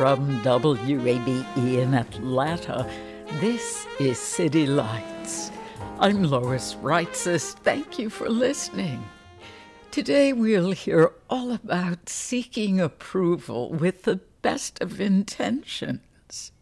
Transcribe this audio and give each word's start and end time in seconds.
From 0.00 0.40
WABE 0.40 1.44
in 1.58 1.92
Atlanta, 1.92 2.90
this 3.38 3.86
is 3.98 4.18
City 4.18 4.64
Lights. 4.64 5.50
I'm 5.98 6.22
Lois 6.22 6.74
Reitzes. 6.76 7.52
Thank 7.56 7.98
you 7.98 8.08
for 8.08 8.30
listening. 8.30 9.04
Today 9.90 10.32
we'll 10.32 10.70
hear 10.70 11.12
all 11.28 11.52
about 11.52 12.08
seeking 12.08 12.80
approval 12.80 13.74
with 13.74 14.04
the 14.04 14.20
best 14.40 14.80
of 14.80 15.02
intentions. 15.02 16.52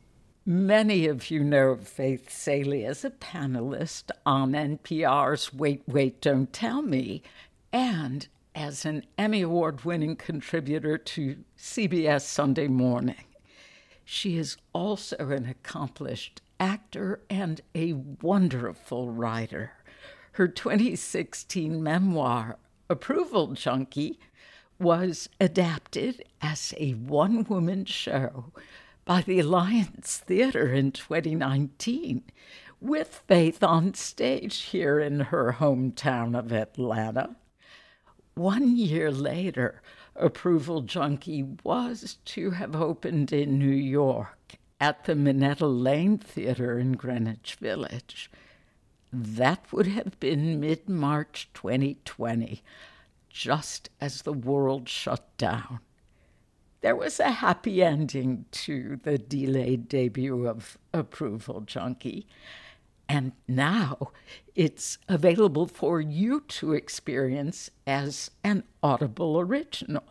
Many 0.45 1.07
of 1.07 1.31
you 1.31 1.45
know 1.45 1.77
Faith 1.77 2.33
Salie 2.33 2.85
as 2.85 3.05
a 3.05 3.11
panelist 3.11 4.11
on 4.27 4.51
NPR's 4.51 5.55
Wait, 5.55 5.85
Wait, 5.87 6.21
Don't 6.21 6.53
Tell 6.53 6.83
Me, 6.83 7.23
and 7.73 8.27
as 8.57 8.85
an 8.85 9.05
Emmy 9.17 9.43
Award 9.43 9.85
winning 9.85 10.17
contributor 10.17 10.99
to 10.99 11.37
CBS 11.57 12.23
Sunday 12.23 12.67
Morning. 12.67 13.15
She 14.11 14.39
is 14.39 14.57
also 14.73 15.17
an 15.19 15.45
accomplished 15.45 16.41
actor 16.59 17.21
and 17.29 17.61
a 17.75 17.93
wonderful 17.93 19.11
writer. 19.11 19.73
Her 20.33 20.49
2016 20.49 21.83
memoir, 21.83 22.57
Approval 22.89 23.49
Junkie, 23.49 24.19
was 24.79 25.29
adapted 25.39 26.25
as 26.41 26.73
a 26.79 26.93
one 26.93 27.45
woman 27.45 27.85
show 27.85 28.47
by 29.05 29.21
the 29.21 29.41
Alliance 29.41 30.23
Theater 30.27 30.73
in 30.73 30.91
2019, 30.93 32.23
with 32.81 33.23
Faith 33.29 33.63
on 33.63 33.93
stage 33.93 34.63
here 34.63 34.99
in 34.99 35.21
her 35.21 35.57
hometown 35.59 36.35
of 36.35 36.51
Atlanta. 36.51 37.37
One 38.35 38.75
year 38.75 39.11
later, 39.11 39.83
Approval 40.19 40.83
Junkie 40.83 41.45
was 41.63 42.19
to 42.25 42.51
have 42.51 42.75
opened 42.75 43.33
in 43.33 43.59
New 43.59 43.67
York 43.67 44.57
at 44.81 45.05
the 45.05 45.15
Minetta 45.15 45.67
Lane 45.67 46.19
Theater 46.19 46.79
in 46.79 46.93
Greenwich 46.93 47.57
Village. 47.61 48.31
That 49.13 49.73
would 49.73 49.87
have 49.87 50.19
been 50.21 50.61
mid 50.61 50.89
March 50.89 51.49
2020, 51.55 52.63
just 53.31 53.91
as 54.01 54.23
the 54.23 54.33
world 54.33 54.89
shut 54.89 55.25
down. 55.39 55.81
There 56.81 56.97
was 56.97 57.19
a 57.19 57.31
happy 57.31 57.83
ending 57.83 58.45
to 58.53 59.01
the 59.03 59.19
delayed 59.19 59.89
debut 59.89 60.47
of 60.47 60.79
Approval 60.93 61.63
Junkie. 61.63 62.27
And 63.09 63.33
now 63.47 64.13
it's 64.55 64.99
available 65.09 65.67
for 65.67 66.01
you 66.01 66.41
to 66.49 66.75
experience 66.75 67.71
as 67.87 68.31
an 68.45 68.65
Audible 68.83 69.41
original. 69.41 70.05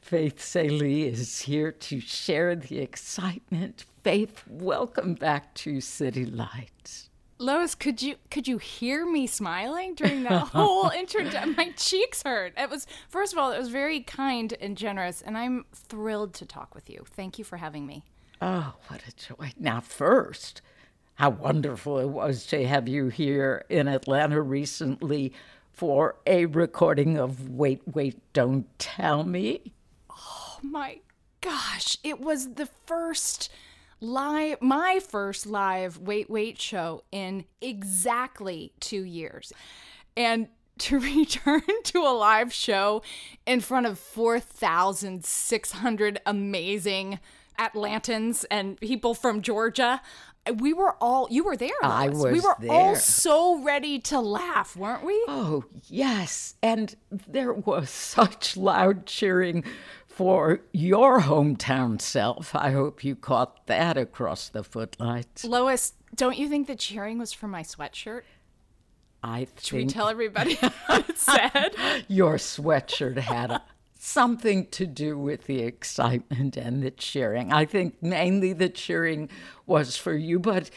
Faith 0.00 0.40
Salie 0.42 1.06
is 1.08 1.40
here 1.40 1.72
to 1.72 2.00
share 2.00 2.54
the 2.54 2.78
excitement. 2.78 3.84
Faith, 4.02 4.42
welcome 4.48 5.14
back 5.14 5.54
to 5.54 5.80
City 5.80 6.26
Lights. 6.26 7.08
Lois, 7.38 7.74
could 7.74 8.00
you 8.00 8.16
could 8.30 8.46
you 8.46 8.58
hear 8.58 9.04
me 9.04 9.26
smiling 9.26 9.94
during 9.94 10.22
that 10.22 10.48
whole 10.52 10.90
introduction? 10.90 11.54
My 11.56 11.72
cheeks 11.76 12.22
hurt. 12.22 12.52
It 12.56 12.70
was 12.70 12.86
first 13.08 13.32
of 13.32 13.38
all, 13.38 13.50
it 13.52 13.58
was 13.58 13.70
very 13.70 14.00
kind 14.00 14.54
and 14.60 14.76
generous, 14.76 15.20
and 15.20 15.36
I'm 15.36 15.64
thrilled 15.74 16.32
to 16.34 16.46
talk 16.46 16.74
with 16.74 16.88
you. 16.88 17.04
Thank 17.10 17.38
you 17.38 17.44
for 17.44 17.56
having 17.56 17.86
me. 17.86 18.04
Oh, 18.40 18.74
what 18.88 19.02
a 19.08 19.12
joy! 19.16 19.52
Now, 19.58 19.80
first, 19.80 20.60
how 21.16 21.30
wonderful 21.30 21.98
it 21.98 22.08
was 22.08 22.46
to 22.46 22.66
have 22.66 22.88
you 22.88 23.08
here 23.08 23.64
in 23.68 23.88
Atlanta 23.88 24.40
recently 24.42 25.32
for 25.72 26.16
a 26.26 26.46
recording 26.46 27.18
of 27.18 27.50
Wait, 27.50 27.82
Wait, 27.86 28.20
Don't 28.32 28.66
Tell 28.78 29.24
Me. 29.24 29.74
Oh 30.10 30.58
my 30.62 31.00
gosh, 31.40 31.98
it 32.02 32.20
was 32.20 32.54
the 32.54 32.68
first 32.86 33.48
live, 34.00 34.60
my 34.60 34.98
first 35.00 35.46
live 35.46 35.98
Wait, 35.98 36.28
Wait 36.28 36.60
show 36.60 37.02
in 37.12 37.44
exactly 37.60 38.72
two 38.80 39.04
years. 39.04 39.52
And 40.16 40.48
to 40.78 40.98
return 41.00 41.62
to 41.84 42.00
a 42.00 42.10
live 42.16 42.52
show 42.52 43.02
in 43.46 43.60
front 43.60 43.86
of 43.86 44.00
4,600 44.00 46.20
amazing 46.26 47.20
Atlantans 47.58 48.44
and 48.50 48.78
people 48.80 49.14
from 49.14 49.42
Georgia 49.42 50.00
we 50.56 50.72
were 50.72 50.94
all 51.00 51.26
you 51.30 51.44
were 51.44 51.56
there 51.56 51.70
Lois. 51.82 51.92
I 51.92 52.08
was 52.08 52.32
we 52.32 52.40
were 52.40 52.56
there. 52.60 52.70
all 52.70 52.96
so 52.96 53.62
ready 53.62 53.98
to 54.00 54.20
laugh 54.20 54.76
weren't 54.76 55.04
we 55.04 55.14
Oh, 55.28 55.64
yes. 55.84 56.54
And 56.62 56.94
there 57.10 57.52
was 57.52 57.90
such 58.16 58.56
loud 58.56 59.06
cheering 59.06 59.64
for 60.06 60.60
your 60.72 61.22
hometown 61.22 62.00
self. 62.00 62.54
I 62.54 62.70
hope 62.70 63.02
you 63.02 63.16
caught 63.16 63.66
that 63.66 63.96
across 63.96 64.48
the 64.48 64.62
footlights. 64.62 65.44
lois 65.44 65.94
don't 66.14 66.38
you 66.38 66.48
think 66.48 66.66
the 66.66 66.76
cheering 66.76 67.18
was 67.18 67.32
for 67.32 67.48
my 67.48 67.62
sweatshirt 67.62 68.22
I 69.22 69.46
should 69.58 69.76
we 69.76 69.80
think 69.80 69.92
tell 69.92 70.08
everybody 70.08 70.54
what 70.86 71.08
it 71.08 71.18
said 71.18 71.74
your 72.08 72.36
sweatshirt 72.36 73.16
had 73.16 73.50
a, 73.50 73.62
something 74.04 74.66
to 74.66 74.86
do 74.86 75.18
with 75.18 75.44
the 75.44 75.60
excitement 75.60 76.56
and 76.58 76.82
the 76.82 76.90
cheering. 76.90 77.52
I 77.52 77.64
think 77.64 78.02
mainly 78.02 78.52
the 78.52 78.68
cheering 78.68 79.28
was 79.66 79.96
for 79.96 80.14
you, 80.14 80.38
but 80.38 80.70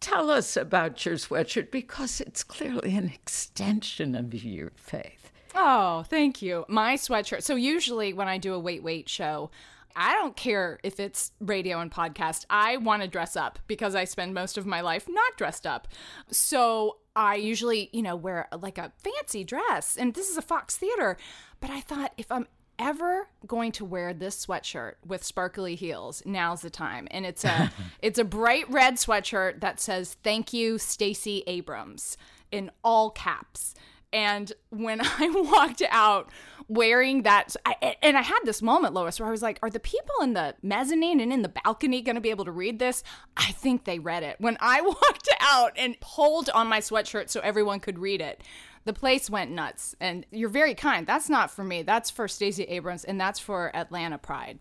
tell 0.00 0.30
us 0.30 0.56
about 0.56 1.04
your 1.04 1.16
sweatshirt 1.16 1.70
because 1.70 2.20
it's 2.20 2.44
clearly 2.44 2.94
an 2.96 3.06
extension 3.06 4.14
of 4.14 4.34
your 4.34 4.72
Faith. 4.76 5.32
Oh, 5.54 6.04
thank 6.08 6.42
you. 6.42 6.64
My 6.68 6.94
sweatshirt. 6.94 7.42
So 7.42 7.56
usually 7.56 8.12
when 8.12 8.28
I 8.28 8.38
do 8.38 8.54
a 8.54 8.58
wait 8.58 8.82
wait 8.82 9.08
show, 9.08 9.50
I 9.96 10.12
don't 10.14 10.36
care 10.36 10.78
if 10.84 11.00
it's 11.00 11.32
radio 11.40 11.80
and 11.80 11.90
podcast. 11.90 12.44
I 12.48 12.76
want 12.76 13.02
to 13.02 13.08
dress 13.08 13.34
up 13.36 13.58
because 13.66 13.96
I 13.96 14.04
spend 14.04 14.34
most 14.34 14.56
of 14.56 14.66
my 14.66 14.80
life 14.80 15.06
not 15.08 15.36
dressed 15.36 15.66
up. 15.66 15.88
So 16.30 16.98
I 17.16 17.34
usually, 17.36 17.90
you 17.92 18.02
know, 18.02 18.16
wear 18.16 18.48
uh, 18.52 18.58
like 18.58 18.78
a 18.78 18.92
fancy 19.02 19.44
dress. 19.44 19.96
And 19.96 20.14
this 20.14 20.28
is 20.28 20.36
a 20.36 20.42
Fox 20.42 20.76
Theater. 20.76 21.16
But 21.60 21.70
I 21.70 21.80
thought 21.80 22.12
if 22.16 22.30
I'm 22.30 22.46
ever 22.78 23.28
going 23.46 23.72
to 23.72 23.84
wear 23.84 24.14
this 24.14 24.46
sweatshirt 24.46 24.94
with 25.06 25.22
sparkly 25.22 25.74
heels, 25.74 26.22
now's 26.24 26.62
the 26.62 26.70
time. 26.70 27.06
And 27.10 27.26
it's 27.26 27.44
a 27.44 27.70
it's 28.02 28.18
a 28.18 28.24
bright 28.24 28.68
red 28.70 28.94
sweatshirt 28.94 29.60
that 29.60 29.80
says 29.80 30.16
thank 30.22 30.52
you 30.52 30.78
Stacey 30.78 31.42
Abrams 31.46 32.16
in 32.50 32.70
all 32.82 33.10
caps. 33.10 33.74
And 34.12 34.52
when 34.70 35.00
I 35.04 35.30
walked 35.30 35.82
out 35.90 36.30
wearing 36.68 37.22
that, 37.22 37.56
I, 37.66 37.96
and 38.02 38.16
I 38.16 38.22
had 38.22 38.40
this 38.44 38.62
moment, 38.62 38.94
Lois, 38.94 39.18
where 39.18 39.28
I 39.28 39.32
was 39.32 39.42
like, 39.42 39.58
are 39.62 39.70
the 39.70 39.80
people 39.80 40.14
in 40.22 40.34
the 40.34 40.54
mezzanine 40.62 41.20
and 41.20 41.32
in 41.32 41.42
the 41.42 41.48
balcony 41.48 42.00
going 42.00 42.14
to 42.14 42.20
be 42.20 42.30
able 42.30 42.44
to 42.44 42.52
read 42.52 42.78
this? 42.78 43.02
I 43.36 43.52
think 43.52 43.84
they 43.84 43.98
read 43.98 44.22
it. 44.22 44.36
When 44.38 44.56
I 44.60 44.80
walked 44.82 45.28
out 45.40 45.72
and 45.76 45.98
pulled 46.00 46.50
on 46.50 46.68
my 46.68 46.80
sweatshirt 46.80 47.28
so 47.30 47.40
everyone 47.40 47.80
could 47.80 47.98
read 47.98 48.20
it, 48.20 48.42
the 48.84 48.92
place 48.92 49.28
went 49.28 49.50
nuts. 49.50 49.94
And 50.00 50.24
you're 50.30 50.48
very 50.48 50.74
kind. 50.74 51.06
That's 51.06 51.28
not 51.28 51.50
for 51.50 51.64
me. 51.64 51.82
That's 51.82 52.10
for 52.10 52.28
Stacey 52.28 52.64
Abrams, 52.64 53.04
and 53.04 53.20
that's 53.20 53.38
for 53.38 53.74
Atlanta 53.74 54.18
Pride. 54.18 54.58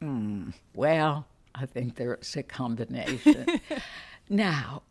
Hmm. 0.00 0.50
Well, 0.74 1.26
I 1.54 1.66
think 1.66 1.96
there's 1.96 2.36
a 2.36 2.42
combination. 2.42 3.60
now, 4.28 4.82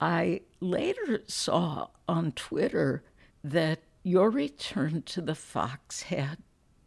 I 0.00 0.42
later 0.60 1.22
saw 1.26 1.88
on 2.08 2.32
Twitter 2.32 3.02
that 3.50 3.80
your 4.02 4.30
return 4.30 5.02
to 5.02 5.20
the 5.20 5.34
Fox 5.34 6.02
had 6.02 6.38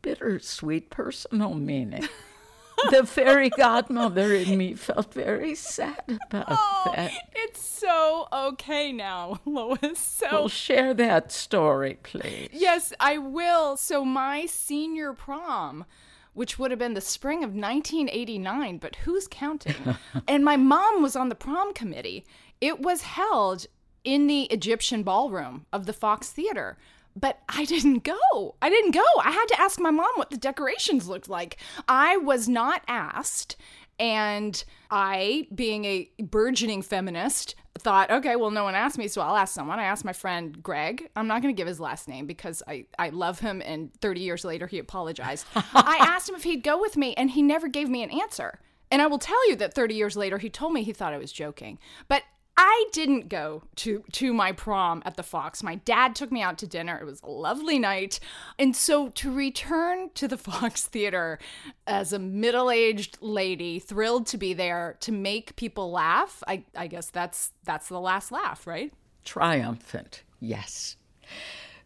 bittersweet 0.01 0.89
personal 0.89 1.53
meaning. 1.53 2.07
the 2.91 3.05
fairy 3.05 3.49
godmother 3.49 4.33
in 4.33 4.57
me 4.57 4.73
felt 4.73 5.13
very 5.13 5.53
sad 5.55 6.01
about 6.29 6.45
Oh, 6.49 6.91
that. 6.95 7.11
it's 7.35 7.61
so 7.61 8.27
okay 8.31 8.91
now, 8.93 9.39
Lois. 9.45 9.97
So 9.99 10.27
Well, 10.31 10.47
share 10.47 10.93
that 10.93 11.31
story, 11.31 11.99
please. 12.03 12.49
Yes, 12.53 12.93
I 12.99 13.17
will. 13.17 13.75
So 13.75 14.05
my 14.05 14.45
senior 14.45 15.11
prom, 15.13 15.85
which 16.33 16.57
would 16.57 16.71
have 16.71 16.79
been 16.79 16.93
the 16.93 17.01
spring 17.01 17.39
of 17.43 17.49
1989, 17.49 18.77
but 18.77 18.95
who's 18.97 19.27
counting? 19.29 19.75
and 20.27 20.45
my 20.45 20.55
mom 20.55 21.01
was 21.01 21.15
on 21.17 21.27
the 21.29 21.35
prom 21.35 21.73
committee. 21.73 22.25
It 22.61 22.79
was 22.79 23.01
held 23.01 23.65
in 24.03 24.27
the 24.27 24.43
Egyptian 24.43 25.03
ballroom 25.03 25.65
of 25.71 25.85
the 25.85 25.93
Fox 25.93 26.29
Theater. 26.29 26.77
But 27.15 27.39
I 27.49 27.65
didn't 27.65 28.03
go. 28.03 28.55
I 28.61 28.69
didn't 28.69 28.91
go. 28.91 29.03
I 29.21 29.31
had 29.31 29.45
to 29.47 29.59
ask 29.59 29.79
my 29.79 29.91
mom 29.91 30.11
what 30.15 30.29
the 30.29 30.37
decorations 30.37 31.07
looked 31.07 31.29
like. 31.29 31.57
I 31.87 32.17
was 32.17 32.47
not 32.47 32.81
asked. 32.87 33.57
And 33.99 34.63
I, 34.89 35.47
being 35.53 35.83
a 35.83 36.09
burgeoning 36.21 36.83
feminist, 36.83 37.55
thought, 37.77 38.11
okay, 38.11 38.35
well, 38.35 38.51
no 38.51 38.63
one 38.63 38.75
asked 38.75 38.97
me, 38.97 39.07
so 39.07 39.21
I'll 39.21 39.35
ask 39.35 39.53
someone. 39.53 39.79
I 39.79 39.85
asked 39.85 40.05
my 40.05 40.13
friend 40.13 40.61
Greg. 40.63 41.09
I'm 41.15 41.27
not 41.27 41.41
going 41.41 41.53
to 41.53 41.57
give 41.57 41.67
his 41.67 41.79
last 41.79 42.07
name 42.07 42.25
because 42.25 42.63
I, 42.67 42.85
I 42.97 43.09
love 43.09 43.39
him, 43.39 43.61
and 43.63 43.93
30 44.01 44.21
years 44.21 44.45
later, 44.45 44.67
he 44.67 44.79
apologized. 44.79 45.45
I 45.55 45.97
asked 46.07 46.29
him 46.29 46.35
if 46.35 46.43
he'd 46.43 46.63
go 46.63 46.79
with 46.79 46.97
me, 46.97 47.13
and 47.15 47.31
he 47.31 47.41
never 47.41 47.67
gave 47.67 47.89
me 47.89 48.03
an 48.03 48.11
answer. 48.11 48.59
And 48.91 49.01
I 49.01 49.07
will 49.07 49.19
tell 49.19 49.49
you 49.49 49.55
that 49.57 49.73
30 49.73 49.95
years 49.95 50.15
later, 50.17 50.37
he 50.37 50.49
told 50.49 50.73
me 50.73 50.83
he 50.83 50.93
thought 50.93 51.13
I 51.13 51.17
was 51.17 51.31
joking. 51.31 51.77
But 52.07 52.23
I 52.61 52.87
didn't 52.91 53.29
go 53.29 53.63
to 53.77 54.03
to 54.11 54.33
my 54.33 54.51
prom 54.51 55.01
at 55.05 55.15
the 55.15 55.23
Fox. 55.23 55.63
My 55.63 55.75
dad 55.75 56.13
took 56.13 56.29
me 56.29 56.41
out 56.41 56.57
to 56.57 56.67
dinner. 56.67 56.99
It 56.99 57.05
was 57.05 57.21
a 57.21 57.29
lovely 57.29 57.79
night. 57.79 58.19
And 58.59 58.75
so 58.75 59.07
to 59.07 59.33
return 59.33 60.09
to 60.15 60.27
the 60.27 60.37
Fox 60.49 60.85
Theater 60.85 61.39
as 61.87 62.11
a 62.11 62.19
middle-aged 62.19 63.19
lady, 63.21 63.79
thrilled 63.79 64.27
to 64.27 64.37
be 64.37 64.53
there 64.53 64.97
to 64.99 65.13
make 65.13 65.55
people 65.55 65.89
laugh, 65.89 66.43
I 66.47 66.65
I 66.75 66.87
guess 66.87 67.09
that's 67.09 67.53
that's 67.63 67.87
the 67.87 68.01
last 68.01 68.29
laugh, 68.29 68.67
right? 68.67 68.91
Triumphant, 69.23 70.23
yes. 70.41 70.97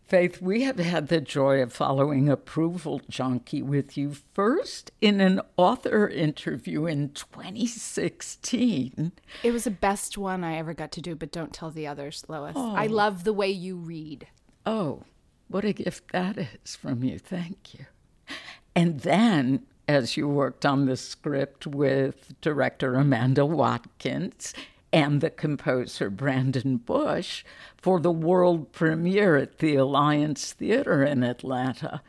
Faith, 0.07 0.41
we 0.41 0.63
have 0.63 0.79
had 0.79 1.07
the 1.07 1.21
joy 1.21 1.61
of 1.61 1.71
following 1.71 2.27
Approval 2.27 3.01
Junkie 3.09 3.61
with 3.61 3.97
you 3.97 4.15
first 4.33 4.91
in 4.99 5.21
an 5.21 5.39
author 5.55 6.07
interview 6.07 6.85
in 6.85 7.09
2016. 7.13 9.13
It 9.43 9.51
was 9.51 9.63
the 9.63 9.71
best 9.71 10.17
one 10.17 10.43
I 10.43 10.57
ever 10.57 10.73
got 10.73 10.91
to 10.93 11.01
do, 11.01 11.15
but 11.15 11.31
don't 11.31 11.53
tell 11.53 11.71
the 11.71 11.87
others, 11.87 12.25
Lois. 12.27 12.55
I 12.55 12.87
oh. 12.87 12.91
love 12.91 13.23
the 13.23 13.33
way 13.33 13.49
you 13.49 13.77
read. 13.77 14.27
Oh, 14.65 15.03
what 15.47 15.63
a 15.63 15.71
gift 15.71 16.11
that 16.11 16.37
is 16.37 16.75
from 16.75 17.03
you. 17.03 17.17
Thank 17.17 17.73
you. 17.73 17.85
And 18.75 18.99
then, 19.01 19.63
as 19.87 20.17
you 20.17 20.27
worked 20.27 20.65
on 20.65 20.85
the 20.85 20.97
script 20.97 21.65
with 21.65 22.33
director 22.41 22.95
Amanda 22.95 23.45
Watkins 23.45 24.53
and 24.93 25.21
the 25.21 25.31
composer 25.31 26.11
Brandon 26.11 26.77
Bush 26.77 27.43
for 27.75 27.99
the 27.99 28.11
world 28.11 28.71
premiere 28.71 29.35
at 29.37 29.57
the 29.57 29.75
Alliance 29.75 30.53
Theater 30.53 31.03
in 31.03 31.23
Atlanta, 31.23 32.03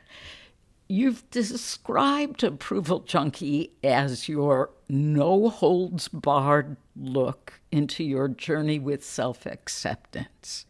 you've 0.87 1.29
described 1.31 2.45
Approval 2.45 3.01
Junkie 3.01 3.73
as 3.83 4.29
your 4.29 4.71
no 4.87 5.49
holds 5.49 6.09
barred 6.09 6.77
look 6.95 7.55
into 7.73 8.05
your 8.05 8.29
journey 8.29 8.79
with 8.79 9.03
self 9.03 9.47
acceptance. 9.47 10.67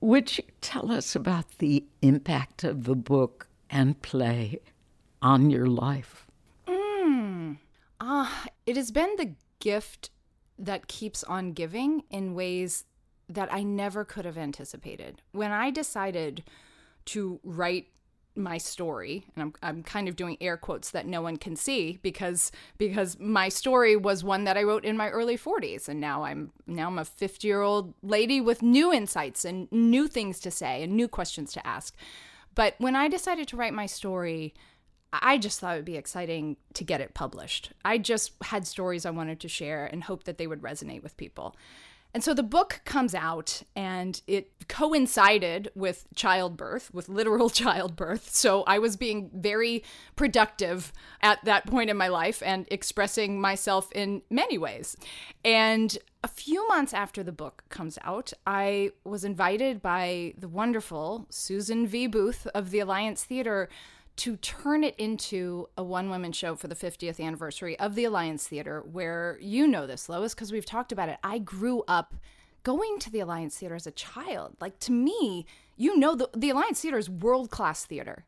Would 0.00 0.36
you 0.36 0.44
tell 0.60 0.92
us 0.92 1.16
about 1.16 1.58
the 1.58 1.86
impact 2.02 2.64
of 2.64 2.84
the 2.84 2.96
book 2.96 3.48
and 3.70 4.02
play 4.02 4.58
on 5.22 5.48
your 5.48 5.66
life? 5.66 6.26
Ah, 7.98 8.46
it 8.66 8.76
has 8.76 8.90
been 8.90 9.14
the 9.16 9.34
gift 9.60 10.10
that 10.58 10.86
keeps 10.86 11.24
on 11.24 11.52
giving 11.52 12.04
in 12.10 12.34
ways 12.34 12.84
that 13.28 13.52
I 13.52 13.62
never 13.62 14.04
could 14.04 14.24
have 14.24 14.38
anticipated. 14.38 15.22
When 15.32 15.52
I 15.52 15.70
decided 15.70 16.44
to 17.06 17.40
write 17.42 17.88
my 18.34 18.56
story, 18.56 19.26
and 19.36 19.42
I'm, 19.42 19.54
I'm 19.62 19.82
kind 19.82 20.08
of 20.08 20.16
doing 20.16 20.38
air 20.40 20.56
quotes 20.56 20.90
that 20.90 21.06
no 21.06 21.20
one 21.20 21.36
can 21.36 21.54
see 21.54 21.98
because 22.02 22.50
because 22.78 23.18
my 23.18 23.48
story 23.48 23.94
was 23.94 24.24
one 24.24 24.44
that 24.44 24.56
I 24.56 24.62
wrote 24.62 24.84
in 24.84 24.96
my 24.96 25.10
early 25.10 25.36
40s, 25.36 25.88
and 25.88 26.00
now 26.00 26.24
I'm 26.24 26.52
now 26.66 26.88
I'm 26.88 26.98
a 26.98 27.04
50 27.04 27.46
year 27.46 27.60
old 27.60 27.94
lady 28.02 28.40
with 28.40 28.62
new 28.62 28.92
insights 28.92 29.44
and 29.44 29.70
new 29.70 30.08
things 30.08 30.40
to 30.40 30.50
say 30.50 30.82
and 30.82 30.94
new 30.94 31.08
questions 31.08 31.52
to 31.52 31.66
ask. 31.66 31.94
But 32.54 32.74
when 32.78 32.96
I 32.96 33.08
decided 33.08 33.48
to 33.48 33.56
write 33.56 33.74
my 33.74 33.86
story, 33.86 34.54
I 35.12 35.38
just 35.38 35.60
thought 35.60 35.74
it 35.74 35.78
would 35.78 35.84
be 35.84 35.96
exciting 35.96 36.56
to 36.74 36.84
get 36.84 37.00
it 37.00 37.14
published. 37.14 37.72
I 37.84 37.98
just 37.98 38.32
had 38.42 38.66
stories 38.66 39.04
I 39.04 39.10
wanted 39.10 39.40
to 39.40 39.48
share 39.48 39.86
and 39.86 40.04
hoped 40.04 40.26
that 40.26 40.38
they 40.38 40.46
would 40.46 40.62
resonate 40.62 41.02
with 41.02 41.16
people. 41.16 41.56
And 42.14 42.22
so 42.22 42.34
the 42.34 42.42
book 42.42 42.82
comes 42.84 43.14
out 43.14 43.62
and 43.74 44.20
it 44.26 44.68
coincided 44.68 45.70
with 45.74 46.06
childbirth, 46.14 46.92
with 46.92 47.08
literal 47.08 47.48
childbirth. 47.50 48.34
So 48.34 48.64
I 48.64 48.78
was 48.78 48.96
being 48.96 49.30
very 49.32 49.82
productive 50.14 50.92
at 51.22 51.42
that 51.44 51.66
point 51.66 51.88
in 51.88 51.96
my 51.96 52.08
life 52.08 52.42
and 52.44 52.66
expressing 52.70 53.40
myself 53.40 53.90
in 53.92 54.22
many 54.28 54.58
ways. 54.58 54.96
And 55.44 55.96
a 56.22 56.28
few 56.28 56.68
months 56.68 56.92
after 56.92 57.22
the 57.22 57.32
book 57.32 57.64
comes 57.70 57.98
out, 58.04 58.32
I 58.46 58.90
was 59.04 59.24
invited 59.24 59.80
by 59.80 60.34
the 60.36 60.48
wonderful 60.48 61.26
Susan 61.30 61.86
V. 61.86 62.06
Booth 62.06 62.46
of 62.54 62.70
the 62.70 62.80
Alliance 62.80 63.24
Theater 63.24 63.68
to 64.16 64.36
turn 64.36 64.84
it 64.84 64.94
into 64.96 65.68
a 65.76 65.82
one 65.82 66.10
woman 66.10 66.32
show 66.32 66.54
for 66.54 66.68
the 66.68 66.74
50th 66.74 67.20
anniversary 67.24 67.78
of 67.78 67.94
the 67.94 68.04
Alliance 68.04 68.46
Theater, 68.46 68.82
where 68.90 69.38
you 69.40 69.66
know 69.66 69.86
this, 69.86 70.08
Lois, 70.08 70.34
because 70.34 70.52
we've 70.52 70.66
talked 70.66 70.92
about 70.92 71.08
it. 71.08 71.18
I 71.24 71.38
grew 71.38 71.82
up 71.88 72.14
going 72.62 72.98
to 73.00 73.10
the 73.10 73.20
Alliance 73.20 73.56
Theater 73.56 73.74
as 73.74 73.86
a 73.86 73.92
child. 73.92 74.56
Like 74.60 74.78
to 74.80 74.92
me, 74.92 75.46
you 75.76 75.96
know, 75.96 76.14
the, 76.14 76.28
the 76.36 76.50
Alliance 76.50 76.80
Theater 76.80 76.98
is 76.98 77.08
world 77.08 77.50
class 77.50 77.84
theater. 77.84 78.24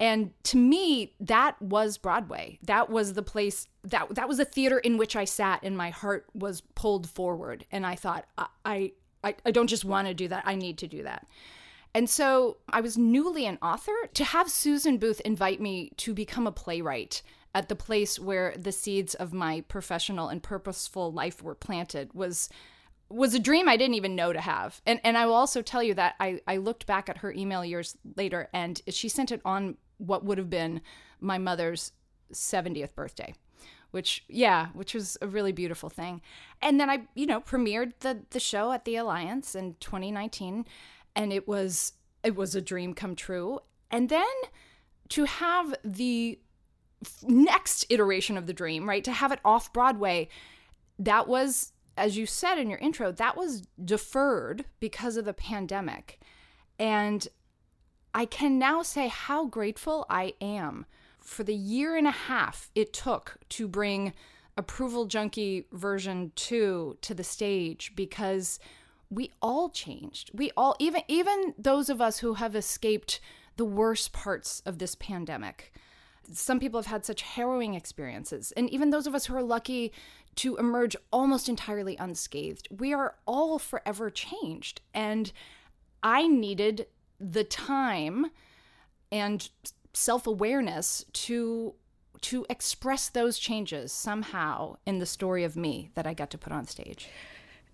And 0.00 0.30
to 0.44 0.56
me, 0.56 1.14
that 1.18 1.60
was 1.60 1.98
Broadway. 1.98 2.60
That 2.62 2.88
was 2.88 3.14
the 3.14 3.22
place 3.22 3.66
that 3.82 4.14
that 4.14 4.28
was 4.28 4.38
a 4.38 4.44
theater 4.44 4.78
in 4.78 4.96
which 4.96 5.16
I 5.16 5.24
sat 5.24 5.64
and 5.64 5.76
my 5.76 5.90
heart 5.90 6.26
was 6.34 6.60
pulled 6.76 7.08
forward. 7.08 7.64
And 7.72 7.84
I 7.84 7.96
thought, 7.96 8.26
I 8.64 8.92
I, 9.24 9.34
I 9.44 9.50
don't 9.50 9.66
just 9.66 9.84
want 9.84 10.06
to 10.06 10.14
do 10.14 10.28
that, 10.28 10.44
I 10.46 10.54
need 10.54 10.78
to 10.78 10.86
do 10.86 11.02
that. 11.02 11.26
And 11.98 12.08
so 12.08 12.58
I 12.68 12.80
was 12.80 12.96
newly 12.96 13.44
an 13.44 13.58
author. 13.60 13.92
To 14.14 14.22
have 14.22 14.48
Susan 14.48 14.98
Booth 14.98 15.20
invite 15.24 15.60
me 15.60 15.90
to 15.96 16.14
become 16.14 16.46
a 16.46 16.52
playwright 16.52 17.22
at 17.56 17.68
the 17.68 17.74
place 17.74 18.20
where 18.20 18.54
the 18.56 18.70
seeds 18.70 19.16
of 19.16 19.32
my 19.32 19.62
professional 19.62 20.28
and 20.28 20.40
purposeful 20.40 21.12
life 21.12 21.42
were 21.42 21.56
planted 21.56 22.14
was 22.14 22.50
was 23.08 23.34
a 23.34 23.40
dream 23.40 23.68
I 23.68 23.76
didn't 23.76 23.96
even 23.96 24.14
know 24.14 24.32
to 24.32 24.40
have. 24.40 24.80
And 24.86 25.00
and 25.02 25.18
I 25.18 25.26
will 25.26 25.34
also 25.34 25.60
tell 25.60 25.82
you 25.82 25.92
that 25.94 26.14
I, 26.20 26.40
I 26.46 26.58
looked 26.58 26.86
back 26.86 27.08
at 27.08 27.18
her 27.18 27.32
email 27.32 27.64
years 27.64 27.96
later 28.16 28.48
and 28.54 28.80
she 28.86 29.08
sent 29.08 29.32
it 29.32 29.40
on 29.44 29.76
what 29.96 30.24
would 30.24 30.38
have 30.38 30.50
been 30.50 30.80
my 31.18 31.38
mother's 31.38 31.90
70th 32.32 32.94
birthday. 32.94 33.34
Which 33.90 34.24
yeah, 34.28 34.68
which 34.68 34.94
was 34.94 35.18
a 35.20 35.26
really 35.26 35.50
beautiful 35.50 35.88
thing. 35.88 36.20
And 36.62 36.78
then 36.78 36.90
I, 36.90 37.08
you 37.16 37.26
know, 37.26 37.40
premiered 37.40 37.94
the 38.00 38.20
the 38.30 38.38
show 38.38 38.70
at 38.70 38.84
the 38.84 38.94
Alliance 38.94 39.56
in 39.56 39.74
2019 39.80 40.64
and 41.14 41.32
it 41.32 41.46
was 41.46 41.92
it 42.22 42.34
was 42.36 42.54
a 42.54 42.60
dream 42.60 42.94
come 42.94 43.14
true. 43.14 43.60
And 43.90 44.08
then 44.08 44.26
to 45.10 45.24
have 45.24 45.74
the 45.84 46.38
next 47.22 47.86
iteration 47.90 48.36
of 48.36 48.46
the 48.46 48.52
dream 48.52 48.88
right 48.88 49.04
to 49.04 49.12
have 49.12 49.30
it 49.30 49.38
off 49.44 49.72
broadway 49.72 50.28
that 50.98 51.28
was 51.28 51.72
as 51.96 52.16
you 52.16 52.26
said 52.26 52.58
in 52.58 52.68
your 52.68 52.78
intro 52.80 53.12
that 53.12 53.36
was 53.36 53.62
deferred 53.84 54.64
because 54.80 55.16
of 55.16 55.24
the 55.24 55.34
pandemic. 55.34 56.20
And 56.78 57.26
i 58.14 58.24
can 58.24 58.58
now 58.58 58.82
say 58.82 59.08
how 59.08 59.46
grateful 59.46 60.06
i 60.10 60.34
am 60.40 60.86
for 61.20 61.44
the 61.44 61.54
year 61.54 61.94
and 61.94 62.06
a 62.06 62.12
half 62.12 62.70
it 62.74 62.92
took 62.92 63.36
to 63.48 63.68
bring 63.68 64.12
approval 64.56 65.04
junkie 65.06 65.66
version 65.72 66.32
2 66.34 66.98
to 67.00 67.14
the 67.14 67.22
stage 67.22 67.92
because 67.94 68.58
we 69.10 69.32
all 69.40 69.70
changed. 69.70 70.30
We 70.34 70.50
all 70.56 70.76
even 70.78 71.02
even 71.08 71.54
those 71.58 71.88
of 71.88 72.00
us 72.00 72.18
who 72.18 72.34
have 72.34 72.54
escaped 72.54 73.20
the 73.56 73.64
worst 73.64 74.12
parts 74.12 74.62
of 74.66 74.78
this 74.78 74.94
pandemic. 74.94 75.72
Some 76.32 76.60
people 76.60 76.78
have 76.78 76.86
had 76.86 77.04
such 77.06 77.22
harrowing 77.22 77.74
experiences, 77.74 78.52
and 78.52 78.68
even 78.68 78.90
those 78.90 79.06
of 79.06 79.14
us 79.14 79.26
who 79.26 79.34
are 79.34 79.42
lucky 79.42 79.92
to 80.36 80.56
emerge 80.56 80.94
almost 81.10 81.48
entirely 81.48 81.96
unscathed. 81.96 82.68
We 82.70 82.92
are 82.92 83.16
all 83.26 83.58
forever 83.58 84.10
changed, 84.10 84.82
and 84.92 85.32
I 86.02 86.28
needed 86.28 86.86
the 87.18 87.44
time 87.44 88.26
and 89.10 89.48
self-awareness 89.94 91.06
to 91.12 91.74
to 92.20 92.44
express 92.50 93.08
those 93.08 93.38
changes 93.38 93.92
somehow 93.92 94.76
in 94.84 94.98
the 94.98 95.06
story 95.06 95.44
of 95.44 95.56
me 95.56 95.90
that 95.94 96.06
I 96.06 96.14
got 96.14 96.30
to 96.30 96.38
put 96.38 96.52
on 96.52 96.66
stage. 96.66 97.08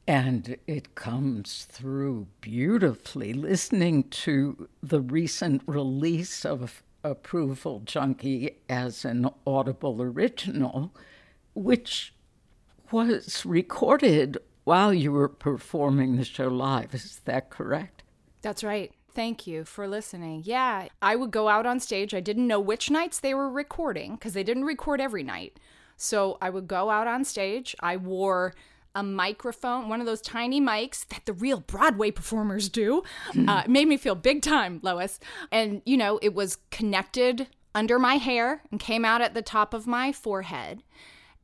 And 0.06 0.56
it 0.66 0.94
comes 0.94 1.66
through 1.70 2.26
beautifully. 2.40 3.32
Listening 3.32 4.04
to 4.10 4.68
the 4.82 5.00
recent 5.00 5.62
release 5.66 6.44
of 6.44 6.82
Approval 7.02 7.80
Junkie 7.84 8.58
as 8.68 9.04
an 9.04 9.30
Audible 9.46 10.02
original, 10.02 10.94
which 11.54 12.14
was 12.90 13.46
recorded 13.46 14.38
while 14.64 14.92
you 14.92 15.12
were 15.12 15.28
performing 15.28 16.16
the 16.16 16.24
show 16.24 16.48
live. 16.48 16.94
Is 16.94 17.20
that 17.24 17.50
correct? 17.50 18.02
That's 18.42 18.64
right. 18.64 18.92
Thank 19.14 19.46
you 19.46 19.64
for 19.64 19.86
listening. 19.86 20.42
Yeah, 20.44 20.88
I 21.00 21.16
would 21.16 21.30
go 21.30 21.48
out 21.48 21.66
on 21.66 21.78
stage. 21.80 22.14
I 22.14 22.20
didn't 22.20 22.48
know 22.48 22.60
which 22.60 22.90
nights 22.90 23.20
they 23.20 23.32
were 23.32 23.48
recording 23.48 24.16
because 24.16 24.34
they 24.34 24.42
didn't 24.42 24.64
record 24.64 25.00
every 25.00 25.22
night. 25.22 25.60
So 25.96 26.36
I 26.42 26.50
would 26.50 26.66
go 26.66 26.90
out 26.90 27.06
on 27.06 27.24
stage. 27.24 27.76
I 27.80 27.96
wore 27.96 28.54
a 28.94 29.02
microphone, 29.02 29.88
one 29.88 30.00
of 30.00 30.06
those 30.06 30.20
tiny 30.20 30.60
mics 30.60 31.06
that 31.08 31.26
the 31.26 31.32
real 31.32 31.60
Broadway 31.60 32.10
performers 32.10 32.68
do. 32.68 33.02
Uh, 33.48 33.62
it 33.64 33.70
made 33.70 33.88
me 33.88 33.96
feel 33.96 34.14
big 34.14 34.42
time, 34.42 34.80
Lois. 34.82 35.18
And, 35.50 35.82
you 35.84 35.96
know, 35.96 36.18
it 36.22 36.34
was 36.34 36.58
connected 36.70 37.48
under 37.74 37.98
my 37.98 38.16
hair 38.16 38.62
and 38.70 38.78
came 38.78 39.04
out 39.04 39.20
at 39.20 39.34
the 39.34 39.42
top 39.42 39.74
of 39.74 39.86
my 39.86 40.12
forehead. 40.12 40.82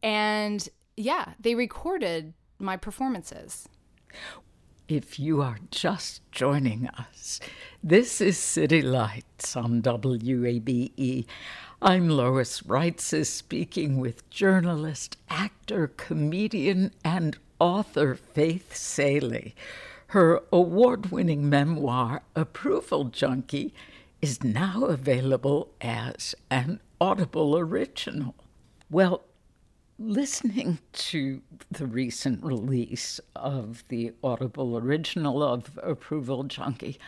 And 0.03 0.69
yeah, 0.97 1.35
they 1.41 1.55
recorded 1.55 2.35
my 2.59 2.77
performances. 2.77 3.69
If 4.89 5.19
you 5.21 5.41
are 5.41 5.59
just 5.71 6.21
joining 6.33 6.89
us, 6.89 7.41
this 7.83 8.21
is 8.21 8.37
City 8.39 8.83
Lights 8.83 9.57
on 9.57 9.83
WABE. 9.83 11.27
I'm 11.83 12.11
Lois 12.11 12.61
Reitzes 12.61 13.29
speaking 13.29 13.97
with 13.97 14.29
journalist, 14.29 15.17
actor, 15.31 15.91
comedian, 15.97 16.93
and 17.03 17.39
author 17.59 18.15
Faith 18.17 18.77
Salie. 18.77 19.55
Her 20.09 20.43
award 20.53 21.11
winning 21.11 21.49
memoir, 21.49 22.21
Approval 22.37 23.05
Junkie, 23.05 23.73
is 24.21 24.45
now 24.45 24.85
available 24.85 25.71
as 25.81 26.35
an 26.51 26.81
Audible 27.01 27.57
original. 27.57 28.35
Well, 28.91 29.25
listening 29.99 30.81
to 30.93 31.41
the 31.71 31.87
recent 31.87 32.45
release 32.45 33.21
of 33.35 33.85
the 33.89 34.13
Audible 34.23 34.77
original 34.77 35.43
of 35.43 35.79
Approval 35.83 36.43
Junkie, 36.43 36.99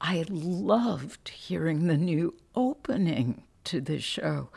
I 0.00 0.24
loved 0.28 1.30
hearing 1.30 1.88
the 1.88 1.96
new 1.96 2.36
opening 2.54 3.42
to 3.64 3.80
the 3.80 3.98
show. 3.98 4.48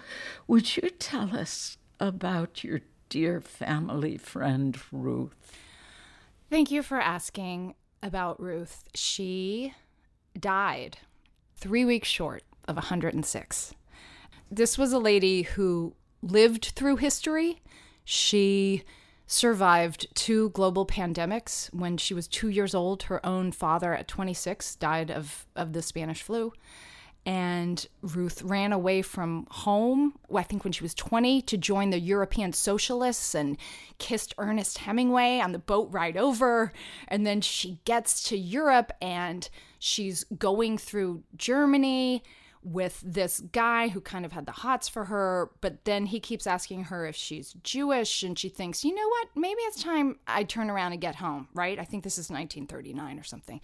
Would 0.48 0.78
you 0.78 0.90
tell 0.90 1.36
us 1.36 1.78
about 2.00 2.64
your 2.64 2.82
dear 3.10 3.42
family 3.42 4.18
friend, 4.18 4.78
Ruth? 4.92 5.36
Thank 6.50 6.72
you 6.72 6.84
for 6.84 7.00
asking 7.00 7.76
about 8.02 8.40
Ruth. 8.40 8.84
She 8.94 9.74
died 10.40 10.98
three 11.56 11.86
weeks 11.86 12.08
short 12.08 12.44
of 12.68 12.76
106. 12.76 13.74
This 14.52 14.78
was 14.78 14.94
a 14.94 15.00
lady 15.00 15.44
who 15.44 15.96
lived 16.22 16.74
through 16.76 16.98
history. 16.98 17.62
She 18.04 18.84
survived 19.26 20.08
two 20.14 20.50
global 20.50 20.86
pandemics. 20.86 21.74
When 21.74 21.98
she 21.98 22.14
was 22.14 22.28
two 22.28 22.50
years 22.50 22.76
old, 22.76 23.04
her 23.04 23.26
own 23.26 23.52
father 23.52 23.94
at 23.94 24.08
26 24.08 24.76
died 24.76 25.10
of, 25.10 25.48
of 25.56 25.74
the 25.74 25.82
Spanish 25.82 26.22
flu 26.22 26.54
and 27.26 27.88
Ruth 28.02 28.42
ran 28.42 28.74
away 28.74 29.02
from 29.02 29.48
home, 29.50 30.14
I 30.34 30.44
think 30.44 30.64
when 30.64 30.74
she 30.74 30.84
was 30.84 30.94
20, 30.94 31.42
to 31.44 31.58
join 31.58 31.90
the 31.90 32.00
European 32.00 32.52
Socialists 32.52 33.34
and 33.34 33.58
kissed 33.98 34.34
Ernest 34.38 34.80
Hemingway 34.80 35.40
on 35.40 35.54
the 35.54 35.60
boat 35.60 35.88
ride 35.92 36.18
over. 36.18 36.74
And 37.08 37.26
then 37.26 37.40
she 37.40 37.80
gets 37.86 38.24
to 38.30 38.38
Europe 38.38 38.92
and 39.02 39.50
she's 39.80 40.26
going 40.38 40.78
through 40.78 41.24
Germany 41.38 42.24
with 42.64 43.02
this 43.06 43.42
guy 43.52 43.90
who 43.90 44.02
kind 44.02 44.26
of 44.26 44.32
had 44.32 44.46
the 44.46 44.52
hots 44.52 44.88
for 44.88 45.06
her, 45.06 45.52
but 45.62 45.86
then 45.86 46.08
he 46.08 46.20
keeps 46.20 46.48
asking 46.48 46.86
her 46.86 47.06
if 47.06 47.16
she's 47.16 47.54
Jewish, 47.64 48.24
and 48.24 48.38
she 48.38 48.50
thinks, 48.50 48.84
you 48.86 48.96
know 48.96 49.08
what, 49.08 49.30
maybe 49.36 49.62
it's 49.64 49.84
time 49.84 50.18
I 50.28 50.44
turn 50.44 50.70
around 50.70 50.94
and 50.94 51.02
get 51.02 51.16
home, 51.16 51.48
right? 51.54 51.78
I 51.78 51.84
think 51.84 52.04
this 52.04 52.18
is 52.18 52.30
1939 52.30 53.20
or 53.20 53.24
something. 53.24 53.60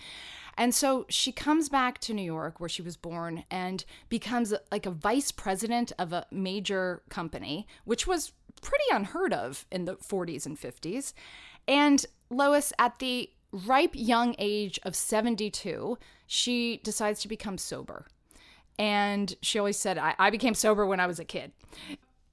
And 0.58 0.76
so 0.76 1.06
she 1.10 1.32
comes 1.32 1.70
back 1.70 2.00
to 2.00 2.14
New 2.14 2.24
York, 2.24 2.60
where 2.60 2.70
she 2.70 2.82
was 2.82 2.98
born, 2.98 3.46
and 3.50 3.86
becomes 4.10 4.54
like 4.72 4.86
a 4.86 4.92
vice 4.92 5.32
president 5.32 5.92
of 5.98 6.12
a 6.12 6.26
major 6.32 7.02
company, 7.10 7.68
which 7.86 8.06
was 8.06 8.34
pretty 8.62 8.86
unheard 8.92 9.34
of 9.34 9.66
in 9.72 9.86
the 9.86 9.96
40s 9.96 10.46
and 10.46 10.60
50s. 10.60 11.14
And 11.68 12.06
Lois, 12.30 12.74
at 12.78 13.00
the 13.00 13.30
ripe 13.52 13.92
young 13.94 14.36
age 14.38 14.80
of 14.84 14.96
72, 14.96 15.98
she 16.28 16.82
decides 16.84 17.22
to 17.22 17.28
become 17.28 17.58
sober. 17.58 18.06
And 18.80 19.36
she 19.42 19.60
always 19.60 19.78
said, 19.78 19.98
I, 19.98 20.16
I 20.18 20.30
became 20.30 20.56
sober 20.56 20.86
when 20.86 21.02
I 21.02 21.06
was 21.06 21.20
a 21.20 21.26
kid. 21.26 21.52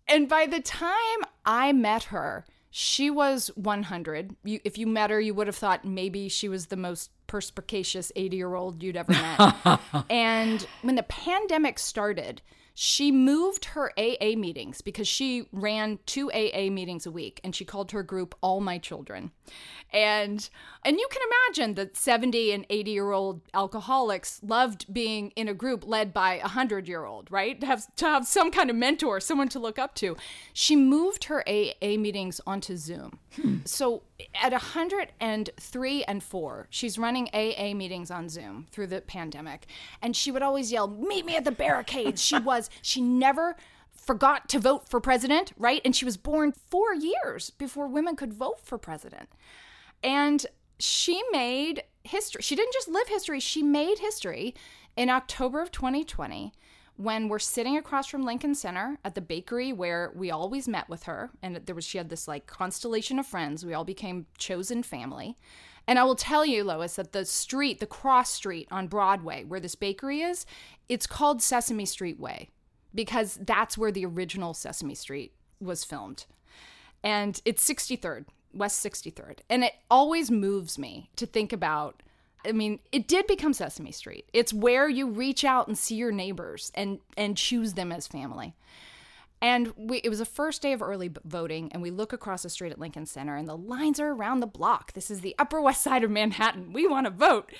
And 0.08 0.28
by 0.28 0.46
the 0.46 0.60
time 0.60 0.96
I 1.44 1.72
met 1.72 2.04
her, 2.04 2.46
she 2.70 3.10
was 3.10 3.50
100. 3.56 4.36
You, 4.44 4.60
if 4.62 4.78
you 4.78 4.86
met 4.86 5.10
her, 5.10 5.20
you 5.20 5.34
would 5.34 5.48
have 5.48 5.56
thought 5.56 5.84
maybe 5.84 6.28
she 6.28 6.48
was 6.48 6.66
the 6.66 6.76
most 6.76 7.10
perspicacious 7.26 8.12
80 8.14 8.36
year 8.36 8.54
old 8.54 8.82
you'd 8.82 8.96
ever 8.96 9.12
met. 9.12 9.80
and 10.10 10.66
when 10.82 10.94
the 10.94 11.02
pandemic 11.02 11.80
started, 11.80 12.42
she 12.78 13.10
moved 13.10 13.64
her 13.64 13.90
AA 13.96 14.36
meetings 14.36 14.82
because 14.82 15.08
she 15.08 15.48
ran 15.50 15.98
two 16.04 16.30
AA 16.30 16.68
meetings 16.70 17.06
a 17.06 17.10
week 17.10 17.40
and 17.42 17.56
she 17.56 17.64
called 17.64 17.92
her 17.92 18.02
group 18.02 18.34
All 18.42 18.60
My 18.60 18.76
Children. 18.76 19.30
And 19.94 20.46
and 20.84 20.98
you 20.98 21.08
can 21.10 21.22
imagine 21.30 21.74
that 21.76 21.96
70 21.96 22.52
and 22.52 22.66
80 22.68 22.90
year 22.90 23.12
old 23.12 23.40
alcoholics 23.54 24.40
loved 24.42 24.92
being 24.92 25.30
in 25.36 25.48
a 25.48 25.54
group 25.54 25.86
led 25.86 26.12
by 26.12 26.34
a 26.34 26.40
100 26.40 26.86
year 26.86 27.06
old, 27.06 27.32
right? 27.32 27.58
To 27.62 27.66
have 27.66 27.96
to 27.96 28.04
have 28.04 28.26
some 28.26 28.50
kind 28.50 28.68
of 28.68 28.76
mentor, 28.76 29.20
someone 29.20 29.48
to 29.48 29.58
look 29.58 29.78
up 29.78 29.94
to. 29.94 30.14
She 30.52 30.76
moved 30.76 31.24
her 31.24 31.42
AA 31.48 31.96
meetings 31.96 32.42
onto 32.46 32.76
Zoom. 32.76 33.20
Hmm. 33.40 33.60
So 33.64 34.02
at 34.34 34.52
103 34.52 36.04
and 36.04 36.22
4, 36.22 36.66
she's 36.70 36.98
running 36.98 37.28
AA 37.32 37.74
meetings 37.74 38.10
on 38.10 38.28
Zoom 38.28 38.66
through 38.70 38.86
the 38.88 39.00
pandemic. 39.00 39.66
And 40.00 40.16
she 40.16 40.30
would 40.30 40.42
always 40.42 40.72
yell, 40.72 40.88
Meet 40.88 41.26
me 41.26 41.36
at 41.36 41.44
the 41.44 41.52
barricades. 41.52 42.22
She 42.22 42.38
was, 42.38 42.70
she 42.82 43.00
never 43.00 43.56
forgot 43.94 44.48
to 44.50 44.58
vote 44.58 44.88
for 44.88 45.00
president, 45.00 45.52
right? 45.58 45.82
And 45.84 45.94
she 45.94 46.04
was 46.04 46.16
born 46.16 46.52
four 46.52 46.94
years 46.94 47.50
before 47.50 47.88
women 47.88 48.16
could 48.16 48.32
vote 48.32 48.60
for 48.62 48.78
president. 48.78 49.28
And 50.02 50.46
she 50.78 51.22
made 51.32 51.82
history. 52.04 52.42
She 52.42 52.56
didn't 52.56 52.72
just 52.72 52.88
live 52.88 53.08
history, 53.08 53.40
she 53.40 53.62
made 53.62 53.98
history 53.98 54.54
in 54.96 55.10
October 55.10 55.60
of 55.60 55.72
2020 55.72 56.52
when 56.96 57.28
we're 57.28 57.38
sitting 57.38 57.76
across 57.76 58.06
from 58.06 58.24
Lincoln 58.24 58.54
Center 58.54 58.98
at 59.04 59.14
the 59.14 59.20
bakery 59.20 59.72
where 59.72 60.12
we 60.14 60.30
always 60.30 60.66
met 60.66 60.88
with 60.88 61.04
her 61.04 61.30
and 61.42 61.56
there 61.56 61.74
was 61.74 61.84
she 61.84 61.98
had 61.98 62.08
this 62.08 62.26
like 62.26 62.46
constellation 62.46 63.18
of 63.18 63.26
friends. 63.26 63.64
We 63.64 63.74
all 63.74 63.84
became 63.84 64.26
chosen 64.38 64.82
family. 64.82 65.36
And 65.88 65.98
I 65.98 66.04
will 66.04 66.16
tell 66.16 66.44
you, 66.44 66.64
Lois, 66.64 66.96
that 66.96 67.12
the 67.12 67.24
street, 67.24 67.78
the 67.78 67.86
cross 67.86 68.30
street 68.30 68.66
on 68.70 68.88
Broadway 68.88 69.44
where 69.44 69.60
this 69.60 69.74
bakery 69.74 70.22
is, 70.22 70.46
it's 70.88 71.06
called 71.06 71.42
Sesame 71.42 71.86
Street 71.86 72.18
Way 72.18 72.48
because 72.94 73.38
that's 73.42 73.78
where 73.78 73.92
the 73.92 74.06
original 74.06 74.54
Sesame 74.54 74.94
Street 74.94 75.32
was 75.60 75.84
filmed. 75.84 76.26
And 77.04 77.40
it's 77.44 77.68
63rd, 77.68 78.24
West 78.52 78.84
63rd. 78.84 79.40
And 79.48 79.62
it 79.62 79.74
always 79.90 80.30
moves 80.30 80.78
me 80.78 81.10
to 81.16 81.26
think 81.26 81.52
about 81.52 82.02
I 82.46 82.52
mean, 82.52 82.80
it 82.92 83.08
did 83.08 83.26
become 83.26 83.52
Sesame 83.52 83.92
Street. 83.92 84.28
It's 84.32 84.52
where 84.52 84.88
you 84.88 85.08
reach 85.08 85.44
out 85.44 85.68
and 85.68 85.76
see 85.76 85.96
your 85.96 86.12
neighbors 86.12 86.70
and 86.74 87.00
and 87.16 87.36
choose 87.36 87.74
them 87.74 87.92
as 87.92 88.06
family. 88.06 88.54
And 89.42 89.72
we, 89.76 89.98
it 89.98 90.08
was 90.08 90.20
the 90.20 90.24
first 90.24 90.62
day 90.62 90.72
of 90.72 90.80
early 90.80 91.10
voting, 91.24 91.70
and 91.72 91.82
we 91.82 91.90
look 91.90 92.12
across 92.12 92.42
the 92.42 92.48
street 92.48 92.72
at 92.72 92.78
Lincoln 92.78 93.04
Center, 93.04 93.36
and 93.36 93.46
the 93.46 93.56
lines 93.56 94.00
are 94.00 94.12
around 94.12 94.40
the 94.40 94.46
block. 94.46 94.94
This 94.94 95.10
is 95.10 95.20
the 95.20 95.34
Upper 95.38 95.60
West 95.60 95.82
Side 95.82 96.04
of 96.04 96.10
Manhattan. 96.10 96.72
We 96.72 96.86
want 96.86 97.06
to 97.06 97.10
vote. 97.10 97.52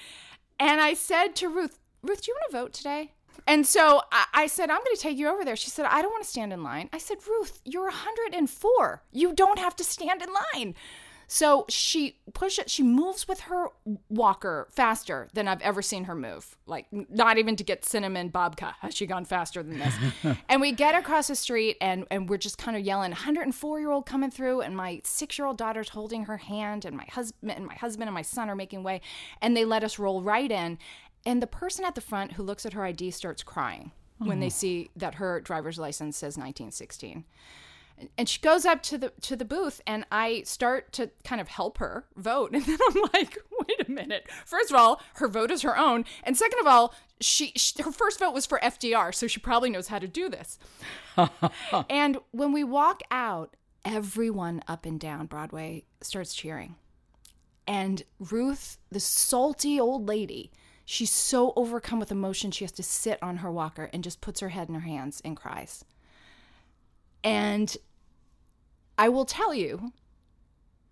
And 0.58 0.80
I 0.80 0.94
said 0.94 1.36
to 1.36 1.48
Ruth, 1.48 1.78
Ruth, 2.02 2.22
do 2.22 2.30
you 2.30 2.36
want 2.40 2.50
to 2.50 2.58
vote 2.58 2.72
today? 2.72 3.12
And 3.46 3.66
so 3.66 4.02
I, 4.10 4.26
I 4.32 4.46
said, 4.46 4.70
I'm 4.70 4.78
going 4.78 4.96
to 4.96 5.00
take 5.02 5.18
you 5.18 5.28
over 5.28 5.44
there. 5.44 5.56
She 5.56 5.70
said, 5.70 5.86
I 5.86 6.00
don't 6.00 6.10
want 6.10 6.24
to 6.24 6.30
stand 6.30 6.52
in 6.52 6.62
line. 6.62 6.88
I 6.92 6.98
said, 6.98 7.18
Ruth, 7.28 7.60
you're 7.64 7.84
104. 7.84 9.02
You 9.12 9.34
don't 9.34 9.58
have 9.58 9.76
to 9.76 9.84
stand 9.84 10.22
in 10.22 10.28
line. 10.54 10.74
So 11.28 11.64
she 11.68 12.18
pushes, 12.34 12.70
she 12.70 12.82
moves 12.82 13.26
with 13.26 13.40
her 13.40 13.68
walker 14.08 14.68
faster 14.70 15.28
than 15.34 15.48
I've 15.48 15.60
ever 15.62 15.82
seen 15.82 16.04
her 16.04 16.14
move. 16.14 16.56
Like, 16.66 16.86
not 16.92 17.38
even 17.38 17.56
to 17.56 17.64
get 17.64 17.84
cinnamon 17.84 18.30
babka 18.30 18.74
has 18.80 18.94
she 18.94 19.06
gone 19.06 19.24
faster 19.24 19.62
than 19.62 19.78
this. 19.78 19.94
and 20.48 20.60
we 20.60 20.70
get 20.70 20.94
across 20.94 21.26
the 21.26 21.34
street 21.34 21.78
and, 21.80 22.06
and 22.10 22.28
we're 22.28 22.36
just 22.36 22.58
kind 22.58 22.76
of 22.76 22.84
yelling, 22.84 23.10
104 23.10 23.80
year 23.80 23.90
old 23.90 24.06
coming 24.06 24.30
through, 24.30 24.60
and 24.60 24.76
my 24.76 25.00
six 25.04 25.38
year 25.38 25.46
old 25.46 25.58
daughter's 25.58 25.88
holding 25.88 26.26
her 26.26 26.36
hand, 26.36 26.84
and 26.84 26.96
my 26.96 27.06
husband 27.10 27.52
and 27.52 27.66
my 27.66 27.74
husband 27.74 28.08
and 28.08 28.14
my 28.14 28.22
son 28.22 28.48
are 28.48 28.56
making 28.56 28.82
way. 28.82 29.00
And 29.42 29.56
they 29.56 29.64
let 29.64 29.82
us 29.82 29.98
roll 29.98 30.22
right 30.22 30.50
in. 30.50 30.78
And 31.24 31.42
the 31.42 31.48
person 31.48 31.84
at 31.84 31.96
the 31.96 32.00
front 32.00 32.32
who 32.32 32.44
looks 32.44 32.64
at 32.64 32.72
her 32.74 32.84
ID 32.84 33.10
starts 33.10 33.42
crying 33.42 33.90
when 34.18 34.38
oh. 34.38 34.40
they 34.40 34.48
see 34.48 34.90
that 34.96 35.16
her 35.16 35.40
driver's 35.40 35.78
license 35.78 36.16
says 36.16 36.36
1916. 36.36 37.24
And 38.18 38.28
she 38.28 38.40
goes 38.40 38.64
up 38.66 38.82
to 38.84 38.98
the 38.98 39.12
to 39.22 39.36
the 39.36 39.44
booth 39.44 39.80
and 39.86 40.04
I 40.12 40.42
start 40.42 40.92
to 40.92 41.10
kind 41.24 41.40
of 41.40 41.48
help 41.48 41.78
her 41.78 42.06
vote. 42.16 42.50
And 42.54 42.64
then 42.64 42.78
I'm 42.90 43.02
like, 43.14 43.38
wait 43.60 43.88
a 43.88 43.90
minute. 43.90 44.28
First 44.44 44.70
of 44.70 44.76
all, 44.76 45.00
her 45.14 45.28
vote 45.28 45.50
is 45.50 45.62
her 45.62 45.78
own. 45.78 46.04
And 46.22 46.36
second 46.36 46.60
of 46.60 46.66
all, 46.66 46.94
she, 47.20 47.52
she 47.56 47.82
her 47.82 47.92
first 47.92 48.18
vote 48.18 48.34
was 48.34 48.46
for 48.46 48.58
FDR, 48.62 49.14
so 49.14 49.26
she 49.26 49.40
probably 49.40 49.70
knows 49.70 49.88
how 49.88 49.98
to 49.98 50.08
do 50.08 50.28
this. 50.28 50.58
and 51.90 52.18
when 52.32 52.52
we 52.52 52.64
walk 52.64 53.00
out, 53.10 53.56
everyone 53.84 54.62
up 54.68 54.84
and 54.84 55.00
down 55.00 55.26
Broadway 55.26 55.84
starts 56.00 56.34
cheering. 56.34 56.76
And 57.66 58.02
Ruth, 58.18 58.78
the 58.90 59.00
salty 59.00 59.80
old 59.80 60.06
lady, 60.06 60.52
she's 60.84 61.10
so 61.10 61.52
overcome 61.56 61.98
with 61.98 62.12
emotion, 62.12 62.50
she 62.50 62.64
has 62.64 62.72
to 62.72 62.82
sit 62.82 63.22
on 63.22 63.38
her 63.38 63.50
walker 63.50 63.90
and 63.92 64.04
just 64.04 64.20
puts 64.20 64.40
her 64.40 64.50
head 64.50 64.68
in 64.68 64.74
her 64.74 64.80
hands 64.82 65.20
and 65.24 65.36
cries. 65.36 65.84
And 67.24 67.76
I 68.98 69.08
will 69.08 69.24
tell 69.24 69.54
you 69.54 69.92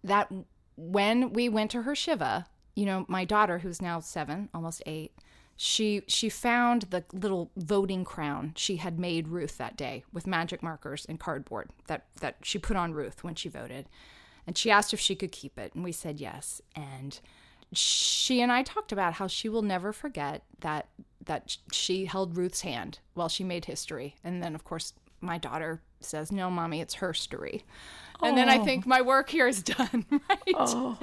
that 0.03 0.31
when 0.77 1.33
we 1.33 1.49
went 1.49 1.71
to 1.73 1.83
her 1.83 1.95
Shiva, 1.95 2.47
you 2.75 2.85
know, 2.85 3.07
my 3.09 3.25
daughter, 3.25 3.59
who's 3.59 3.81
now 3.81 4.01
seven, 4.01 4.49
almost 4.53 4.83
eight, 4.87 5.13
she 5.57 6.03
she 6.09 6.29
found 6.29 6.83
the 6.91 7.05
little 7.13 7.51
voting 7.57 8.05
crown 8.05 8.53
she 8.57 8.77
had 8.77 8.99
made 8.99 9.29
Ruth 9.29 9.57
that 9.59 9.77
day 9.77 10.03
with 10.13 10.27
magic 10.27 10.65
markers 10.65 11.07
and 11.09 11.21
cardboard 11.21 11.71
that 11.87 12.07
that 12.21 12.39
she 12.43 12.59
put 12.59 12.77
on 12.77 12.93
Ruth 12.93 13.23
when 13.23 13.37
she 13.37 13.49
voted. 13.49 13.87
And 14.47 14.59
she 14.59 14.71
asked 14.71 14.93
if 14.93 15.01
she 15.01 15.15
could 15.15 15.33
keep 15.33 15.59
it, 15.59 15.75
and 15.75 15.85
we 15.85 15.93
said 15.93 16.21
yes. 16.21 16.61
And 16.77 17.19
she 17.73 18.43
and 18.43 18.53
I 18.53 18.63
talked 18.63 18.93
about 18.93 19.15
how 19.15 19.27
she 19.27 19.49
will 19.49 19.63
never 19.63 19.93
forget 19.93 20.43
that 20.61 20.89
that 21.25 21.57
she 21.73 22.07
held 22.07 22.37
Ruth's 22.37 22.61
hand 22.63 22.99
while 23.15 23.29
she 23.29 23.45
made 23.45 23.67
history. 23.67 24.17
And 24.25 24.43
then 24.43 24.55
of 24.55 24.65
course 24.65 24.93
my 25.21 25.39
daughter 25.39 25.83
says, 26.05 26.33
"No, 26.33 26.51
mommy, 26.51 26.81
it's 26.81 26.95
her 26.95 27.15
story." 27.15 27.65
And 28.23 28.39
then 28.39 28.49
I 28.49 28.59
oh. 28.59 28.65
think 28.65 28.87
my 28.87 29.03
work 29.03 29.29
here 29.29 29.47
is 29.47 29.63
done, 29.63 30.07
right? 30.11 30.55
Oh. 30.55 30.99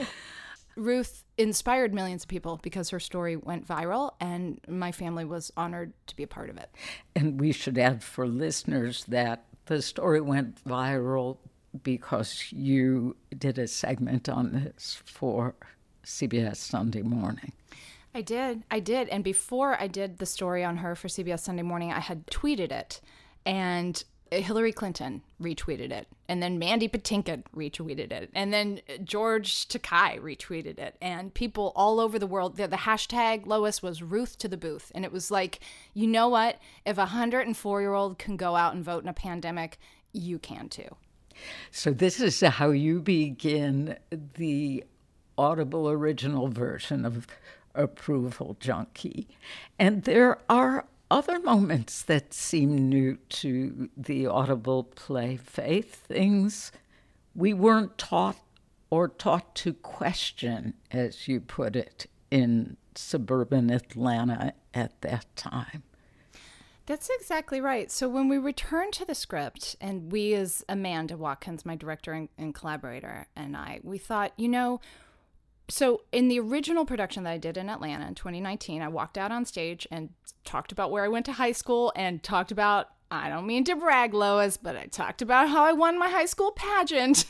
Ruth 0.76 1.24
inspired 1.38 1.94
millions 1.94 2.24
of 2.24 2.30
people 2.30 2.60
because 2.64 2.90
her 2.90 3.00
story 3.00 3.36
went 3.36 3.68
viral, 3.68 4.12
and 4.20 4.60
my 4.68 4.92
family 4.92 5.26
was 5.26 5.52
honored 5.58 5.94
to 6.08 6.16
be 6.16 6.24
a 6.24 6.28
part 6.28 6.50
of 6.50 6.58
it. 6.58 6.70
And 7.16 7.40
we 7.40 7.52
should 7.52 7.78
add 7.78 8.04
for 8.04 8.28
listeners 8.28 9.06
that 9.06 9.46
the 9.66 9.82
story 9.82 10.22
went 10.22 10.64
viral 10.64 11.38
because 11.84 12.52
you 12.52 13.16
did 13.38 13.58
a 13.58 13.68
segment 13.68 14.30
on 14.30 14.52
this 14.52 15.02
for 15.06 15.56
CBS 16.06 16.58
Sunday 16.58 17.02
Morning. 17.02 17.52
I 18.14 18.22
did. 18.22 18.64
I 18.70 18.80
did. 18.80 19.08
And 19.10 19.24
before 19.24 19.80
I 19.80 19.88
did 19.88 20.18
the 20.18 20.26
story 20.26 20.64
on 20.64 20.78
her 20.78 20.96
for 20.96 21.08
CBS 21.08 21.40
Sunday 21.40 21.64
Morning, 21.64 21.92
I 21.92 22.00
had 22.00 22.28
tweeted 22.28 22.72
it. 22.72 23.02
And 23.46 24.04
Hillary 24.32 24.72
Clinton 24.72 25.22
retweeted 25.42 25.92
it, 25.92 26.08
and 26.30 26.42
then 26.42 26.58
Mandy 26.58 26.88
Patinkin 26.88 27.44
retweeted 27.54 28.14
it, 28.14 28.30
and 28.34 28.54
then 28.54 28.80
George 29.04 29.68
Takei 29.68 30.20
retweeted 30.22 30.80
it, 30.80 30.96
and 31.02 31.34
people 31.34 31.74
all 31.76 32.00
over 32.00 32.18
the 32.18 32.28
world. 32.28 32.56
The, 32.56 32.68
the, 32.70 32.78
hashtag 32.78 33.46
Lois 33.46 33.84
was 33.84 34.02
Ruth 34.02 34.38
to 34.38 34.48
the 34.48 34.56
booth, 34.56 34.90
and 34.96 35.04
it 35.04 35.12
was 35.12 35.32
like, 35.32 35.60
you 35.94 36.08
know 36.08 36.30
what? 36.30 36.60
If 36.86 36.98
a 36.98 37.08
hundred 37.08 37.46
and 37.46 37.58
four 37.58 37.82
year 37.82 37.94
old 37.94 38.18
can 38.18 38.38
go 38.38 38.56
out 38.56 38.74
and 38.74 38.86
vote 38.86 39.04
in 39.04 39.10
a 39.10 39.14
pandemic, 39.14 39.78
you 40.14 40.40
can 40.40 40.70
too. 40.70 40.96
So 41.70 41.92
this 41.92 42.22
is 42.22 42.40
how 42.40 42.70
you 42.70 43.02
begin 43.02 43.98
the 44.36 44.86
Audible 45.38 45.90
original 45.90 46.48
version 46.48 47.06
of 47.06 47.28
Approval 47.76 48.56
Junkie, 48.62 49.28
and 49.78 50.04
there 50.04 50.38
are 50.50 50.86
other 51.12 51.40
moments 51.40 52.02
that 52.04 52.34
seem 52.34 52.90
new 52.90 53.18
to 53.28 53.90
the 53.98 54.26
audible 54.26 54.84
play 54.84 55.36
faith, 55.36 55.96
things 56.08 56.72
we 57.36 57.54
weren't 57.54 57.98
taught 57.98 58.38
or 58.90 59.10
taught 59.10 59.54
to 59.56 59.74
question, 59.74 60.74
as 60.90 61.28
you 61.28 61.42
put 61.42 61.76
it, 61.76 62.08
in 62.30 62.78
suburban 62.96 63.70
Atlanta 63.70 64.54
at 64.74 65.00
that 65.02 65.26
time. 65.36 65.84
That's 66.86 67.10
exactly 67.10 67.62
right. 67.62 67.92
So 67.92 68.10
when 68.10 68.28
we 68.28 68.38
returned 68.38 68.94
to 68.94 69.06
the 69.06 69.16
script, 69.16 69.76
and 69.80 70.12
we, 70.12 70.34
as 70.34 70.64
Amanda 70.68 71.16
Watkins, 71.16 71.66
my 71.66 71.76
director 71.76 72.14
and, 72.14 72.30
and 72.38 72.56
collaborator, 72.56 73.28
and 73.36 73.56
I, 73.56 73.80
we 73.84 73.98
thought, 73.98 74.34
you 74.38 74.48
know, 74.48 74.82
so 75.72 76.02
in 76.12 76.28
the 76.28 76.40
original 76.40 76.86
production 76.86 77.24
that 77.24 77.32
I 77.32 77.38
did 77.38 77.58
in 77.58 77.70
Atlanta 77.70 78.06
in 78.06 78.16
2019, 78.16 78.82
I 78.82 78.90
walked 78.90 79.18
out 79.18 79.32
on 79.32 79.46
stage 79.46 79.88
and 79.90 80.10
talked 80.44 80.72
about 80.72 80.92
where 80.92 81.04
I 81.04 81.08
went 81.08 81.26
to 81.28 81.34
high 81.34 81.54
school 81.54 81.94
and 81.96 82.22
talked 82.22 82.52
about 82.52 82.90
I 83.10 83.28
don't 83.28 83.46
mean 83.46 83.66
to 83.66 83.76
brag, 83.76 84.14
Lois, 84.14 84.56
but 84.56 84.78
I 84.78 84.86
talked 84.86 85.22
about 85.22 85.50
how 85.50 85.66
I 85.66 85.74
won 85.74 86.00
my 86.00 86.10
high 86.10 86.26
school 86.26 86.52
pageant. 86.52 87.26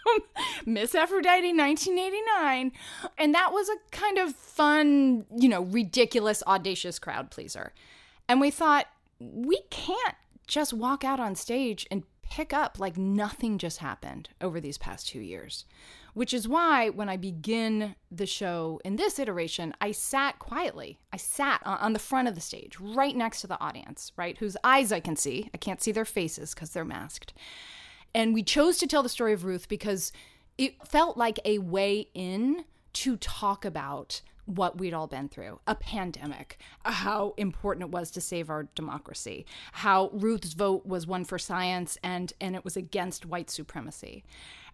Miss 0.66 0.94
Aphrodite 0.94 1.54
1989. 1.54 2.72
And 3.16 3.34
that 3.34 3.50
was 3.50 3.68
a 3.70 3.76
kind 3.92 4.18
of 4.18 4.34
fun, 4.34 5.24
you 5.34 5.48
know, 5.48 5.62
ridiculous, 5.62 6.42
audacious 6.46 6.98
crowd 6.98 7.30
pleaser. 7.30 7.72
And 8.28 8.42
we 8.42 8.50
thought, 8.50 8.88
we 9.18 9.60
can't 9.70 10.16
just 10.46 10.74
walk 10.74 11.02
out 11.02 11.18
on 11.18 11.34
stage 11.34 11.86
and 11.90 12.02
pick 12.22 12.52
up 12.52 12.78
like 12.78 12.98
nothing 12.98 13.56
just 13.56 13.78
happened 13.78 14.28
over 14.42 14.60
these 14.60 14.76
past 14.76 15.08
two 15.08 15.20
years 15.20 15.64
which 16.16 16.32
is 16.32 16.48
why 16.48 16.88
when 16.88 17.10
I 17.10 17.18
begin 17.18 17.94
the 18.10 18.24
show 18.24 18.80
in 18.86 18.96
this 18.96 19.18
iteration, 19.18 19.74
I 19.82 19.92
sat 19.92 20.38
quietly. 20.38 20.98
I 21.12 21.18
sat 21.18 21.60
on 21.66 21.92
the 21.92 21.98
front 21.98 22.26
of 22.26 22.34
the 22.34 22.40
stage, 22.40 22.80
right 22.80 23.14
next 23.14 23.42
to 23.42 23.46
the 23.46 23.60
audience, 23.60 24.12
right, 24.16 24.38
whose 24.38 24.56
eyes 24.64 24.92
I 24.92 25.00
can 25.00 25.14
see. 25.14 25.50
I 25.52 25.58
can't 25.58 25.82
see 25.82 25.92
their 25.92 26.06
faces 26.06 26.54
because 26.54 26.70
they're 26.70 26.86
masked. 26.86 27.34
And 28.14 28.32
we 28.32 28.42
chose 28.42 28.78
to 28.78 28.86
tell 28.86 29.02
the 29.02 29.10
story 29.10 29.34
of 29.34 29.44
Ruth 29.44 29.68
because 29.68 30.10
it 30.56 30.86
felt 30.88 31.18
like 31.18 31.38
a 31.44 31.58
way 31.58 32.08
in 32.14 32.64
to 32.94 33.18
talk 33.18 33.66
about 33.66 34.22
what 34.46 34.78
we'd 34.78 34.94
all 34.94 35.08
been 35.08 35.28
through 35.28 35.60
a 35.66 35.74
pandemic, 35.74 36.58
how 36.82 37.34
important 37.36 37.84
it 37.84 37.90
was 37.90 38.10
to 38.12 38.22
save 38.22 38.48
our 38.48 38.68
democracy, 38.74 39.44
how 39.72 40.08
Ruth's 40.14 40.54
vote 40.54 40.86
was 40.86 41.06
one 41.06 41.24
for 41.24 41.38
science 41.38 41.98
and, 42.02 42.32
and 42.40 42.56
it 42.56 42.64
was 42.64 42.76
against 42.76 43.26
white 43.26 43.50
supremacy. 43.50 44.24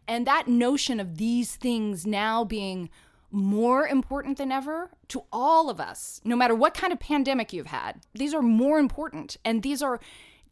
And 0.08 0.26
that 0.26 0.48
notion 0.48 1.00
of 1.00 1.16
these 1.16 1.56
things 1.56 2.06
now 2.06 2.44
being 2.44 2.90
more 3.30 3.86
important 3.86 4.36
than 4.36 4.52
ever 4.52 4.90
to 5.08 5.24
all 5.32 5.70
of 5.70 5.80
us, 5.80 6.20
no 6.24 6.36
matter 6.36 6.54
what 6.54 6.74
kind 6.74 6.92
of 6.92 7.00
pandemic 7.00 7.52
you've 7.52 7.66
had, 7.66 8.00
these 8.14 8.34
are 8.34 8.42
more 8.42 8.78
important. 8.78 9.36
And 9.44 9.62
these 9.62 9.82
are 9.82 10.00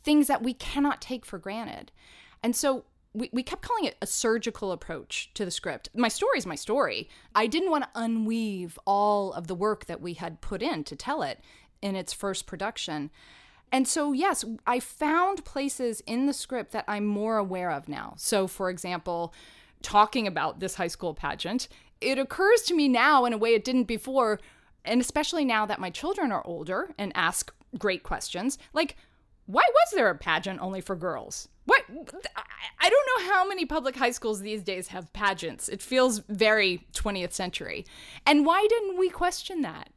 things 0.03 0.29
that 0.29 0.43
we 0.43 0.55
cannot 0.55 1.03
take 1.03 1.27
for 1.27 1.39
granted. 1.39 1.93
And 2.43 2.57
so 2.57 2.85
we, 3.13 3.29
we 3.33 3.43
kept 3.43 3.63
calling 3.63 3.85
it 3.85 3.97
a 4.01 4.07
surgical 4.07 4.73
approach 4.73 5.31
to 5.35 5.45
the 5.45 5.51
script. 5.51 5.91
My 5.95 6.09
story 6.09 6.39
is 6.39 6.47
my 6.47 6.55
story. 6.55 7.09
I 7.35 7.47
didn't 7.47 7.71
want 7.71 7.85
to 7.85 8.01
unweave 8.01 8.79
all 8.87 9.33
of 9.33 9.47
the 9.47 9.55
work 9.55 9.87
that 9.87 10.01
we 10.01 10.15
had 10.15 10.41
put 10.41 10.63
in 10.63 10.85
to 10.85 10.97
tell 10.97 11.23
it 11.23 11.41
in 11.83 11.97
its 11.97 12.13
first 12.13 12.47
production. 12.47 13.11
And 13.73 13.87
so, 13.87 14.13
yes, 14.13 14.45
I 14.67 14.81
found 14.81 15.45
places 15.45 16.03
in 16.07 16.27
the 16.27 16.33
script 16.33 16.73
that 16.73 16.85
I'm 16.89 17.07
more 17.07 17.37
aware 17.37 17.71
of 17.71 17.89
now. 17.89 18.15
So, 18.17 18.47
for 18.47 18.69
example, 18.69 19.33
talking 19.83 20.27
about 20.27 20.61
this 20.61 20.75
high 20.75 20.89
school 20.89 21.15
pageant, 21.15 21.69
it 22.01 22.19
occurs 22.19 22.63
to 22.63 22.75
me 22.75 22.89
now 22.89 23.25
in 23.25 23.33
a 23.33 23.39
way 23.39 23.55
it 23.55 23.65
didn't 23.65 23.85
before. 23.85 24.41
And 24.85 25.01
especially 25.01 25.45
now 25.45 25.67
that 25.67 25.81
my 25.81 25.91
children 25.91 26.33
are 26.33 26.47
older 26.47 26.91
and 26.99 27.13
ask 27.15 27.53
great 27.79 28.03
questions, 28.03 28.59
like, 28.73 28.97
why 29.47 29.65
was 29.69 29.91
there 29.95 30.11
a 30.11 30.17
pageant 30.17 30.61
only 30.61 30.81
for 30.81 30.97
girls? 30.97 31.49
What? 31.65 31.85
I 32.81 32.89
don't 32.89 33.27
know 33.27 33.33
how 33.33 33.47
many 33.47 33.67
public 33.67 33.97
high 33.97 34.13
schools 34.13 34.41
these 34.41 34.63
days 34.63 34.89
have 34.89 35.13
pageants. 35.13 35.69
It 35.69 35.83
feels 35.83 36.21
very 36.29 36.87
20th 36.95 37.33
century. 37.33 37.85
And 38.27 38.47
why 38.47 38.67
didn't 38.69 38.99
we 38.99 39.09
question 39.11 39.63
that? 39.63 39.91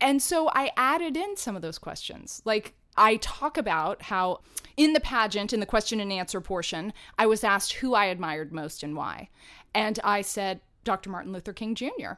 And 0.00 0.20
so 0.20 0.50
I 0.52 0.70
added 0.76 1.16
in 1.16 1.36
some 1.36 1.56
of 1.56 1.62
those 1.62 1.78
questions. 1.78 2.42
Like, 2.44 2.74
I 2.96 3.16
talk 3.16 3.56
about 3.56 4.02
how 4.02 4.40
in 4.76 4.92
the 4.92 5.00
pageant, 5.00 5.52
in 5.52 5.60
the 5.60 5.66
question 5.66 6.00
and 6.00 6.12
answer 6.12 6.40
portion, 6.40 6.92
I 7.18 7.26
was 7.26 7.44
asked 7.44 7.74
who 7.74 7.94
I 7.94 8.06
admired 8.06 8.52
most 8.52 8.82
and 8.82 8.96
why. 8.96 9.28
And 9.74 9.98
I 10.04 10.22
said, 10.22 10.60
Dr. 10.84 11.10
Martin 11.10 11.32
Luther 11.32 11.52
King 11.52 11.74
Jr. 11.74 12.12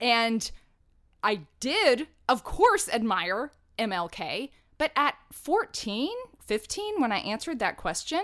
And 0.00 0.50
I 1.22 1.40
did, 1.60 2.08
of 2.28 2.44
course, 2.44 2.88
admire 2.88 3.52
MLK, 3.78 4.50
but 4.78 4.92
at 4.96 5.14
14, 5.32 6.10
15, 6.46 7.00
when 7.00 7.12
I 7.12 7.18
answered 7.18 7.58
that 7.60 7.76
question, 7.76 8.22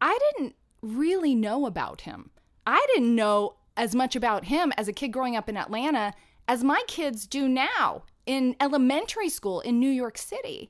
I 0.00 0.18
didn't 0.36 0.54
really 0.82 1.34
know 1.34 1.66
about 1.66 2.02
him. 2.02 2.30
I 2.66 2.84
didn't 2.94 3.14
know 3.14 3.54
as 3.76 3.94
much 3.94 4.14
about 4.14 4.44
him 4.44 4.72
as 4.76 4.88
a 4.88 4.92
kid 4.92 5.08
growing 5.08 5.36
up 5.36 5.48
in 5.48 5.56
Atlanta 5.56 6.12
as 6.46 6.62
my 6.62 6.82
kids 6.86 7.26
do 7.26 7.48
now 7.48 8.04
in 8.26 8.54
elementary 8.60 9.28
school 9.28 9.60
in 9.60 9.80
New 9.80 9.90
York 9.90 10.18
City. 10.18 10.68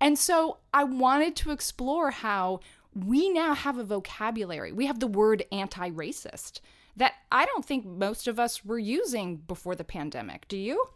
And 0.00 0.18
so 0.18 0.58
I 0.72 0.84
wanted 0.84 1.36
to 1.36 1.50
explore 1.50 2.10
how 2.10 2.60
we 2.94 3.28
now 3.30 3.54
have 3.54 3.78
a 3.78 3.84
vocabulary. 3.84 4.72
We 4.72 4.86
have 4.86 5.00
the 5.00 5.06
word 5.06 5.44
anti 5.52 5.90
racist 5.90 6.60
that 6.96 7.14
I 7.30 7.46
don't 7.46 7.64
think 7.64 7.84
most 7.84 8.26
of 8.26 8.38
us 8.38 8.64
were 8.64 8.78
using 8.78 9.36
before 9.36 9.74
the 9.74 9.84
pandemic. 9.84 10.48
Do 10.48 10.56
you? 10.56 10.88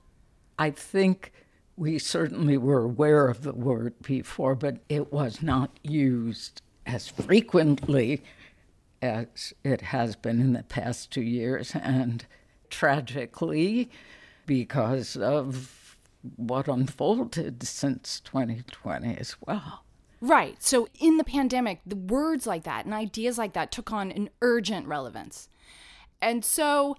I 0.59 0.71
think 0.71 1.33
we 1.77 1.99
certainly 1.99 2.57
were 2.57 2.83
aware 2.83 3.29
of 3.29 3.43
the 3.43 3.53
word 3.53 3.95
before, 4.03 4.55
but 4.55 4.79
it 4.89 5.13
was 5.13 5.43
not 5.43 5.79
used 5.83 6.63
as 6.87 7.09
frequently 7.09 8.23
as 9.03 9.53
it 9.65 9.81
has 9.81 10.17
been 10.17 10.41
in 10.41 10.53
the 10.53 10.63
past 10.63 11.11
two 11.11 11.23
years, 11.23 11.73
and 11.75 12.25
tragically, 12.71 13.91
because 14.47 15.17
of 15.17 15.84
what 16.37 16.69
unfolded 16.69 17.63
since 17.63 18.21
2020 18.21 19.17
as 19.19 19.37
well. 19.47 19.85
Right. 20.21 20.63
So 20.63 20.89
in 20.99 21.19
the 21.19 21.25
pandemic, 21.25 21.81
the 21.85 21.97
words 21.97 22.47
like 22.47 22.65
that 22.65 22.87
and 22.87 22.95
ideas 22.95 23.37
like 23.37 23.53
that 23.53 23.71
took 23.71 23.93
on 23.93 24.11
an 24.11 24.31
urgent 24.41 24.87
relevance. 24.87 25.49
And 26.23 26.45
so 26.45 26.97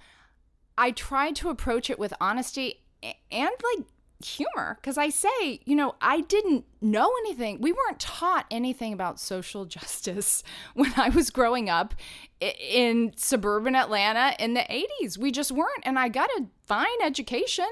I 0.77 0.91
tried 0.91 1.35
to 1.37 1.49
approach 1.49 1.89
it 1.89 1.97
with 1.97 2.13
honesty 2.21 2.83
and 3.31 3.49
like 3.75 3.85
humor 4.23 4.77
because 4.79 4.97
I 4.97 5.09
say, 5.09 5.59
you 5.65 5.75
know, 5.75 5.95
I 6.01 6.21
didn't 6.21 6.65
know 6.81 7.11
anything. 7.19 7.59
We 7.61 7.71
weren't 7.71 7.99
taught 7.99 8.45
anything 8.49 8.93
about 8.93 9.19
social 9.19 9.65
justice 9.65 10.43
when 10.73 10.93
I 10.97 11.09
was 11.09 11.29
growing 11.29 11.69
up 11.69 11.93
in 12.39 13.13
suburban 13.15 13.75
Atlanta 13.75 14.35
in 14.39 14.53
the 14.53 14.65
80s. 15.01 15.17
We 15.17 15.31
just 15.31 15.51
weren't. 15.51 15.83
And 15.83 15.99
I 15.99 16.09
got 16.09 16.29
a 16.31 16.45
fine 16.65 17.01
education. 17.03 17.67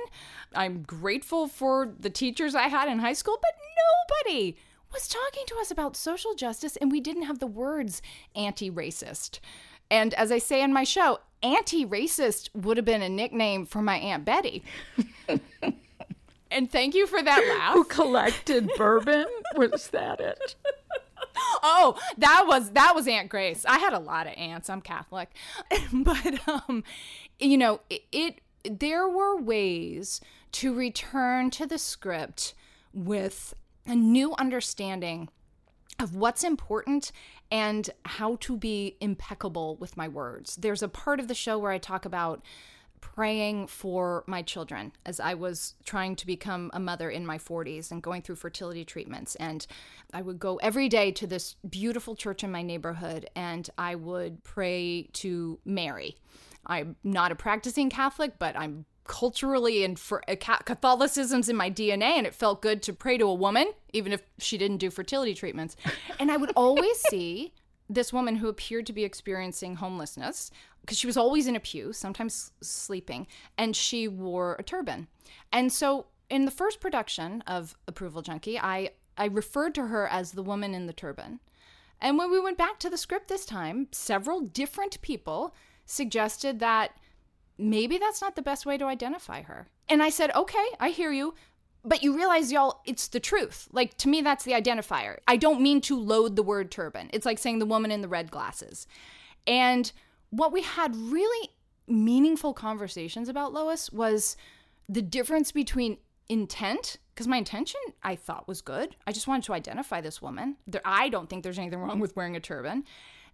I'm 0.55 0.83
grateful 0.83 1.47
for 1.47 1.93
the 1.99 2.09
teachers 2.09 2.55
I 2.55 2.67
had 2.67 2.87
in 2.89 2.99
high 2.99 3.13
school, 3.13 3.37
but 3.41 3.51
nobody 4.25 4.57
was 4.93 5.07
talking 5.07 5.43
to 5.47 5.57
us 5.59 5.71
about 5.71 5.95
social 5.95 6.35
justice 6.35 6.75
and 6.75 6.91
we 6.91 6.99
didn't 6.99 7.23
have 7.23 7.39
the 7.39 7.47
words 7.47 8.01
anti 8.35 8.69
racist. 8.69 9.39
And 9.89 10.13
as 10.13 10.31
I 10.31 10.37
say 10.37 10.61
in 10.61 10.73
my 10.73 10.83
show, 10.83 11.19
anti 11.41 11.85
racist 11.85 12.49
would 12.53 12.77
have 12.77 12.85
been 12.85 13.01
a 13.01 13.09
nickname 13.09 13.65
for 13.65 13.81
my 13.81 13.97
Aunt 13.97 14.25
Betty. 14.25 14.63
and 16.53 16.71
thank 16.71 16.95
you 16.95 17.07
for 17.07 17.21
that 17.21 17.45
laugh. 17.57 17.73
Who 17.73 17.83
collected 17.83 18.69
bourbon? 18.77 19.25
Was 19.55 19.87
that 19.89 20.19
it? 20.19 20.55
oh, 21.63 21.97
that 22.17 22.45
was 22.47 22.71
that 22.71 22.93
was 22.95 23.07
Aunt 23.07 23.29
Grace. 23.29 23.65
I 23.67 23.79
had 23.79 23.93
a 23.93 23.99
lot 23.99 24.27
of 24.27 24.33
aunts. 24.33 24.69
I'm 24.69 24.81
Catholic, 24.81 25.29
but 25.93 26.47
um, 26.47 26.83
you 27.39 27.57
know, 27.57 27.81
it, 27.89 28.03
it 28.11 28.41
there 28.63 29.07
were 29.07 29.39
ways 29.39 30.21
to 30.53 30.73
return 30.73 31.49
to 31.51 31.65
the 31.65 31.77
script 31.77 32.53
with 32.93 33.53
a 33.85 33.95
new 33.95 34.33
understanding 34.35 35.29
of 35.99 36.15
what's 36.15 36.43
important 36.43 37.11
and 37.51 37.89
how 38.05 38.37
to 38.37 38.57
be 38.57 38.97
impeccable 38.99 39.75
with 39.77 39.97
my 39.97 40.07
words. 40.07 40.55
There's 40.55 40.81
a 40.81 40.87
part 40.87 41.19
of 41.19 41.27
the 41.27 41.35
show 41.35 41.57
where 41.57 41.71
I 41.71 41.77
talk 41.77 42.05
about 42.05 42.41
praying 43.03 43.67
for 43.67 44.23
my 44.27 44.41
children 44.41 44.93
as 45.05 45.19
I 45.19 45.33
was 45.33 45.73
trying 45.83 46.15
to 46.15 46.25
become 46.25 46.71
a 46.73 46.79
mother 46.79 47.09
in 47.09 47.25
my 47.25 47.37
40s 47.37 47.91
and 47.91 48.01
going 48.01 48.21
through 48.21 48.37
fertility 48.37 48.85
treatments. 48.85 49.35
And 49.35 49.67
I 50.13 50.21
would 50.21 50.39
go 50.39 50.55
every 50.57 50.87
day 50.87 51.11
to 51.11 51.27
this 51.27 51.55
beautiful 51.69 52.15
church 52.15 52.45
in 52.45 52.51
my 52.51 52.61
neighborhood 52.61 53.29
and 53.35 53.69
I 53.77 53.95
would 53.95 54.45
pray 54.45 55.09
to 55.13 55.59
Mary. 55.65 56.15
I'm 56.65 56.95
not 57.03 57.33
a 57.33 57.35
practicing 57.35 57.89
Catholic, 57.89 58.39
but 58.39 58.57
I'm 58.57 58.85
culturally 59.03 59.83
and 59.83 59.99
for 59.99 60.23
uh, 60.29 60.37
Catholicism's 60.37 61.49
in 61.49 61.57
my 61.57 61.69
DNA, 61.69 62.13
and 62.17 62.25
it 62.25 62.33
felt 62.33 62.61
good 62.61 62.81
to 62.83 62.93
pray 62.93 63.17
to 63.17 63.25
a 63.25 63.33
woman, 63.33 63.67
even 63.91 64.13
if 64.13 64.21
she 64.39 64.57
didn't 64.57 64.77
do 64.77 64.89
fertility 64.89 65.33
treatments. 65.33 65.75
And 66.21 66.31
I 66.31 66.37
would 66.37 66.53
always 66.55 67.01
see 67.09 67.51
this 67.93 68.13
woman 68.13 68.37
who 68.37 68.47
appeared 68.47 68.85
to 68.87 68.93
be 68.93 69.03
experiencing 69.03 69.75
homelessness 69.75 70.51
because 70.81 70.97
she 70.97 71.07
was 71.07 71.17
always 71.17 71.47
in 71.47 71.55
a 71.55 71.59
pew, 71.59 71.93
sometimes 71.93 72.51
sleeping, 72.61 73.25
and 73.57 73.75
she 73.75 74.07
wore 74.07 74.55
a 74.59 74.63
turban. 74.63 75.07
And 75.51 75.71
so 75.71 76.07
in 76.29 76.45
the 76.45 76.51
first 76.51 76.81
production 76.81 77.41
of 77.47 77.77
Approval 77.87 78.21
Junkie, 78.21 78.59
I 78.59 78.91
I 79.17 79.25
referred 79.25 79.75
to 79.75 79.87
her 79.87 80.07
as 80.07 80.31
the 80.31 80.43
woman 80.43 80.73
in 80.73 80.87
the 80.87 80.93
turban. 80.93 81.39
And 82.01 82.17
when 82.17 82.31
we 82.31 82.39
went 82.39 82.57
back 82.57 82.79
to 82.79 82.89
the 82.89 82.97
script 82.97 83.27
this 83.27 83.45
time, 83.45 83.87
several 83.91 84.41
different 84.41 85.01
people 85.01 85.55
suggested 85.85 86.59
that 86.59 86.97
maybe 87.57 87.97
that's 87.97 88.21
not 88.21 88.35
the 88.35 88.41
best 88.41 88.65
way 88.65 88.77
to 88.77 88.85
identify 88.85 89.43
her. 89.43 89.67
And 89.87 90.01
I 90.01 90.09
said, 90.09 90.31
okay, 90.35 90.65
I 90.79 90.89
hear 90.89 91.11
you. 91.11 91.35
But 91.85 92.01
you 92.01 92.15
realize, 92.15 92.51
y'all, 92.51 92.81
it's 92.85 93.09
the 93.09 93.19
truth. 93.19 93.67
Like, 93.71 93.97
to 93.97 94.07
me, 94.07 94.21
that's 94.21 94.45
the 94.45 94.53
identifier. 94.53 95.17
I 95.27 95.35
don't 95.35 95.61
mean 95.61 95.81
to 95.81 95.99
load 95.99 96.35
the 96.35 96.43
word 96.43 96.71
turban. 96.71 97.09
It's 97.11 97.25
like 97.25 97.39
saying 97.39 97.59
the 97.59 97.65
woman 97.65 97.91
in 97.91 98.01
the 98.01 98.07
red 98.07 98.31
glasses. 98.31 98.87
And 99.45 99.91
what 100.29 100.53
we 100.53 100.61
had 100.61 100.95
really 100.95 101.49
meaningful 101.87 102.53
conversations 102.53 103.27
about, 103.27 103.51
Lois, 103.51 103.91
was 103.91 104.37
the 104.87 105.01
difference 105.01 105.51
between 105.51 105.97
intent, 106.29 106.97
because 107.13 107.27
my 107.27 107.37
intention 107.37 107.81
I 108.01 108.15
thought 108.15 108.47
was 108.47 108.61
good. 108.61 108.95
I 109.05 109.11
just 109.11 109.27
wanted 109.27 109.43
to 109.45 109.53
identify 109.53 109.99
this 109.99 110.21
woman. 110.21 110.55
There, 110.65 110.81
I 110.85 111.09
don't 111.09 111.29
think 111.29 111.43
there's 111.43 111.59
anything 111.59 111.79
wrong 111.79 111.99
with 111.99 112.15
wearing 112.15 112.37
a 112.37 112.39
turban 112.39 112.85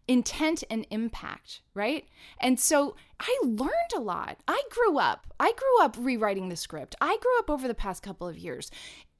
intent 0.09 0.63
and 0.71 0.87
impact, 0.89 1.61
right? 1.75 2.07
And 2.41 2.59
so 2.59 2.95
I 3.19 3.39
learned 3.43 3.93
a 3.95 3.99
lot. 3.99 4.39
I 4.47 4.63
grew 4.71 4.97
up. 4.97 5.27
I 5.39 5.53
grew 5.53 5.85
up 5.85 5.95
rewriting 5.99 6.49
the 6.49 6.55
script. 6.55 6.95
I 6.99 7.17
grew 7.21 7.37
up 7.37 7.49
over 7.49 7.67
the 7.67 7.75
past 7.75 8.01
couple 8.01 8.27
of 8.27 8.37
years. 8.37 8.71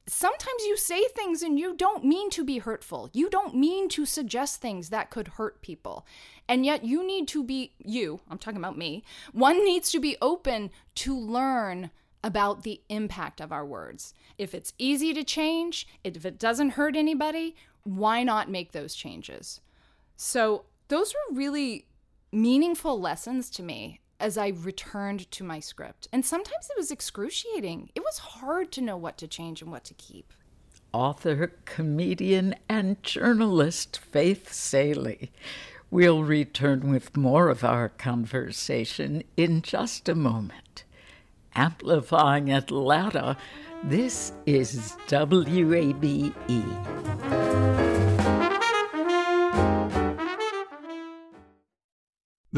Sometimes 0.07 0.63
you 0.65 0.75
say 0.75 1.07
things 1.09 1.43
and 1.43 1.59
you 1.59 1.77
don't 1.77 2.03
mean 2.03 2.31
to 2.31 2.43
be 2.43 2.57
hurtful. 2.57 3.11
You 3.13 3.29
don't 3.29 3.53
mean 3.53 3.87
to 3.89 4.07
suggest 4.07 4.59
things 4.61 4.89
that 4.89 5.11
could 5.11 5.27
hurt 5.27 5.61
people. 5.61 6.07
And 6.47 6.65
yet 6.65 6.83
you 6.83 7.05
need 7.05 7.27
to 7.27 7.43
be, 7.43 7.75
you, 7.77 8.19
I'm 8.27 8.39
talking 8.39 8.57
about 8.57 8.75
me, 8.77 9.03
one 9.31 9.63
needs 9.63 9.91
to 9.91 9.99
be 9.99 10.17
open 10.23 10.71
to 10.95 11.15
learn 11.15 11.91
about 12.23 12.63
the 12.63 12.81
impact 12.89 13.39
of 13.39 13.51
our 13.51 13.65
words. 13.65 14.15
If 14.39 14.55
it's 14.55 14.73
easy 14.79 15.13
to 15.13 15.23
change, 15.23 15.87
if 16.03 16.25
it 16.25 16.39
doesn't 16.39 16.71
hurt 16.71 16.95
anybody, 16.95 17.55
why 17.83 18.23
not 18.23 18.49
make 18.49 18.71
those 18.71 18.95
changes? 18.95 19.61
So 20.17 20.65
those 20.89 21.13
were 21.13 21.35
really 21.35 21.85
meaningful 22.31 22.99
lessons 22.99 23.49
to 23.51 23.63
me 23.63 24.01
as 24.19 24.37
I 24.37 24.49
returned 24.49 25.31
to 25.31 25.43
my 25.43 25.59
script. 25.59 26.07
And 26.11 26.25
sometimes 26.25 26.69
it 26.69 26.77
was 26.77 26.91
excruciating. 26.91 27.89
It 27.95 28.01
was 28.01 28.17
hard 28.17 28.71
to 28.73 28.81
know 28.81 28.97
what 28.97 29.17
to 29.19 29.27
change 29.27 29.61
and 29.61 29.71
what 29.71 29.85
to 29.85 29.93
keep. 29.93 30.33
Author, 30.91 31.53
comedian, 31.65 32.55
and 32.67 33.01
journalist 33.03 33.97
Faith 33.97 34.51
Salie. 34.51 35.31
We'll 35.91 36.23
return 36.23 36.91
with 36.91 37.15
more 37.15 37.49
of 37.49 37.63
our 37.63 37.89
conversation 37.89 39.23
in 39.37 39.61
just 39.61 40.09
a 40.09 40.15
moment. 40.15 40.83
Amplifying 41.55 42.51
Atlanta, 42.51 43.37
this 43.83 44.33
is 44.45 44.95
WABE. 45.07 46.33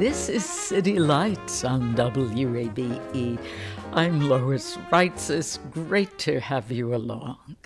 This 0.00 0.30
is 0.30 0.46
City 0.46 0.98
Lights 0.98 1.62
on 1.62 1.94
WABE. 1.94 3.38
I'm 3.92 4.30
Lois 4.30 4.78
Reitzes. 4.90 5.30
It's 5.30 5.58
Great 5.58 6.16
to 6.20 6.40
have 6.40 6.72
you 6.72 6.94
along. 6.94 7.56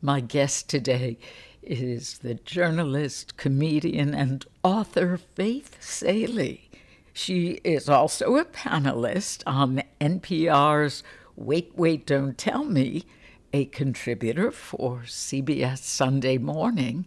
My 0.00 0.20
guest 0.20 0.70
today 0.70 1.18
is 1.62 2.20
the 2.20 2.36
journalist, 2.36 3.36
comedian, 3.36 4.14
and 4.14 4.46
author 4.64 5.18
Faith 5.18 5.76
Salie. 5.78 6.70
She 7.12 7.60
is 7.64 7.86
also 7.86 8.38
a 8.38 8.46
panelist 8.46 9.42
on 9.46 9.82
NPR's 10.00 11.02
Wait, 11.36 11.72
Wait, 11.76 12.06
Don't 12.06 12.38
Tell 12.38 12.64
Me, 12.64 13.04
a 13.52 13.66
contributor 13.66 14.50
for 14.50 15.00
CBS 15.00 15.80
Sunday 15.80 16.38
Morning, 16.38 17.06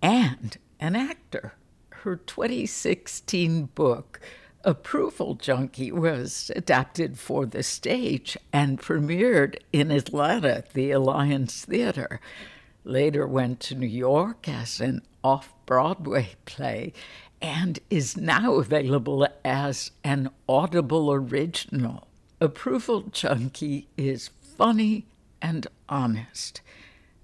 and 0.00 0.56
an 0.78 0.94
actor 0.94 1.57
her 2.02 2.16
2016 2.16 3.66
book, 3.74 4.20
Approval 4.64 5.34
Junkie 5.34 5.92
was 5.92 6.50
adapted 6.54 7.18
for 7.18 7.46
the 7.46 7.62
stage 7.62 8.36
and 8.52 8.80
premiered 8.80 9.56
in 9.72 9.90
Atlanta 9.90 10.56
at 10.56 10.72
the 10.74 10.90
Alliance 10.90 11.64
Theater. 11.64 12.20
Later 12.84 13.26
went 13.26 13.60
to 13.60 13.74
New 13.74 13.86
York 13.86 14.48
as 14.48 14.80
an 14.80 15.02
off 15.22 15.54
Broadway 15.66 16.30
play 16.44 16.92
and 17.40 17.78
is 17.90 18.16
now 18.16 18.54
available 18.54 19.26
as 19.44 19.90
an 20.02 20.30
Audible 20.48 21.12
original. 21.12 22.08
Approval 22.40 23.02
Junkie 23.02 23.88
is 23.96 24.30
funny 24.56 25.06
and 25.40 25.66
honest, 25.88 26.60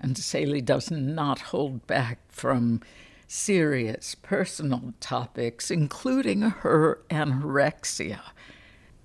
and 0.00 0.16
Salie 0.16 0.60
does 0.60 0.90
not 0.90 1.40
hold 1.40 1.86
back 1.86 2.18
from 2.28 2.80
serious 3.26 4.14
personal 4.14 4.94
topics, 5.00 5.70
including 5.70 6.42
her 6.42 7.00
anorexia. 7.10 8.20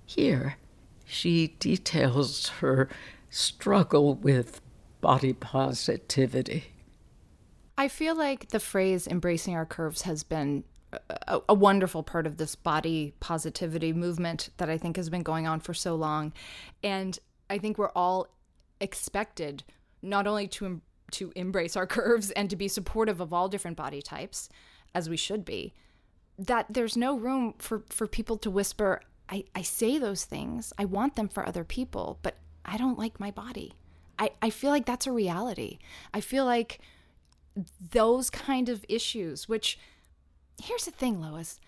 Here, 0.04 0.56
she 1.04 1.56
details 1.58 2.48
her 2.60 2.88
struggle 3.28 4.14
with 4.14 4.60
body 5.00 5.32
positivity. 5.32 6.72
I 7.78 7.88
feel 7.88 8.14
like 8.14 8.50
the 8.50 8.60
phrase 8.60 9.06
embracing 9.06 9.54
our 9.54 9.64
curves 9.64 10.02
has 10.02 10.22
been 10.22 10.64
a, 10.92 11.40
a, 11.48 11.54
wonderful 11.54 12.02
part 12.02 12.26
of 12.26 12.36
this 12.36 12.54
body 12.54 13.14
positivity 13.20 13.92
movement 13.92 14.50
that 14.56 14.68
I 14.68 14.76
think 14.76 14.96
has 14.96 15.08
been 15.08 15.22
going 15.22 15.46
on 15.46 15.60
for 15.60 15.72
so 15.72 15.94
long. 15.94 16.32
And 16.82 17.18
I 17.48 17.58
think 17.58 17.78
we're 17.78 17.92
all 17.94 18.26
expected 18.80 19.62
not 20.02 20.26
only 20.26 20.48
to 20.48 20.80
to 21.12 21.32
embrace 21.36 21.76
our 21.76 21.86
curves 21.98 22.30
and 22.32 22.50
to 22.50 22.56
be 22.56 22.68
supportive 22.68 23.20
of 23.20 23.32
all 23.32 23.48
different 23.48 23.76
body 23.76 24.02
types 24.02 24.48
as 24.94 25.08
we 25.08 25.16
should 25.16 25.44
be 25.44 25.72
that 26.40 26.66
there's 26.70 26.96
no 26.96 27.16
room 27.16 27.54
for 27.58 27.84
for 27.90 28.06
people 28.06 28.36
to 28.38 28.50
whisper 28.50 29.02
I, 29.32 29.44
I 29.54 29.62
say 29.62 29.96
those 29.96 30.24
things. 30.24 30.72
I 30.76 30.86
want 30.86 31.14
them 31.14 31.28
for 31.28 31.46
other 31.46 31.64
people 31.64 32.18
but 32.22 32.36
i 32.64 32.76
don't 32.76 32.98
like 32.98 33.20
my 33.20 33.30
body. 33.30 33.74
I, 34.18 34.30
I 34.42 34.50
feel 34.50 34.70
like 34.70 34.84
that's 34.84 35.06
a 35.06 35.12
reality. 35.12 35.78
I 36.12 36.20
feel 36.20 36.44
like 36.44 36.80
those 37.92 38.30
kind 38.30 38.68
of 38.68 38.84
issues 38.88 39.48
which 39.48 39.78
here's 40.62 40.86
the 40.86 40.90
thing 40.90 41.20
lois. 41.20 41.60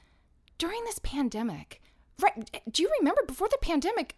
During 0.58 0.82
this 0.84 0.98
pandemic 1.00 1.82
right 2.20 2.62
do 2.70 2.82
you 2.82 2.90
remember 2.98 3.22
before 3.26 3.48
the 3.48 3.58
pandemic 3.60 4.16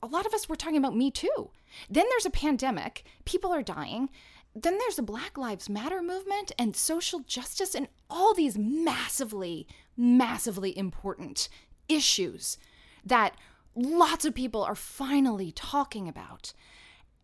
a 0.00 0.06
lot 0.06 0.26
of 0.26 0.32
us 0.34 0.48
were 0.48 0.56
talking 0.56 0.76
about 0.76 0.96
me 0.96 1.10
too. 1.10 1.50
Then 1.90 2.06
there's 2.08 2.26
a 2.26 2.30
pandemic. 2.30 3.04
People 3.24 3.52
are 3.52 3.62
dying 3.62 4.10
then 4.54 4.78
there's 4.78 4.96
the 4.96 5.02
Black 5.02 5.38
Lives 5.38 5.68
Matter 5.68 6.02
movement 6.02 6.52
and 6.58 6.74
social 6.74 7.20
justice 7.20 7.74
and 7.74 7.88
all 8.10 8.34
these 8.34 8.58
massively, 8.58 9.66
massively 9.96 10.76
important 10.76 11.48
issues 11.88 12.58
that 13.04 13.36
lots 13.74 14.24
of 14.24 14.34
people 14.34 14.62
are 14.62 14.74
finally 14.74 15.52
talking 15.52 16.08
about. 16.08 16.52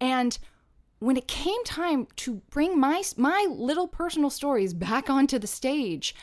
And 0.00 0.38
when 0.98 1.16
it 1.16 1.28
came 1.28 1.62
time 1.64 2.06
to 2.16 2.36
bring 2.50 2.78
my 2.78 3.02
my 3.16 3.46
little 3.50 3.88
personal 3.88 4.30
stories 4.30 4.72
back 4.72 5.10
onto 5.10 5.38
the 5.38 5.46
stage, 5.46 6.14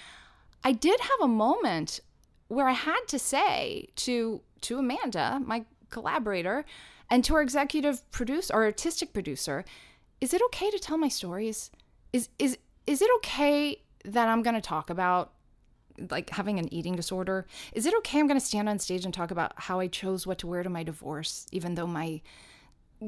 I 0.64 0.72
did 0.72 1.00
have 1.00 1.22
a 1.22 1.28
moment 1.28 2.00
where 2.48 2.68
I 2.68 2.74
had 2.74 3.02
to 3.08 3.20
say 3.20 3.90
to 3.98 4.42
to 4.62 4.80
Amanda, 4.80 5.42
my 5.44 5.66
collaborator, 5.90 6.66
and 7.10 7.24
to 7.26 7.36
our 7.36 7.42
executive 7.42 8.10
producer, 8.12 8.54
our 8.54 8.64
artistic 8.64 9.14
producer, 9.14 9.66
is 10.22 10.34
it 10.34 10.42
okay 10.46 10.70
to 10.70 10.80
tell 10.80 10.98
my 10.98 11.10
stories? 11.10 11.72
Is 12.14 12.30
is 12.40 12.58
is 12.88 13.02
it 13.02 13.10
okay 13.18 13.82
that 14.06 14.28
I'm 14.28 14.44
going 14.44 14.56
to 14.56 14.62
talk 14.62 14.90
about 14.90 15.34
like 16.10 16.30
having 16.30 16.60
an 16.60 16.72
eating 16.74 16.96
disorder? 16.96 17.48
Is 17.74 17.86
it 17.86 17.94
okay 17.98 18.20
I'm 18.20 18.28
going 18.28 18.40
to 18.40 18.46
stand 18.46 18.70
on 18.70 18.80
stage 18.80 19.04
and 19.04 19.14
talk 19.14 19.32
about 19.32 19.54
how 19.56 19.80
I 19.80 19.88
chose 19.88 20.26
what 20.26 20.38
to 20.40 20.48
wear 20.48 20.64
to 20.64 20.70
my 20.70 20.84
divorce 20.84 21.48
even 21.52 21.76
though 21.76 21.88
my 21.88 22.22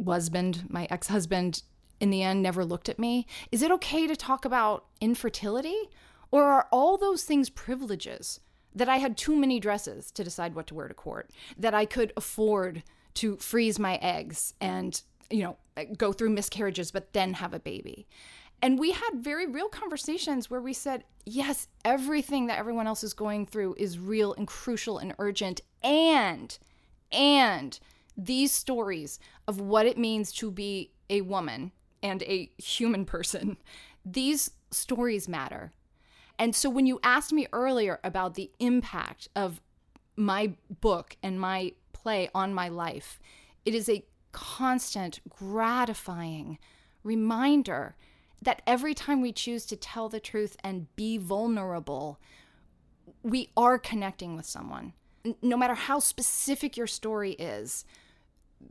husband, 0.06 0.66
my 0.70 0.88
ex-husband 0.90 1.62
in 2.00 2.10
the 2.10 2.24
end 2.24 2.42
never 2.42 2.66
looked 2.66 2.90
at 2.90 3.00
me? 3.00 3.28
Is 3.52 3.62
it 3.62 3.72
okay 3.72 4.08
to 4.08 4.16
talk 4.16 4.44
about 4.44 4.86
infertility? 5.00 5.90
Or 6.32 6.46
are 6.46 6.68
all 6.72 6.98
those 6.98 7.24
things 7.24 7.50
privileges 7.50 8.40
that 8.74 8.90
I 8.90 8.98
had 8.98 9.18
too 9.18 9.36
many 9.36 9.60
dresses 9.60 10.10
to 10.12 10.24
decide 10.24 10.56
what 10.56 10.66
to 10.68 10.74
wear 10.74 10.88
to 10.88 10.96
court, 10.96 11.30
that 11.58 11.76
I 11.76 11.86
could 11.86 12.12
afford 12.18 12.82
to 13.16 13.38
freeze 13.38 13.78
my 13.78 13.98
eggs 13.98 14.56
and 14.60 15.00
you 15.34 15.42
know, 15.42 15.58
go 15.98 16.14
through 16.14 16.30
miscarriages, 16.30 16.92
but 16.92 17.12
then 17.14 17.34
have 17.34 17.54
a 17.54 17.60
baby. 17.60 18.08
And 18.62 18.80
we 18.80 18.92
had 18.92 19.12
very 19.16 19.48
real 19.48 19.68
conversations 19.68 20.50
where 20.50 20.62
we 20.62 20.74
said, 20.74 21.04
yes, 21.26 21.68
everything 21.84 22.48
that 22.48 22.60
everyone 22.60 22.88
else 22.88 23.04
is 23.04 23.14
going 23.14 23.48
through 23.48 23.76
is 23.78 24.00
real 24.00 24.34
and 24.36 24.48
crucial 24.48 25.00
and 25.00 25.16
urgent. 25.18 25.62
And, 25.82 26.58
and 27.12 27.78
these 28.16 28.52
stories 28.52 29.20
of 29.48 29.60
what 29.60 29.88
it 29.88 29.98
means 29.98 30.32
to 30.34 30.52
be 30.52 30.92
a 31.10 31.22
woman 31.22 31.72
and 32.04 32.22
a 32.24 32.52
human 32.58 33.04
person, 33.04 33.58
these 34.06 34.52
stories 34.72 35.28
matter. 35.28 35.72
And 36.38 36.56
so 36.56 36.70
when 36.70 36.86
you 36.86 37.00
asked 37.04 37.34
me 37.34 37.48
earlier 37.52 38.00
about 38.04 38.36
the 38.36 38.52
impact 38.60 39.30
of 39.36 39.62
my 40.16 40.54
book 40.82 41.18
and 41.24 41.40
my 41.40 41.74
play 41.92 42.30
on 42.36 42.54
my 42.54 42.70
life, 42.70 43.20
it 43.66 43.74
is 43.74 43.90
a 43.90 44.06
constant, 44.34 45.22
gratifying 45.30 46.58
reminder 47.04 47.96
that 48.42 48.62
every 48.68 48.94
time 48.94 49.22
we 49.22 49.32
choose 49.32 49.66
to 49.68 49.78
tell 49.78 50.10
the 50.10 50.20
truth 50.20 50.58
and 50.64 50.94
be 50.96 51.18
vulnerable, 51.18 52.20
we 53.22 53.50
are 53.56 53.80
connecting 53.80 54.36
with 54.36 54.46
someone. 54.46 54.94
No 55.42 55.56
matter 55.56 55.76
how 55.76 56.00
specific 56.00 56.76
your 56.76 56.88
story 56.88 57.32
is, 57.34 57.86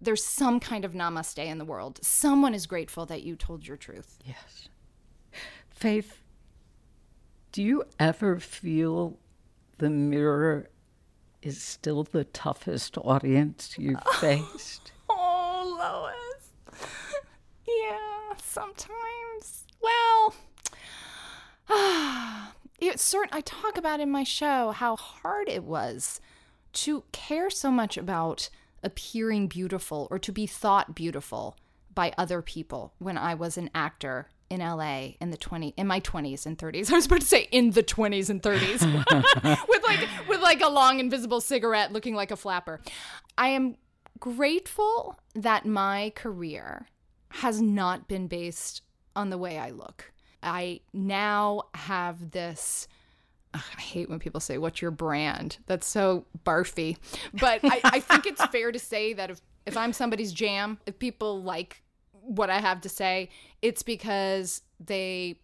there's 0.01 0.25
some 0.25 0.61
kind 0.61 0.85
of 0.85 0.92
namaste 0.92 1.38
in 1.38 1.59
the 1.59 1.64
world. 1.64 1.98
Someone 2.03 2.55
is 2.55 2.66
grateful 2.66 3.07
that 3.07 3.22
you 3.22 3.37
told 3.37 3.66
your 3.66 3.77
truth. 3.77 4.18
Yes. 4.25 4.68
Faith, 5.70 6.22
do 7.53 7.62
you 7.62 7.85
ever 7.98 8.38
feel 8.38 9.18
the 9.79 9.90
mirror 9.90 10.68
is 11.42 11.61
still 11.61 12.05
the 12.05 12.25
toughest 12.25 12.96
audience 12.98 13.75
you've 13.79 13.96
oh. 14.07 14.12
faced? 14.20 14.91
Yeah, 17.66 18.35
sometimes. 18.42 19.66
Well, 19.81 20.35
it's 22.81 23.03
certain. 23.03 23.31
I 23.33 23.40
talk 23.40 23.77
about 23.79 24.01
in 24.01 24.11
my 24.11 24.25
show 24.25 24.73
how 24.73 24.97
hard 24.97 25.49
it 25.49 25.62
was 25.64 26.21
to 26.73 27.05
care 27.12 27.51
so 27.51 27.71
much 27.71 27.97
about 27.97 28.51
appearing 28.83 29.47
beautiful 29.47 30.09
or 30.11 30.18
to 30.18 30.33
be 30.33 30.47
thought 30.47 30.95
beautiful 30.95 31.57
by 31.95 32.12
other 32.18 32.42
people 32.42 32.95
when 32.99 33.16
I 33.16 33.35
was 33.35 33.57
an 33.57 33.71
actor 33.75 34.29
in 34.51 34.61
LA 34.61 35.12
in 35.21 35.31
the 35.31 35.37
20 35.37 35.75
in 35.77 35.87
my 35.87 36.01
20s 36.01 36.45
and 36.45 36.59
30s. 36.59 36.90
I 36.92 36.97
was 36.97 37.07
about 37.07 37.21
to 37.21 37.27
say 37.27 37.49
in 37.53 37.71
the 37.71 37.83
20s 37.83 38.29
and 38.29 38.42
30s 38.42 39.66
with 39.68 39.83
like 39.85 40.09
with 40.29 40.40
like 40.40 40.61
a 40.62 40.68
long 40.68 41.01
invisible 41.01 41.40
cigarette 41.40 41.92
looking 41.92 42.14
like 42.14 42.31
a 42.31 42.37
flapper. 42.37 42.81
I 43.38 43.49
am 43.49 43.77
grateful 44.22 45.18
that 45.35 45.66
my 45.66 46.12
career 46.14 46.87
has 47.28 47.61
not 47.61 48.06
been 48.06 48.28
based 48.28 48.82
on 49.16 49.30
the 49.30 49.37
way 49.37 49.58
I 49.58 49.70
look. 49.70 50.12
I 50.44 50.80
now 50.92 51.62
have 51.74 52.30
this. 52.30 52.87
I 53.52 53.80
hate 53.80 54.08
when 54.08 54.20
people 54.20 54.38
say, 54.38 54.58
What's 54.58 54.80
your 54.80 54.92
brand? 54.92 55.58
That's 55.66 55.88
so 55.88 56.24
barfy. 56.46 56.98
But 57.35 57.61
I, 57.64 57.80
I 57.82 57.98
think 57.98 58.26
it's 58.26 58.44
fair 58.46 58.70
to 58.70 58.78
say 58.78 59.12
that 59.12 59.30
if, 59.30 59.40
if 59.66 59.76
I'm 59.76 59.92
somebody's 59.92 60.32
jam, 60.32 60.78
if 60.87 61.00
people 61.00 61.42
like 61.42 61.82
what 62.12 62.48
I 62.48 62.61
have 62.61 62.80
to 62.82 62.88
say, 62.88 63.28
it's 63.61 63.82
because 63.82 64.62
they 64.78 65.40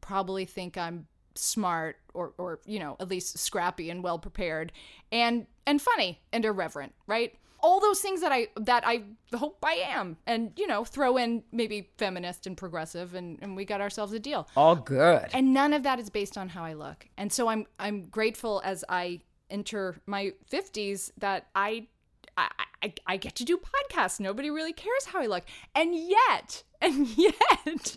probably 0.00 0.44
think 0.44 0.78
I'm 0.78 1.08
smart 1.34 1.96
or 2.14 2.32
or 2.38 2.60
you 2.64 2.78
know 2.78 2.96
at 3.00 3.08
least 3.08 3.38
scrappy 3.38 3.90
and 3.90 4.04
well 4.04 4.18
prepared 4.18 4.72
and 5.10 5.46
and 5.66 5.80
funny 5.80 6.20
and 6.32 6.44
irreverent 6.44 6.92
right 7.06 7.34
all 7.62 7.80
those 7.80 8.00
things 8.00 8.20
that 8.20 8.32
I 8.32 8.48
that 8.56 8.82
I 8.86 9.02
hope 9.34 9.58
I 9.64 9.74
am, 9.86 10.16
and 10.26 10.52
you 10.56 10.66
know, 10.66 10.84
throw 10.84 11.16
in 11.16 11.42
maybe 11.52 11.90
feminist 11.98 12.46
and 12.46 12.56
progressive, 12.56 13.14
and, 13.14 13.38
and 13.42 13.56
we 13.56 13.64
got 13.64 13.80
ourselves 13.80 14.12
a 14.12 14.18
deal. 14.18 14.48
All 14.56 14.76
good. 14.76 15.28
And 15.32 15.52
none 15.54 15.72
of 15.72 15.82
that 15.84 15.98
is 15.98 16.10
based 16.10 16.36
on 16.36 16.50
how 16.50 16.64
I 16.64 16.74
look, 16.74 17.06
and 17.16 17.32
so 17.32 17.48
I'm 17.48 17.66
I'm 17.78 18.02
grateful 18.02 18.62
as 18.64 18.84
I 18.88 19.20
enter 19.50 19.96
my 20.06 20.32
fifties 20.46 21.12
that 21.18 21.48
I, 21.54 21.88
I 22.36 22.48
I 22.82 22.94
I 23.06 23.16
get 23.16 23.34
to 23.36 23.44
do 23.44 23.58
podcasts. 23.58 24.20
Nobody 24.20 24.50
really 24.50 24.72
cares 24.72 25.06
how 25.06 25.20
I 25.20 25.26
look, 25.26 25.44
and 25.74 25.94
yet 25.94 26.64
and 26.80 27.16
yet 27.16 27.96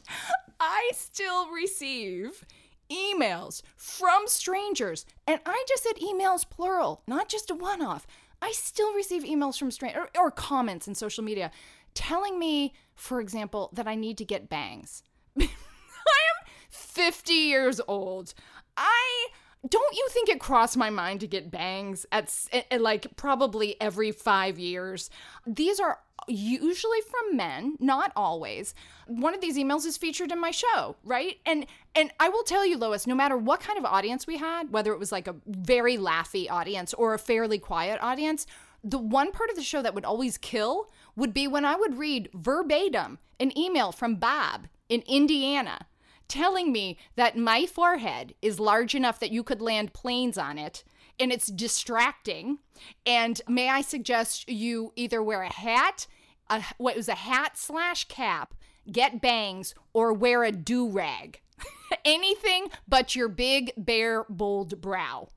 I 0.60 0.92
still 0.94 1.52
receive 1.52 2.46
emails 2.92 3.62
from 3.76 4.28
strangers, 4.28 5.06
and 5.26 5.40
I 5.46 5.64
just 5.68 5.84
said 5.84 5.96
emails 5.96 6.48
plural, 6.48 7.02
not 7.08 7.30
just 7.30 7.50
a 7.50 7.56
one 7.56 7.82
off 7.82 8.06
I 8.44 8.52
still 8.52 8.94
receive 8.94 9.24
emails 9.24 9.58
from 9.58 9.72
strangers 9.72 10.10
or, 10.16 10.26
or 10.26 10.30
comments 10.30 10.86
in 10.86 10.96
social 10.96 11.24
media 11.24 11.50
telling 11.94 12.38
me, 12.38 12.74
for 12.94 13.22
example, 13.22 13.70
that 13.72 13.88
I 13.88 13.96
need 13.96 14.18
to 14.18 14.26
get 14.26 14.50
bangs. 14.50 15.02
I 15.40 15.44
am 15.44 16.46
50 16.70 17.32
years 17.32 17.80
old. 17.88 18.34
I 18.76 19.28
don't 19.68 19.96
you 19.96 20.08
think 20.12 20.28
it 20.28 20.40
crossed 20.40 20.76
my 20.76 20.90
mind 20.90 21.22
to 21.22 21.28
get 21.28 21.50
bangs 21.50 22.06
at, 22.12 22.26
at 22.52 22.60
eh, 22.60 22.64
eh, 22.72 22.78
like 22.80 23.16
probably 23.16 23.80
every 23.80 24.12
five 24.12 24.60
years? 24.60 25.10
These 25.48 25.80
are 25.80 26.00
usually 26.28 27.00
from 27.02 27.38
men, 27.38 27.78
not 27.80 28.12
always. 28.16 28.76
One 29.08 29.34
of 29.34 29.42
these 29.42 29.58
emails 29.58 29.86
is 29.86 29.98
featured 29.98 30.32
in 30.32 30.40
my 30.40 30.52
show, 30.52 30.96
right? 31.04 31.38
And 31.46 31.66
and 31.96 32.12
I 32.20 32.30
will 32.30 32.44
tell 32.44 32.66
you, 32.66 32.78
Lois, 32.78 33.08
no 33.08 33.16
matter 33.16 33.38
what 33.38 33.62
kind 33.62 33.78
of 33.78 33.86
audience 33.86 34.28
we 34.28 34.38
had, 34.38 34.72
whether 34.72 34.92
it 34.92 35.00
was 35.00 35.12
like 35.12 35.28
a 35.28 35.36
very 35.46 35.98
laughy 35.98 36.50
audience 36.50 36.94
or 36.94 37.14
a 37.14 37.20
fairly 37.20 37.60
quiet 37.60 38.00
audience, 38.02 38.46
the 38.84 38.98
one 38.98 39.32
part 39.32 39.50
of 39.50 39.56
the 39.56 39.64
show 39.64 39.82
that 39.82 39.96
would 39.96 40.06
always 40.06 40.38
kill 40.38 40.90
would 41.16 41.34
be 41.34 41.48
when 41.48 41.64
I 41.64 41.76
would 41.76 41.98
read 41.98 42.30
verbatim 42.34 43.20
an 43.40 43.58
email 43.58 43.92
from 43.92 44.16
Bob 44.16 44.68
in 44.90 45.04
Indiana 45.08 45.88
telling 46.28 46.72
me 46.72 46.98
that 47.16 47.38
my 47.38 47.66
forehead 47.66 48.34
is 48.42 48.60
large 48.60 48.96
enough 48.96 49.20
that 49.20 49.32
you 49.32 49.44
could 49.44 49.62
land 49.62 49.94
planes 49.94 50.38
on 50.38 50.58
it 50.58 50.84
and 51.20 51.32
it's 51.32 51.48
distracting. 51.48 52.60
And 53.06 53.42
may 53.48 53.70
I 53.70 53.82
suggest 53.82 54.50
you 54.50 54.94
either 54.96 55.22
wear 55.22 55.44
a 55.44 55.54
hat, 55.54 56.08
a, 56.50 56.64
what 56.78 56.96
was 56.96 57.10
a 57.10 57.16
hat 57.16 57.58
slash 57.58 58.06
cap, 58.06 58.54
get 58.92 59.22
bangs, 59.22 59.74
or 59.94 60.14
wear 60.14 60.44
a 60.44 60.52
do 60.52 60.90
rag. 60.90 61.40
Anything 62.06 62.70
but 62.88 63.16
your 63.16 63.30
big, 63.30 63.72
bare, 63.78 64.26
bold 64.30 64.82
brow. 64.82 65.30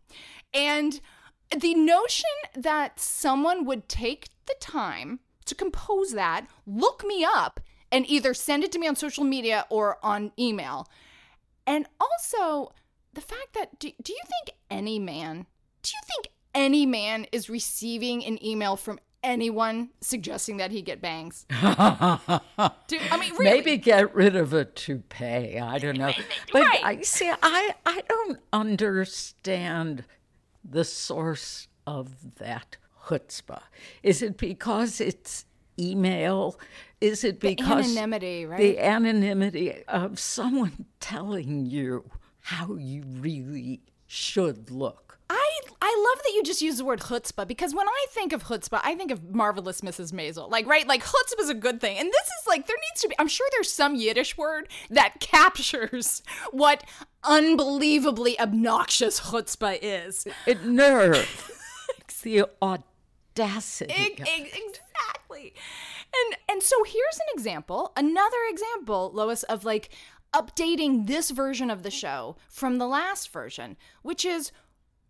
And 0.53 1.01
the 1.57 1.75
notion 1.75 2.25
that 2.57 2.99
someone 2.99 3.65
would 3.67 3.89
take 3.89 4.29
the 4.47 4.57
time 4.61 5.21
to 5.45 5.55
compose 5.55 6.13
that, 6.13 6.47
look 6.67 7.05
me 7.07 7.25
up, 7.25 7.61
and 7.93 8.09
either 8.09 8.35
send 8.35 8.65
it 8.65 8.73
to 8.73 8.79
me 8.79 8.87
on 8.87 8.97
social 8.97 9.25
media 9.25 9.67
or 9.71 9.99
on 10.03 10.33
email. 10.39 10.89
And 11.67 11.87
also 12.01 12.73
the 13.15 13.21
fact 13.21 13.55
that 13.55 13.79
do, 13.79 13.91
do 14.03 14.13
you 14.13 14.23
think 14.25 14.57
any 14.71 14.99
man, 14.99 15.47
do 15.83 15.93
you 15.95 16.01
think 16.07 16.33
any 16.55 16.87
man 16.87 17.27
is 17.33 17.51
receiving 17.51 18.25
an 18.25 18.45
email 18.45 18.77
from 18.77 18.99
anyone 19.23 19.91
suggesting 20.01 20.59
that 20.59 20.71
he 20.71 20.83
get 20.83 21.01
bangs? 21.01 21.47
do, 21.51 21.57
I 21.61 23.19
mean, 23.19 23.33
really? 23.33 23.45
Maybe 23.45 23.77
get 23.77 24.15
rid 24.15 24.37
of 24.37 24.53
a 24.53 24.65
toupee. 24.65 25.59
I 25.59 25.79
don't 25.79 25.99
know. 25.99 26.13
But 26.53 26.63
Right. 26.63 26.81
I 26.85 27.01
see. 27.03 27.31
I 27.43 27.75
I 27.85 28.03
don't 28.09 28.39
understand 28.53 30.05
the 30.65 30.85
source 30.85 31.69
of 31.87 32.37
that 32.37 32.77
chutzpah. 33.07 33.63
Is 34.03 34.23
it 34.23 34.37
because 34.37 35.01
it's 35.01 35.45
email? 35.79 36.59
Is 37.01 37.25
it 37.25 37.41
because 37.41 37.87
anonymity, 37.87 38.47
right? 38.47 38.59
The 38.59 38.79
anonymity 38.79 39.85
of 39.87 40.19
someone 40.19 40.87
telling 40.99 41.67
you 41.67 42.11
how 42.41 42.77
you 42.77 43.03
really 43.07 43.81
should 44.07 44.71
look. 44.71 45.19
I 45.29 45.61
I 45.83 46.07
love 46.09 46.23
that 46.23 46.33
you 46.35 46.43
just 46.43 46.63
use 46.63 46.79
the 46.79 46.85
word 46.85 47.01
chutzpah 47.01 47.47
because 47.47 47.75
when 47.75 47.87
I 47.87 48.07
think 48.11 48.33
of 48.33 48.45
chutzpah, 48.45 48.81
I 48.83 48.95
think 48.95 49.11
of 49.11 49.35
marvelous 49.35 49.83
Mrs. 49.83 50.13
Maisel. 50.13 50.51
Like 50.51 50.67
right, 50.67 50.87
like 50.87 51.05
chutzpah 51.05 51.41
is 51.41 51.51
a 51.51 51.55
good 51.55 51.81
thing, 51.81 51.99
and 51.99 52.09
this 52.09 52.27
is 52.27 52.47
like 52.47 52.67
there 52.67 52.77
needs 52.91 53.03
to 53.03 53.09
be. 53.09 53.15
I'm 53.19 53.29
sure 53.29 53.47
there's 53.53 53.73
some 53.73 53.95
Yiddish 53.95 54.39
word 54.39 54.69
that 54.91 55.17
captures 55.21 56.23
what 56.51 56.83
unbelievably 57.25 58.41
obnoxious 58.41 59.21
chutzpah 59.21 59.79
is. 59.83 60.27
It 60.47 60.65
nerve. 60.65 61.53
the 62.27 62.45
audacity. 62.61 63.93
Of 63.93 64.27
ex- 64.27 64.57
exactly. 64.57 65.55
And 66.17 66.37
and 66.49 66.63
so 66.63 66.77
here's 66.85 67.17
an 67.17 67.35
example, 67.35 67.93
another 67.97 68.37
example, 68.51 69.11
Lois, 69.13 69.43
of 69.45 69.65
like 69.65 69.91
updating 70.33 71.07
this 71.07 71.31
version 71.31 71.71
of 71.71 71.83
the 71.83 71.89
mm-hmm. 71.89 71.97
show 71.97 72.37
from 72.49 72.79
the 72.79 72.87
last 72.87 73.33
version, 73.33 73.77
which 74.03 74.25
is 74.25 74.53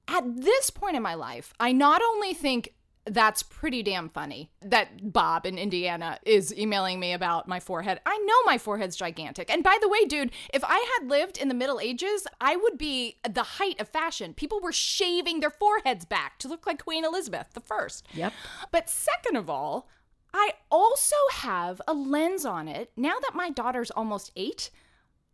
at 0.08 0.24
this 0.36 0.70
point 0.70 0.96
in 0.96 1.02
my 1.02 1.14
life, 1.14 1.52
I 1.58 1.72
not 1.72 2.00
only 2.02 2.32
think 2.32 2.74
that's 3.08 3.42
pretty 3.42 3.82
damn 3.82 4.08
funny 4.08 4.50
that 4.62 5.12
Bob 5.12 5.46
in 5.46 5.58
Indiana 5.58 6.18
is 6.24 6.56
emailing 6.56 6.98
me 6.98 7.12
about 7.12 7.46
my 7.46 7.60
forehead. 7.60 8.00
I 8.04 8.18
know 8.18 8.34
my 8.44 8.58
forehead's 8.58 8.96
gigantic. 8.96 9.48
And 9.48 9.62
by 9.62 9.78
the 9.80 9.88
way, 9.88 10.04
dude, 10.04 10.32
if 10.52 10.64
I 10.64 10.98
had 10.98 11.08
lived 11.08 11.38
in 11.38 11.48
the 11.48 11.54
Middle 11.54 11.78
Ages, 11.78 12.26
I 12.40 12.56
would 12.56 12.76
be 12.76 13.16
the 13.28 13.42
height 13.44 13.80
of 13.80 13.88
fashion. 13.88 14.34
People 14.34 14.60
were 14.60 14.72
shaving 14.72 15.38
their 15.38 15.50
foreheads 15.50 16.04
back 16.04 16.38
to 16.40 16.48
look 16.48 16.66
like 16.66 16.82
Queen 16.82 17.04
Elizabeth 17.04 17.48
the 17.54 17.60
First. 17.60 18.06
Yep. 18.12 18.32
But 18.72 18.90
second 18.90 19.36
of 19.36 19.48
all, 19.48 19.88
I 20.38 20.50
also 20.70 21.16
have 21.32 21.80
a 21.88 21.94
lens 21.94 22.44
on 22.44 22.68
it 22.68 22.92
now 22.94 23.14
that 23.22 23.34
my 23.34 23.48
daughter's 23.48 23.90
almost 23.90 24.32
eight. 24.36 24.70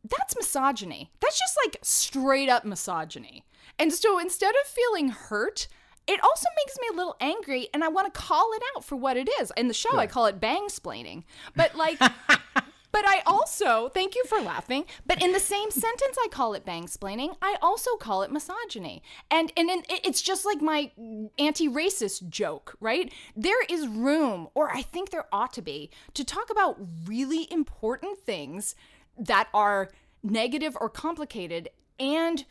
That's 0.05 0.37
misogyny. 0.37 1.11
That's 1.21 1.39
just 1.39 1.59
like 1.65 1.77
straight 1.83 2.49
up 2.49 2.65
misogyny. 2.65 3.45
And 3.81 3.93
so 3.93 4.21
instead 4.21 4.55
of 4.55 4.69
feeling 4.69 5.09
hurt, 5.09 5.67
it 6.07 6.23
also 6.23 6.47
makes 6.57 6.79
me 6.81 6.87
a 6.93 6.97
little 6.97 7.17
angry 7.21 7.69
and 7.75 7.83
I 7.83 7.89
want 7.89 8.15
to 8.15 8.21
call 8.21 8.53
it 8.55 8.63
out 8.77 8.85
for 8.85 8.95
what 8.95 9.17
it 9.17 9.29
is. 9.41 9.53
In 9.57 9.67
the 9.67 9.75
show, 9.75 9.97
I 9.97 10.07
call 10.07 10.27
it 10.27 10.41
bang 10.41 10.69
splaining. 10.69 11.25
But 11.57 11.75
like, 11.75 12.01
but 12.93 13.05
I 13.07 13.23
also, 13.27 13.89
thank 13.89 14.15
you 14.15 14.25
for 14.25 14.41
laughing, 14.41 14.85
but 15.07 15.23
in 15.23 15.33
the 15.33 15.41
same 15.41 15.71
sentence 15.71 16.17
I 16.23 16.29
call 16.31 16.55
it 16.55 16.65
bang 16.65 16.87
splaining, 16.87 17.37
I 17.43 17.57
also 17.61 17.97
call 17.97 18.23
it 18.23 18.31
misogyny. 18.31 19.03
And 19.31 19.53
and, 19.57 19.71
and 19.71 19.85
it's 19.89 20.23
just 20.23 20.45
like 20.45 20.61
my 20.63 20.93
anti-racist 21.39 22.29
joke, 22.29 22.77
right? 22.81 23.13
There 23.35 23.65
is 23.65 23.89
room, 23.89 24.49
or 24.55 24.71
I 24.71 24.83
think 24.83 25.11
there 25.11 25.27
ought 25.33 25.53
to 25.55 25.63
be, 25.63 25.91
to 26.15 26.25
talk 26.25 26.51
about 26.51 26.79
really 27.07 27.51
important 27.51 28.19
things 28.19 28.75
that 29.19 29.49
are 29.53 29.91
negative 30.23 30.77
or 30.81 30.89
complicated 30.89 31.69
and 31.99 32.45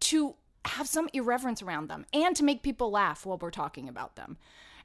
to 0.00 0.34
have 0.64 0.86
some 0.86 1.08
irreverence 1.12 1.62
around 1.62 1.88
them 1.88 2.04
and 2.12 2.36
to 2.36 2.44
make 2.44 2.62
people 2.62 2.90
laugh 2.90 3.24
while 3.24 3.38
we're 3.38 3.50
talking 3.50 3.88
about 3.88 4.16
them. 4.16 4.36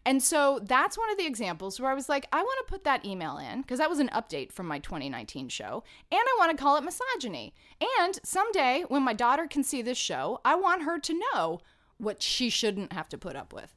And 0.05 0.21
so 0.21 0.59
that's 0.61 0.97
one 0.97 1.09
of 1.11 1.17
the 1.17 1.25
examples 1.25 1.79
where 1.79 1.89
I 1.89 1.93
was 1.93 2.09
like, 2.09 2.27
I 2.33 2.41
want 2.41 2.67
to 2.67 2.71
put 2.71 2.83
that 2.83 3.05
email 3.05 3.37
in 3.37 3.61
because 3.61 3.79
that 3.79 3.89
was 3.89 3.99
an 3.99 4.09
update 4.09 4.51
from 4.51 4.67
my 4.67 4.79
2019 4.79 5.49
show. 5.49 5.83
And 6.11 6.19
I 6.19 6.35
want 6.37 6.51
to 6.51 6.61
call 6.61 6.75
it 6.77 6.83
misogyny. 6.83 7.53
And 7.99 8.19
someday 8.23 8.83
when 8.87 9.03
my 9.03 9.13
daughter 9.13 9.47
can 9.47 9.63
see 9.63 9.81
this 9.81 9.97
show, 9.97 10.41
I 10.43 10.55
want 10.55 10.83
her 10.83 10.99
to 10.99 11.19
know 11.33 11.61
what 11.97 12.21
she 12.21 12.49
shouldn't 12.49 12.93
have 12.93 13.07
to 13.09 13.17
put 13.17 13.35
up 13.35 13.53
with. 13.53 13.73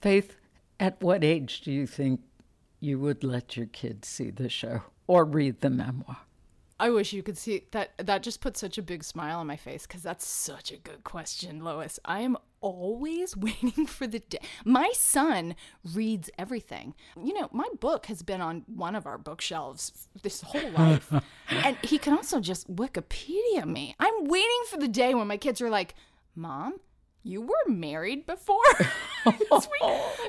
Faith, 0.00 0.36
at 0.80 1.00
what 1.02 1.22
age 1.22 1.60
do 1.60 1.70
you 1.70 1.86
think 1.86 2.20
you 2.80 2.98
would 2.98 3.22
let 3.22 3.56
your 3.56 3.66
kids 3.66 4.08
see 4.08 4.30
the 4.30 4.48
show 4.48 4.82
or 5.06 5.24
read 5.24 5.60
the 5.60 5.70
memoir? 5.70 6.18
I 6.80 6.88
wish 6.88 7.12
you 7.12 7.22
could 7.22 7.36
see 7.36 7.66
that. 7.72 7.92
That 7.98 8.22
just 8.22 8.40
put 8.40 8.56
such 8.56 8.78
a 8.78 8.82
big 8.82 9.04
smile 9.04 9.38
on 9.38 9.46
my 9.46 9.56
face 9.56 9.86
because 9.86 10.02
that's 10.02 10.26
such 10.26 10.72
a 10.72 10.78
good 10.78 11.04
question, 11.04 11.62
Lois. 11.62 12.00
I 12.06 12.20
am 12.20 12.38
always 12.62 13.36
waiting 13.36 13.86
for 13.86 14.06
the 14.06 14.20
day. 14.20 14.38
My 14.64 14.90
son 14.94 15.56
reads 15.94 16.30
everything. 16.38 16.94
You 17.22 17.34
know, 17.34 17.50
my 17.52 17.68
book 17.78 18.06
has 18.06 18.22
been 18.22 18.40
on 18.40 18.64
one 18.66 18.94
of 18.94 19.06
our 19.06 19.18
bookshelves 19.18 20.08
this 20.22 20.40
whole 20.40 20.70
life, 20.70 21.12
and 21.50 21.76
he 21.82 21.98
can 21.98 22.14
also 22.14 22.40
just 22.40 22.74
Wikipedia 22.74 23.66
me. 23.66 23.94
I'm 24.00 24.24
waiting 24.24 24.62
for 24.70 24.78
the 24.78 24.88
day 24.88 25.14
when 25.14 25.26
my 25.26 25.36
kids 25.36 25.60
are 25.60 25.70
like, 25.70 25.94
"Mom." 26.34 26.80
You 27.22 27.42
were 27.42 27.68
married 27.72 28.26
before? 28.26 28.56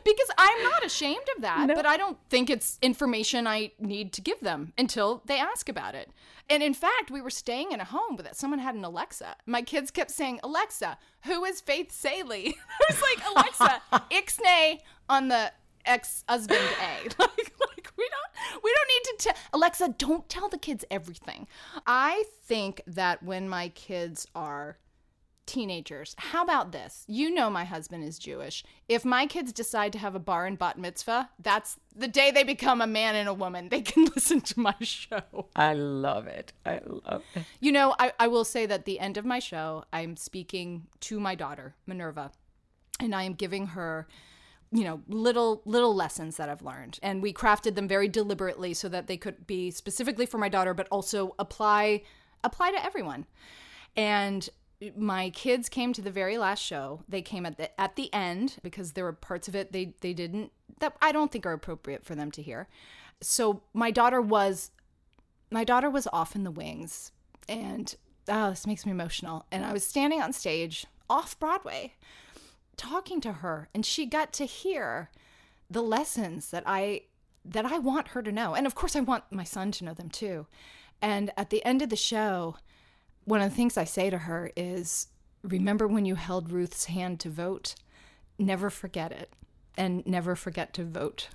Because 0.04 0.32
I'm 0.38 0.64
not 0.64 0.86
ashamed 0.86 1.26
of 1.36 1.44
that, 1.44 1.68
but 1.76 1.86
I 1.86 1.96
don't 1.96 2.18
think 2.30 2.50
it's 2.50 2.78
information 2.82 3.48
I 3.48 3.72
need 3.80 4.12
to 4.14 4.22
give 4.22 4.40
them 4.42 4.74
until 4.78 5.22
they 5.26 5.38
ask 5.40 5.70
about 5.70 5.96
it. 5.96 6.10
And 6.50 6.62
in 6.64 6.74
fact, 6.74 7.12
we 7.12 7.22
were 7.22 7.30
staying 7.30 7.72
in 7.72 7.80
a 7.80 7.86
home 7.86 8.18
that 8.18 8.36
someone 8.36 8.60
had 8.60 8.76
an 8.76 8.84
Alexa. 8.84 9.36
My 9.46 9.62
kids 9.62 9.92
kept 9.92 10.12
saying, 10.12 10.40
Alexa, 10.44 10.98
who 11.26 11.46
is 11.46 11.62
Faith 11.62 11.92
Salie? 11.92 12.56
I 12.80 12.94
was 12.94 13.02
like, 13.02 13.60
Alexa, 13.62 13.82
ixnay 14.12 14.80
on 15.08 15.28
the 15.30 15.54
ex-husband 15.86 16.60
A. 16.60 17.04
like, 17.20 17.20
like 17.20 17.92
we 17.98 18.08
don't 18.10 18.64
we 18.64 18.74
don't 18.74 18.88
need 18.90 19.04
to 19.04 19.16
tell 19.20 19.36
Alexa, 19.54 19.96
don't 19.98 20.28
tell 20.30 20.50
the 20.50 20.58
kids 20.58 20.84
everything. 20.92 21.48
I 21.88 22.24
think 22.44 22.82
that 22.88 23.24
when 23.24 23.48
my 23.48 23.70
kids 23.70 24.28
are 24.36 24.78
teenagers. 25.52 26.16
How 26.18 26.44
about 26.44 26.72
this? 26.72 27.04
You 27.08 27.30
know 27.30 27.50
my 27.50 27.66
husband 27.66 28.06
is 28.06 28.18
Jewish. 28.18 28.64
If 28.88 29.04
my 29.04 29.26
kids 29.26 29.52
decide 29.52 29.92
to 29.92 30.00
have 30.00 30.16
a 30.16 30.20
bar 30.20 30.46
and 30.46 30.58
bat 30.58 30.80
mitzvah, 30.80 31.30
that's 31.40 31.78
the 31.94 32.08
day 32.08 32.32
they 32.32 32.46
become 32.46 32.80
a 32.80 32.88
man 32.88 33.16
and 33.16 33.28
a 33.28 33.34
woman. 33.34 33.68
They 33.68 33.82
can 33.82 34.06
listen 34.16 34.40
to 34.40 34.60
my 34.62 34.76
show. 34.80 35.50
I 35.54 35.74
love 35.74 36.28
it. 36.28 36.54
I 36.66 36.80
love 36.86 37.24
it. 37.36 37.44
You 37.60 37.74
know, 37.74 37.94
I, 38.00 38.14
I 38.18 38.28
will 38.28 38.46
say 38.46 38.66
that 38.66 38.86
the 38.86 39.00
end 39.00 39.18
of 39.18 39.26
my 39.26 39.40
show, 39.40 39.84
I'm 39.92 40.16
speaking 40.16 40.88
to 41.02 41.20
my 41.20 41.36
daughter, 41.36 41.76
Minerva, 41.86 42.32
and 43.02 43.14
I 43.14 43.24
am 43.24 43.34
giving 43.34 43.68
her 43.68 44.08
you 44.74 44.86
know 44.86 45.02
little 45.10 45.62
little 45.66 45.94
lessons 45.94 46.38
that 46.38 46.48
i've 46.48 46.62
learned 46.62 46.98
and 47.04 47.22
we 47.22 47.34
crafted 47.34 47.76
them 47.76 47.90
very 47.90 48.08
deliberately 48.08 48.74
so 48.74 48.88
that 48.88 49.08
they 49.08 49.18
could 49.18 49.46
be 49.46 49.70
specifically 49.70 50.26
for 50.26 50.38
my 50.38 50.48
daughter 50.48 50.74
but 50.74 50.88
also 50.90 51.36
apply 51.40 52.02
apply 52.42 52.72
to 52.72 52.82
everyone 52.82 53.26
and 53.98 54.50
my 54.96 55.30
kids 55.30 55.70
came 55.70 55.94
to 55.94 56.02
the 56.02 56.12
very 56.12 56.38
last 56.38 56.60
show 56.60 57.02
they 57.08 57.22
came 57.22 57.46
at 57.46 57.58
the 57.58 57.80
at 57.80 57.96
the 57.96 58.14
end 58.14 58.58
because 58.64 58.94
there 58.94 59.04
were 59.04 59.14
parts 59.14 59.48
of 59.48 59.56
it 59.56 59.72
they 59.72 59.94
they 60.02 60.14
didn't 60.14 60.52
that 60.80 60.96
i 61.02 61.12
don't 61.12 61.32
think 61.32 61.46
are 61.46 61.54
appropriate 61.54 62.04
for 62.04 62.16
them 62.16 62.32
to 62.32 62.42
hear 62.42 62.68
so 63.22 63.62
my 63.74 63.92
daughter 63.92 64.22
was 64.22 64.72
my 65.52 65.64
daughter 65.64 65.90
was 65.90 66.08
off 66.12 66.36
in 66.36 66.44
the 66.44 66.52
wings 66.52 67.12
and 67.48 67.96
oh 68.28 68.50
this 68.50 68.66
makes 68.66 68.86
me 68.86 68.92
emotional 68.92 69.46
and 69.52 69.66
i 69.66 69.72
was 69.72 69.86
standing 69.86 70.22
on 70.22 70.34
stage 70.34 70.86
off 71.10 71.38
Broadway 71.40 71.94
talking 72.78 73.22
to 73.22 73.34
her 73.34 73.70
and 73.76 73.86
she 73.86 74.06
got 74.06 74.34
to 74.34 74.46
hear 74.46 75.10
the 75.70 75.82
lessons 75.82 76.52
that 76.52 76.64
I 76.66 77.04
that 77.44 77.66
I 77.66 77.80
want 77.80 78.10
her 78.10 78.22
to 78.22 78.32
know. 78.32 78.54
And 78.54 78.68
of 78.68 78.76
course 78.76 78.96
I 78.96 79.00
want 79.00 79.24
my 79.32 79.44
son 79.44 79.72
to 79.72 79.86
know 79.86 79.94
them 79.94 80.10
too. 80.10 80.48
And 81.02 81.32
at 81.36 81.50
the 81.50 81.64
end 81.66 81.82
of 81.82 81.90
the 81.90 81.96
show, 81.96 82.58
one 83.32 83.42
of 83.42 83.50
the 83.50 83.56
things 83.56 83.78
I 83.78 83.86
say 83.86 84.10
to 84.10 84.18
her 84.18 84.52
is 84.58 85.08
remember 85.42 85.88
when 85.88 86.04
you 86.04 86.16
held 86.16 86.52
Ruth's 86.52 86.86
hand 86.86 87.22
to 87.22 87.30
vote? 87.30 87.76
Never 88.38 88.70
forget 88.70 89.14
it 89.14 89.32
and 89.78 90.06
never 90.06 90.36
forget 90.36 90.74
to 90.74 90.84
vote. 90.84 91.30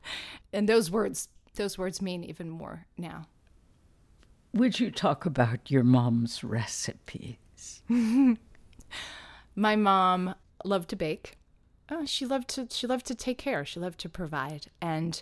and 0.54 0.66
those 0.66 0.90
words 0.90 1.28
those 1.56 1.76
words 1.76 2.00
mean 2.00 2.24
even 2.24 2.48
more 2.48 2.86
now. 2.96 3.26
Would 4.54 4.80
you 4.80 4.90
talk 4.90 5.26
about 5.26 5.70
your 5.70 5.84
mom's 5.84 6.42
recipes? 6.42 7.36
My 9.54 9.76
mom 9.76 10.34
loved 10.64 10.88
to 10.88 10.96
bake. 10.96 11.36
Oh, 11.90 12.06
she 12.06 12.24
loved 12.24 12.48
to 12.48 12.66
she 12.70 12.86
loved 12.86 13.04
to 13.08 13.14
take 13.14 13.36
care. 13.36 13.66
She 13.66 13.78
loved 13.78 14.00
to 14.00 14.08
provide. 14.08 14.68
And 14.80 15.20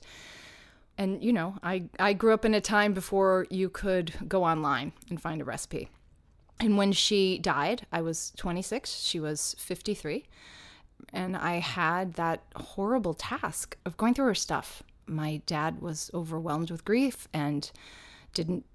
and 0.97 1.25
you 1.25 1.33
know, 1.33 1.57
I 1.65 1.87
I 1.99 2.13
grew 2.13 2.33
up 2.33 2.45
in 2.45 2.55
a 2.55 2.61
time 2.61 2.93
before 2.93 3.49
you 3.51 3.69
could 3.69 4.29
go 4.29 4.45
online 4.45 4.93
and 5.09 5.21
find 5.21 5.41
a 5.41 5.45
recipe. 5.45 5.89
And 6.61 6.77
when 6.77 6.93
she 6.93 7.39
died, 7.39 7.87
I 7.91 8.03
was 8.03 8.33
26, 8.37 9.01
she 9.01 9.19
was 9.19 9.57
53, 9.59 10.27
and 11.13 11.37
I 11.37 11.59
had 11.59 12.15
that 12.15 12.45
horrible 12.55 13.15
task 13.15 13.77
of 13.87 13.97
going 13.97 14.15
through 14.15 14.27
her 14.27 14.35
stuff. 14.35 14.83
My 15.07 15.41
dad 15.47 15.81
was 15.81 16.11
overwhelmed 16.13 16.71
with 16.71 16.85
grief 16.85 17.27
and 17.33 17.71
didn't 18.35 18.67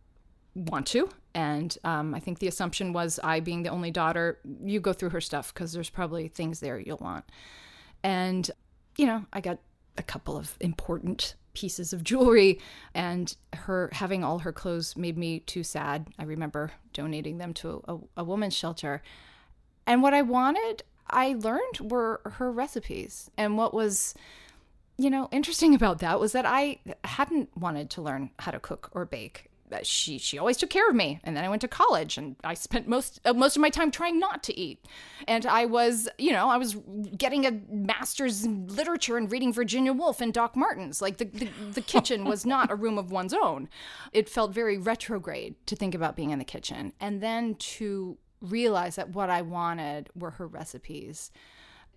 want 0.55 0.87
to. 0.87 1.09
And 1.35 1.77
um, 1.83 2.15
I 2.15 2.19
think 2.19 2.39
the 2.39 2.47
assumption 2.47 2.91
was 2.91 3.19
I, 3.23 3.39
being 3.39 3.63
the 3.63 3.69
only 3.69 3.91
daughter, 3.91 4.39
you 4.63 4.79
go 4.79 4.91
through 4.91 5.09
her 5.09 5.21
stuff 5.21 5.53
because 5.53 5.73
there's 5.73 5.89
probably 5.89 6.27
things 6.27 6.61
there 6.61 6.79
you'll 6.79 6.97
want. 6.97 7.25
And, 8.03 8.49
you 8.97 9.05
know, 9.05 9.25
I 9.31 9.41
got 9.41 9.59
a 9.97 10.03
couple 10.03 10.37
of 10.37 10.57
important 10.59 11.35
pieces 11.55 11.93
of 11.93 12.03
jewelry, 12.03 12.59
and 12.93 13.35
her 13.53 13.89
having 13.93 14.23
all 14.23 14.39
her 14.39 14.53
clothes 14.53 14.95
made 14.95 15.17
me 15.17 15.39
too 15.39 15.63
sad. 15.63 16.07
I 16.19 16.23
remember 16.23 16.71
donating 16.93 17.39
them 17.39 17.53
to 17.55 17.83
a, 17.87 17.97
a 18.17 18.23
woman's 18.23 18.55
shelter. 18.55 19.01
And 19.87 20.03
what 20.03 20.13
I 20.13 20.21
wanted, 20.21 20.83
I 21.09 21.33
learned 21.33 21.91
were 21.91 22.21
her 22.25 22.51
recipes. 22.51 23.31
And 23.37 23.57
what 23.57 23.73
was, 23.73 24.13
you 24.97 25.09
know, 25.09 25.29
interesting 25.31 25.73
about 25.73 25.99
that 25.99 26.19
was 26.19 26.31
that 26.33 26.45
I 26.45 26.79
hadn't 27.03 27.49
wanted 27.57 27.89
to 27.91 28.01
learn 28.01 28.29
how 28.39 28.51
to 28.51 28.59
cook 28.59 28.89
or 28.93 29.05
bake 29.05 29.49
she 29.83 30.17
she 30.17 30.37
always 30.37 30.57
took 30.57 30.69
care 30.69 30.87
of 30.89 30.95
me. 30.95 31.19
And 31.23 31.35
then 31.35 31.43
i 31.43 31.49
went 31.49 31.61
to 31.61 31.67
college 31.67 32.17
and 32.17 32.35
i 32.43 32.53
spent 32.53 32.87
most 32.87 33.19
uh, 33.25 33.33
most 33.33 33.55
of 33.55 33.61
my 33.61 33.69
time 33.69 33.91
trying 33.91 34.19
not 34.19 34.43
to 34.43 34.59
eat. 34.59 34.85
And 35.27 35.45
i 35.45 35.65
was 35.65 36.07
you 36.17 36.31
know 36.31 36.49
i 36.49 36.57
was 36.57 36.75
getting 37.17 37.45
a 37.45 37.51
master's 37.69 38.43
in 38.43 38.67
literature 38.67 39.17
and 39.17 39.31
reading 39.31 39.51
virginia 39.51 39.93
woolf 39.93 40.21
and 40.21 40.33
doc 40.33 40.55
martens. 40.55 41.01
Like 41.01 41.17
the, 41.17 41.25
the, 41.25 41.49
the 41.73 41.81
kitchen 41.81 42.25
was 42.25 42.45
not 42.45 42.71
a 42.71 42.75
room 42.75 42.97
of 42.97 43.11
one's 43.11 43.33
own. 43.33 43.69
It 44.13 44.29
felt 44.29 44.53
very 44.53 44.77
retrograde 44.77 45.55
to 45.67 45.75
think 45.75 45.95
about 45.95 46.15
being 46.15 46.31
in 46.31 46.39
the 46.39 46.45
kitchen 46.45 46.93
and 46.99 47.21
then 47.21 47.55
to 47.55 48.17
realize 48.41 48.95
that 48.95 49.09
what 49.09 49.29
i 49.29 49.41
wanted 49.41 50.09
were 50.15 50.31
her 50.31 50.47
recipes. 50.47 51.31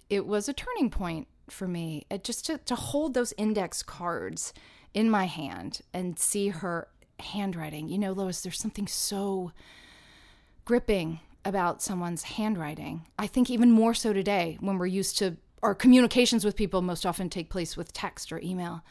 It 0.08 0.26
was 0.26 0.48
a 0.48 0.54
turning 0.54 0.90
point 0.90 1.28
for 1.50 1.68
me 1.68 2.06
it 2.10 2.24
just 2.24 2.44
to, 2.46 2.58
to 2.58 2.74
hold 2.74 3.14
those 3.14 3.32
index 3.38 3.82
cards 3.82 4.52
in 4.94 5.10
my 5.10 5.26
hand 5.26 5.80
and 5.92 6.18
see 6.18 6.48
her 6.48 6.88
handwriting. 7.20 7.88
You 7.88 7.98
know, 7.98 8.12
Lois, 8.12 8.40
there's 8.40 8.58
something 8.58 8.86
so 8.86 9.52
gripping 10.64 11.20
about 11.44 11.82
someone's 11.82 12.24
handwriting. 12.24 13.06
I 13.18 13.26
think 13.26 13.48
even 13.50 13.70
more 13.70 13.94
so 13.94 14.12
today 14.12 14.58
when 14.60 14.78
we're 14.78 14.86
used 14.86 15.18
to 15.18 15.36
our 15.62 15.74
communications 15.74 16.44
with 16.44 16.56
people 16.56 16.82
most 16.82 17.04
often 17.04 17.28
take 17.28 17.50
place 17.50 17.76
with 17.76 17.92
text 17.92 18.32
or 18.32 18.40
email. 18.40 18.82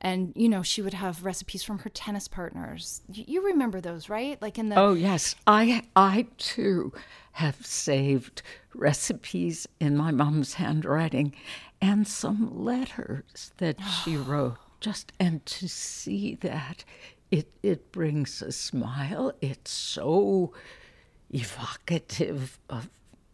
And 0.00 0.32
you 0.36 0.48
know, 0.48 0.62
she 0.62 0.80
would 0.80 0.94
have 0.94 1.24
recipes 1.24 1.64
from 1.64 1.80
her 1.80 1.90
tennis 1.90 2.28
partners. 2.28 3.02
You 3.12 3.44
remember 3.44 3.80
those, 3.80 4.08
right? 4.08 4.40
Like 4.40 4.56
in 4.58 4.68
the 4.68 4.78
Oh, 4.78 4.94
yes. 4.94 5.34
I 5.46 5.82
I 5.96 6.28
too 6.38 6.92
have 7.32 7.66
saved 7.66 8.42
recipes 8.74 9.66
in 9.80 9.96
my 9.96 10.12
mom's 10.12 10.54
handwriting 10.54 11.34
and 11.80 12.06
some 12.06 12.64
letters 12.64 13.52
that 13.58 13.78
she 13.82 14.16
wrote. 14.16 14.56
Just 14.80 15.12
and 15.18 15.44
to 15.46 15.68
see 15.68 16.36
that 16.36 16.84
it 17.30 17.50
it 17.62 17.92
brings 17.92 18.42
a 18.42 18.52
smile. 18.52 19.32
It's 19.40 19.70
so 19.70 20.52
evocative 21.30 22.58
of 22.68 22.88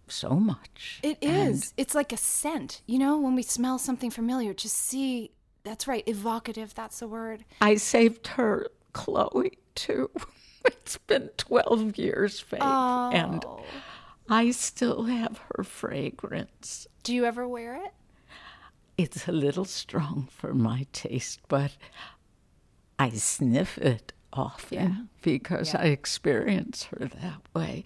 so 0.09 0.30
much. 0.30 1.01
It 1.03 1.18
is. 1.20 1.62
And 1.62 1.72
it's 1.76 1.95
like 1.95 2.12
a 2.12 2.16
scent. 2.16 2.82
You 2.86 2.99
know, 2.99 3.18
when 3.18 3.34
we 3.34 3.42
smell 3.42 3.78
something 3.78 4.11
familiar, 4.11 4.53
just 4.55 4.76
see 4.76 5.30
that's 5.64 5.88
right, 5.88 6.07
evocative, 6.07 6.74
that's 6.74 7.01
the 7.01 7.09
word. 7.09 7.45
I 7.61 7.76
saved 7.76 8.26
her 8.28 8.68
Chloe 8.92 9.59
too. 9.74 10.11
it's 10.64 10.99
been 10.99 11.30
12 11.36 11.97
years, 11.99 12.40
Faith, 12.40 12.61
oh. 12.62 13.11
and 13.12 13.45
I 14.28 14.51
still 14.51 15.05
have 15.05 15.40
her 15.57 15.64
fragrance. 15.64 16.86
Do 17.03 17.14
you 17.14 17.24
ever 17.24 17.49
wear 17.49 17.76
it? 17.76 17.92
It's 18.97 19.26
a 19.26 19.32
little 19.32 19.64
strong 19.64 20.28
for 20.30 20.55
my 20.55 20.86
taste, 20.92 21.40
but 21.49 21.72
I 22.99 23.11
sniff 23.11 23.78
it 23.78 24.12
often 24.32 24.78
yeah. 24.78 24.95
because 25.22 25.74
yeah. 25.74 25.80
I 25.80 25.84
experience 25.86 26.84
her 26.84 27.07
that 27.07 27.40
way. 27.55 27.84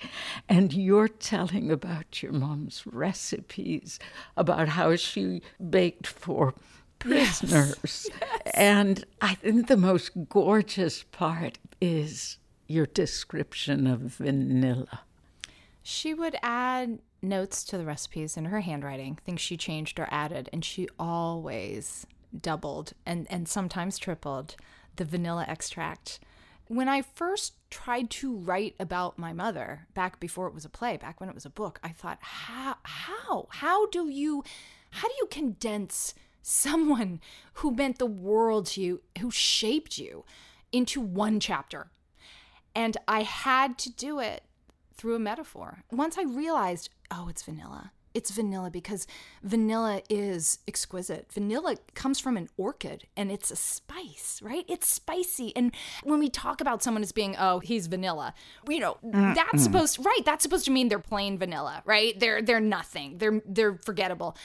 And 0.48 0.72
you're 0.72 1.08
telling 1.08 1.70
about 1.70 2.22
your 2.22 2.32
mom's 2.32 2.84
recipes, 2.86 3.98
about 4.36 4.68
how 4.68 4.96
she 4.96 5.42
baked 5.70 6.06
for 6.06 6.54
prisoners. 6.98 7.76
Yes. 7.82 8.08
Yes. 8.20 8.54
And 8.54 9.04
I 9.20 9.34
think 9.34 9.68
the 9.68 9.76
most 9.76 10.10
gorgeous 10.28 11.04
part 11.04 11.58
is 11.80 12.38
your 12.66 12.86
description 12.86 13.86
of 13.86 14.00
vanilla. 14.00 15.00
She 15.82 16.12
would 16.12 16.36
add 16.42 16.98
notes 17.22 17.64
to 17.64 17.78
the 17.78 17.84
recipes 17.84 18.36
in 18.36 18.46
her 18.46 18.60
handwriting, 18.60 19.18
things 19.24 19.40
she 19.40 19.56
changed 19.56 19.98
or 19.98 20.08
added, 20.10 20.48
and 20.52 20.64
she 20.64 20.88
always 20.98 22.06
doubled 22.38 22.92
and, 23.06 23.26
and 23.30 23.48
sometimes 23.48 23.98
tripled 23.98 24.56
the 24.98 25.04
vanilla 25.04 25.44
extract. 25.48 26.20
When 26.66 26.88
I 26.88 27.00
first 27.00 27.54
tried 27.70 28.10
to 28.10 28.36
write 28.36 28.74
about 28.78 29.18
my 29.18 29.32
mother 29.32 29.86
back 29.94 30.20
before 30.20 30.46
it 30.46 30.54
was 30.54 30.66
a 30.66 30.70
play, 30.70 30.98
back 30.98 31.18
when 31.18 31.30
it 31.30 31.34
was 31.34 31.46
a 31.46 31.50
book, 31.50 31.80
I 31.82 31.88
thought, 31.88 32.18
how, 32.20 32.76
how, 32.82 33.46
how 33.50 33.86
do 33.86 34.08
you, 34.08 34.44
how 34.90 35.08
do 35.08 35.14
you 35.18 35.26
condense 35.30 36.14
someone 36.42 37.20
who 37.54 37.74
meant 37.74 37.98
the 37.98 38.06
world 38.06 38.66
to 38.66 38.82
you, 38.82 39.00
who 39.20 39.30
shaped 39.30 39.96
you, 39.96 40.24
into 40.70 41.00
one 41.00 41.40
chapter? 41.40 41.90
And 42.74 42.98
I 43.08 43.22
had 43.22 43.78
to 43.78 43.90
do 43.90 44.20
it 44.20 44.42
through 44.94 45.14
a 45.14 45.20
metaphor. 45.20 45.84
Once 45.90 46.18
I 46.18 46.22
realized, 46.22 46.90
oh, 47.10 47.28
it's 47.28 47.42
vanilla 47.42 47.92
it's 48.18 48.32
vanilla 48.32 48.68
because 48.68 49.06
vanilla 49.44 50.02
is 50.10 50.58
exquisite. 50.66 51.32
Vanilla 51.32 51.76
comes 51.94 52.18
from 52.18 52.36
an 52.36 52.48
orchid 52.56 53.06
and 53.16 53.30
it's 53.30 53.52
a 53.52 53.56
spice, 53.56 54.40
right? 54.42 54.64
It's 54.66 54.88
spicy. 54.88 55.54
And 55.54 55.72
when 56.02 56.18
we 56.18 56.28
talk 56.28 56.60
about 56.60 56.82
someone 56.82 57.04
as 57.04 57.12
being, 57.12 57.36
oh, 57.38 57.60
he's 57.60 57.86
vanilla, 57.86 58.34
you 58.68 58.80
know, 58.80 58.96
mm-hmm. 59.04 59.34
that's 59.34 59.62
supposed 59.62 60.04
right, 60.04 60.24
that's 60.24 60.42
supposed 60.42 60.64
to 60.64 60.72
mean 60.72 60.88
they're 60.88 60.98
plain 60.98 61.38
vanilla, 61.38 61.80
right? 61.84 62.18
They're 62.18 62.42
they're 62.42 62.58
nothing. 62.58 63.18
They're 63.18 63.40
they're 63.46 63.76
forgettable. 63.76 64.36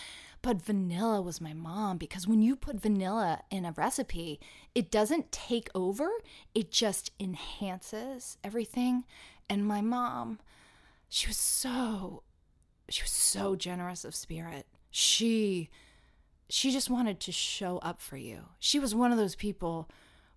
But 0.44 0.62
vanilla 0.62 1.20
was 1.20 1.42
my 1.42 1.54
mom 1.54 1.98
because 1.98 2.28
when 2.28 2.44
you 2.44 2.56
put 2.56 2.80
vanilla 2.80 3.42
in 3.50 3.66
a 3.66 3.72
recipe, 3.72 4.40
it 4.76 4.92
doesn't 4.92 5.32
take 5.32 5.70
over, 5.74 6.10
it 6.54 6.70
just 6.70 7.10
enhances 7.20 8.38
everything. 8.44 9.06
And 9.50 9.66
my 9.66 9.82
mom, 9.82 10.40
she 11.10 11.28
was 11.28 11.38
so 11.38 12.22
she 12.90 13.04
was 13.04 13.12
so 13.12 13.56
generous 13.56 14.06
of 14.06 14.16
spirit. 14.16 14.68
She 14.92 15.70
she 16.50 16.72
just 16.72 16.90
wanted 16.90 17.20
to 17.22 17.32
show 17.32 17.78
up 17.80 18.02
for 18.02 18.18
you. 18.18 18.44
She 18.60 18.80
was 18.80 18.94
one 18.94 19.12
of 19.12 19.18
those 19.18 19.36
people 19.36 19.90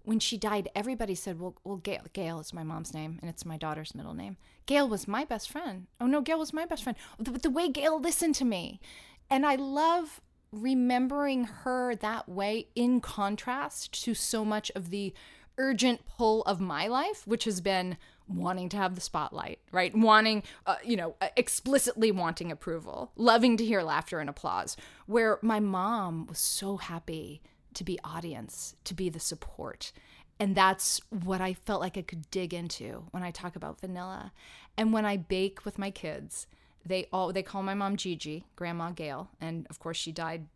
when 0.06 0.20
she 0.20 0.38
died, 0.38 0.68
everybody 0.74 1.16
said, 1.16 1.40
well, 1.40 1.56
well, 1.64 1.78
Gail, 1.78 2.02
Gail 2.12 2.38
is 2.38 2.54
my 2.54 2.62
mom's 2.62 2.94
name 2.94 3.18
and 3.20 3.28
it's 3.28 3.44
my 3.44 3.56
daughter's 3.56 3.92
middle 3.92 4.14
name. 4.14 4.36
Gail 4.64 4.88
was 4.88 5.08
my 5.08 5.24
best 5.24 5.50
friend. 5.50 5.88
Oh 6.00 6.06
no, 6.06 6.20
Gail 6.20 6.38
was 6.38 6.52
my 6.52 6.64
best 6.64 6.84
friend. 6.84 6.96
The, 7.18 7.32
the 7.32 7.50
way 7.50 7.68
Gail 7.68 8.00
listened 8.00 8.36
to 8.36 8.44
me. 8.44 8.80
And 9.28 9.44
I 9.44 9.56
love 9.56 10.20
remembering 10.52 11.44
her 11.44 11.96
that 11.96 12.28
way 12.28 12.68
in 12.76 13.00
contrast 13.00 14.04
to 14.04 14.14
so 14.14 14.44
much 14.44 14.70
of 14.76 14.90
the 14.90 15.12
urgent 15.58 16.06
pull 16.06 16.42
of 16.42 16.60
my 16.60 16.86
life, 16.86 17.26
which 17.26 17.44
has 17.44 17.60
been 17.60 17.96
wanting 18.28 18.68
to 18.70 18.76
have 18.76 18.94
the 18.94 19.00
spotlight, 19.00 19.60
right? 19.72 19.94
Wanting, 19.96 20.42
uh, 20.66 20.76
you 20.84 20.96
know, 20.96 21.14
uh, 21.20 21.28
explicitly 21.36 22.10
wanting 22.10 22.50
approval, 22.50 23.12
loving 23.16 23.56
to 23.56 23.64
hear 23.64 23.82
laughter 23.82 24.18
and 24.18 24.28
applause. 24.28 24.76
Where 25.06 25.38
my 25.42 25.60
mom 25.60 26.26
was 26.26 26.38
so 26.38 26.76
happy 26.76 27.42
to 27.74 27.84
be 27.84 27.98
audience, 28.02 28.74
to 28.84 28.94
be 28.94 29.08
the 29.08 29.20
support. 29.20 29.92
And 30.38 30.54
that's 30.54 31.00
what 31.10 31.40
I 31.40 31.54
felt 31.54 31.80
like 31.80 31.96
I 31.96 32.02
could 32.02 32.30
dig 32.30 32.52
into 32.52 33.06
when 33.10 33.22
I 33.22 33.30
talk 33.30 33.56
about 33.56 33.80
vanilla. 33.80 34.32
And 34.76 34.92
when 34.92 35.06
I 35.06 35.16
bake 35.16 35.64
with 35.64 35.78
my 35.78 35.90
kids, 35.90 36.46
they 36.84 37.06
all 37.12 37.32
they 37.32 37.42
call 37.42 37.62
my 37.62 37.74
mom 37.74 37.96
Gigi, 37.96 38.44
Grandma 38.54 38.90
Gail, 38.90 39.28
and 39.40 39.66
of 39.70 39.78
course 39.78 39.96
she 39.96 40.12
died 40.12 40.46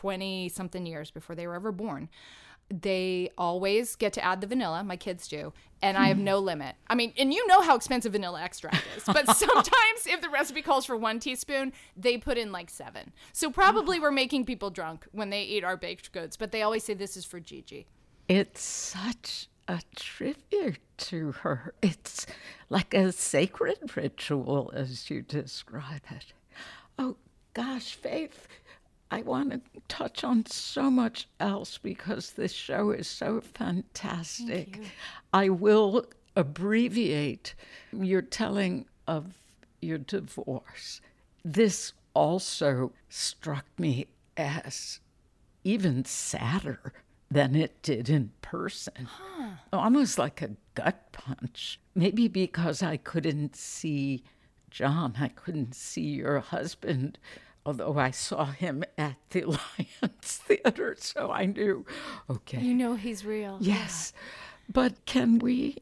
20 0.00 0.48
something 0.48 0.84
years 0.84 1.10
before 1.10 1.36
they 1.36 1.46
were 1.46 1.54
ever 1.54 1.72
born. 1.72 2.08
They 2.70 3.30
always 3.36 3.94
get 3.96 4.12
to 4.14 4.24
add 4.24 4.40
the 4.40 4.46
vanilla, 4.46 4.82
my 4.82 4.96
kids 4.96 5.28
do, 5.28 5.52
and 5.82 5.98
I 5.98 6.08
have 6.08 6.16
hmm. 6.16 6.24
no 6.24 6.38
limit. 6.38 6.76
I 6.88 6.94
mean, 6.94 7.12
and 7.18 7.32
you 7.32 7.46
know 7.46 7.60
how 7.60 7.76
expensive 7.76 8.12
vanilla 8.12 8.42
extract 8.42 8.82
is, 8.96 9.04
but 9.04 9.26
sometimes 9.36 10.06
if 10.06 10.20
the 10.20 10.30
recipe 10.30 10.62
calls 10.62 10.86
for 10.86 10.96
one 10.96 11.20
teaspoon, 11.20 11.72
they 11.96 12.16
put 12.16 12.38
in 12.38 12.52
like 12.52 12.70
seven. 12.70 13.12
So 13.32 13.50
probably 13.50 14.00
we're 14.00 14.10
making 14.10 14.46
people 14.46 14.70
drunk 14.70 15.06
when 15.12 15.30
they 15.30 15.42
eat 15.42 15.62
our 15.62 15.76
baked 15.76 16.12
goods, 16.12 16.36
but 16.36 16.52
they 16.52 16.62
always 16.62 16.84
say 16.84 16.94
this 16.94 17.16
is 17.16 17.24
for 17.24 17.38
Gigi. 17.38 17.86
It's 18.28 18.62
such 18.62 19.48
a 19.68 19.80
tribute 19.96 20.78
to 20.96 21.32
her. 21.32 21.74
It's 21.82 22.26
like 22.70 22.94
a 22.94 23.12
sacred 23.12 23.96
ritual, 23.96 24.72
as 24.74 25.10
you 25.10 25.22
describe 25.22 26.02
it. 26.10 26.32
Oh, 26.98 27.16
gosh, 27.52 27.94
Faith, 27.94 28.48
I 29.10 29.22
want 29.22 29.50
to 29.50 29.60
touch 29.88 30.24
on 30.24 30.46
so 30.46 30.90
much 30.90 31.28
else 31.38 31.78
because 31.78 32.32
this 32.32 32.52
show 32.52 32.90
is 32.90 33.06
so 33.06 33.40
fantastic. 33.40 34.80
I 35.32 35.48
will 35.50 36.06
abbreviate 36.36 37.54
your 37.92 38.22
telling 38.22 38.86
of 39.06 39.34
your 39.80 39.98
divorce. 39.98 41.00
This 41.44 41.92
also 42.14 42.92
struck 43.08 43.66
me 43.78 44.06
as 44.36 45.00
even 45.62 46.04
sadder 46.04 46.92
than 47.30 47.54
it 47.54 47.82
did 47.82 48.08
in 48.08 48.32
person. 48.42 49.08
Oh, 49.72 49.78
almost 49.78 50.18
like 50.18 50.42
a 50.42 50.50
gut 50.74 51.12
punch. 51.12 51.80
Maybe 51.94 52.28
because 52.28 52.82
I 52.82 52.96
couldn't 52.96 53.56
see 53.56 54.24
John, 54.70 55.14
I 55.20 55.28
couldn't 55.28 55.74
see 55.74 56.02
your 56.02 56.40
husband, 56.40 57.16
although 57.66 57.98
I 57.98 58.10
saw 58.10 58.46
him 58.46 58.84
at 58.98 59.16
the 59.30 59.42
Alliance 59.42 60.42
Theater, 60.46 60.96
so 60.98 61.30
I 61.30 61.46
knew, 61.46 61.84
okay. 62.28 62.60
You 62.60 62.74
know 62.74 62.94
he's 62.94 63.24
real. 63.24 63.58
Yes. 63.60 64.12
But 64.72 65.04
can 65.06 65.38
we 65.38 65.78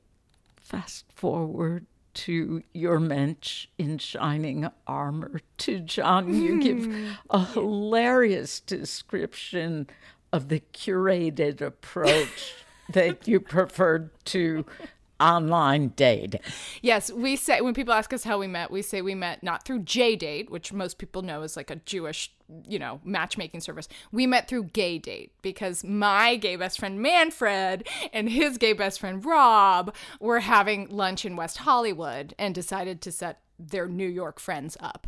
fast 0.61 1.05
forward 1.15 1.87
to 2.15 2.63
your 2.75 3.01
mensch 3.01 3.69
in 3.79 3.99
shining 3.99 4.69
armor 4.87 5.41
to 5.59 5.81
John? 5.81 6.35
You 6.35 6.55
hmm. 6.55 6.61
give 6.61 7.19
a 7.31 7.45
hilarious 7.45 8.61
description 8.61 9.89
of 10.33 10.49
the 10.49 10.61
curated 10.73 11.61
approach 11.61 12.55
that 12.89 13.29
you 13.29 13.41
preferred 13.41 14.11
to 14.25 14.65
online 15.23 15.89
date. 15.89 16.37
Yes, 16.81 17.11
we 17.11 17.37
say 17.37 17.61
when 17.61 17.75
people 17.75 17.95
ask 17.95 18.13
us 18.13 18.25
how 18.25 18.39
we 18.39 18.47
met, 18.47 18.71
we 18.71 18.83
say 18.83 19.03
we 19.03 19.15
met 19.15 19.43
not 19.43 19.65
through 19.65 19.81
J 19.81 20.17
Date, 20.17 20.51
which 20.51 20.73
most 20.73 20.99
people 20.99 21.23
know 21.23 21.43
is 21.43 21.57
like 21.57 21.71
a 21.71 21.77
Jewish, 21.77 22.33
you 22.69 22.79
know, 22.79 23.01
matchmaking 23.05 23.61
service. 23.61 23.89
We 24.11 24.27
met 24.27 24.49
through 24.49 24.65
Gay 24.65 24.99
Date 24.99 25.33
because 25.43 25.85
my 25.85 26.37
gay 26.37 26.57
best 26.57 26.79
friend 26.79 27.01
Manfred 27.01 27.87
and 28.13 28.29
his 28.29 28.59
gay 28.59 28.73
best 28.73 29.01
friend 29.01 29.25
Rob 29.25 29.95
were 30.21 30.41
having 30.41 30.89
lunch 30.89 31.25
in 31.25 31.37
West 31.37 31.59
Hollywood 31.59 32.35
and 32.39 32.55
decided 32.55 33.01
to 33.03 33.13
set 33.13 33.41
their 33.59 33.89
New 33.89 34.09
York 34.09 34.41
friends 34.41 34.77
up. 34.81 35.07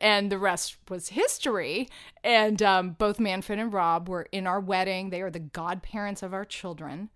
And 0.00 0.30
the 0.30 0.38
rest 0.38 0.76
was 0.88 1.08
history. 1.08 1.88
And 2.22 2.62
um, 2.62 2.90
both 2.90 3.18
Manfred 3.18 3.58
and 3.58 3.72
Rob 3.72 4.08
were 4.08 4.28
in 4.32 4.46
our 4.46 4.60
wedding. 4.60 5.10
They 5.10 5.22
are 5.22 5.30
the 5.30 5.38
godparents 5.38 6.22
of 6.22 6.34
our 6.34 6.44
children. 6.44 7.10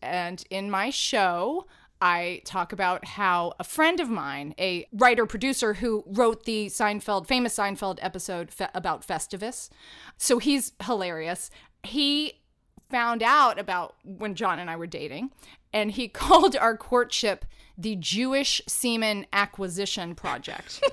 And 0.00 0.42
in 0.50 0.70
my 0.70 0.90
show, 0.90 1.66
I 2.02 2.42
talk 2.44 2.72
about 2.72 3.04
how 3.04 3.52
a 3.60 3.64
friend 3.64 4.00
of 4.00 4.10
mine, 4.10 4.56
a 4.58 4.88
writer 4.92 5.24
producer 5.24 5.74
who 5.74 6.02
wrote 6.04 6.46
the 6.46 6.66
Seinfeld, 6.66 7.28
famous 7.28 7.56
Seinfeld 7.56 8.00
episode 8.02 8.50
fe- 8.50 8.66
about 8.74 9.06
Festivus, 9.06 9.70
so 10.18 10.40
he's 10.40 10.72
hilarious. 10.84 11.48
He 11.84 12.40
found 12.90 13.22
out 13.22 13.56
about 13.56 13.94
when 14.02 14.34
John 14.34 14.58
and 14.58 14.68
I 14.68 14.74
were 14.74 14.88
dating, 14.88 15.30
and 15.72 15.92
he 15.92 16.08
called 16.22 16.56
our 16.56 16.76
courtship 16.76 17.44
the 17.78 17.94
Jewish 17.94 18.60
Semen 18.66 19.24
Acquisition 19.32 20.16
Project. 20.16 20.82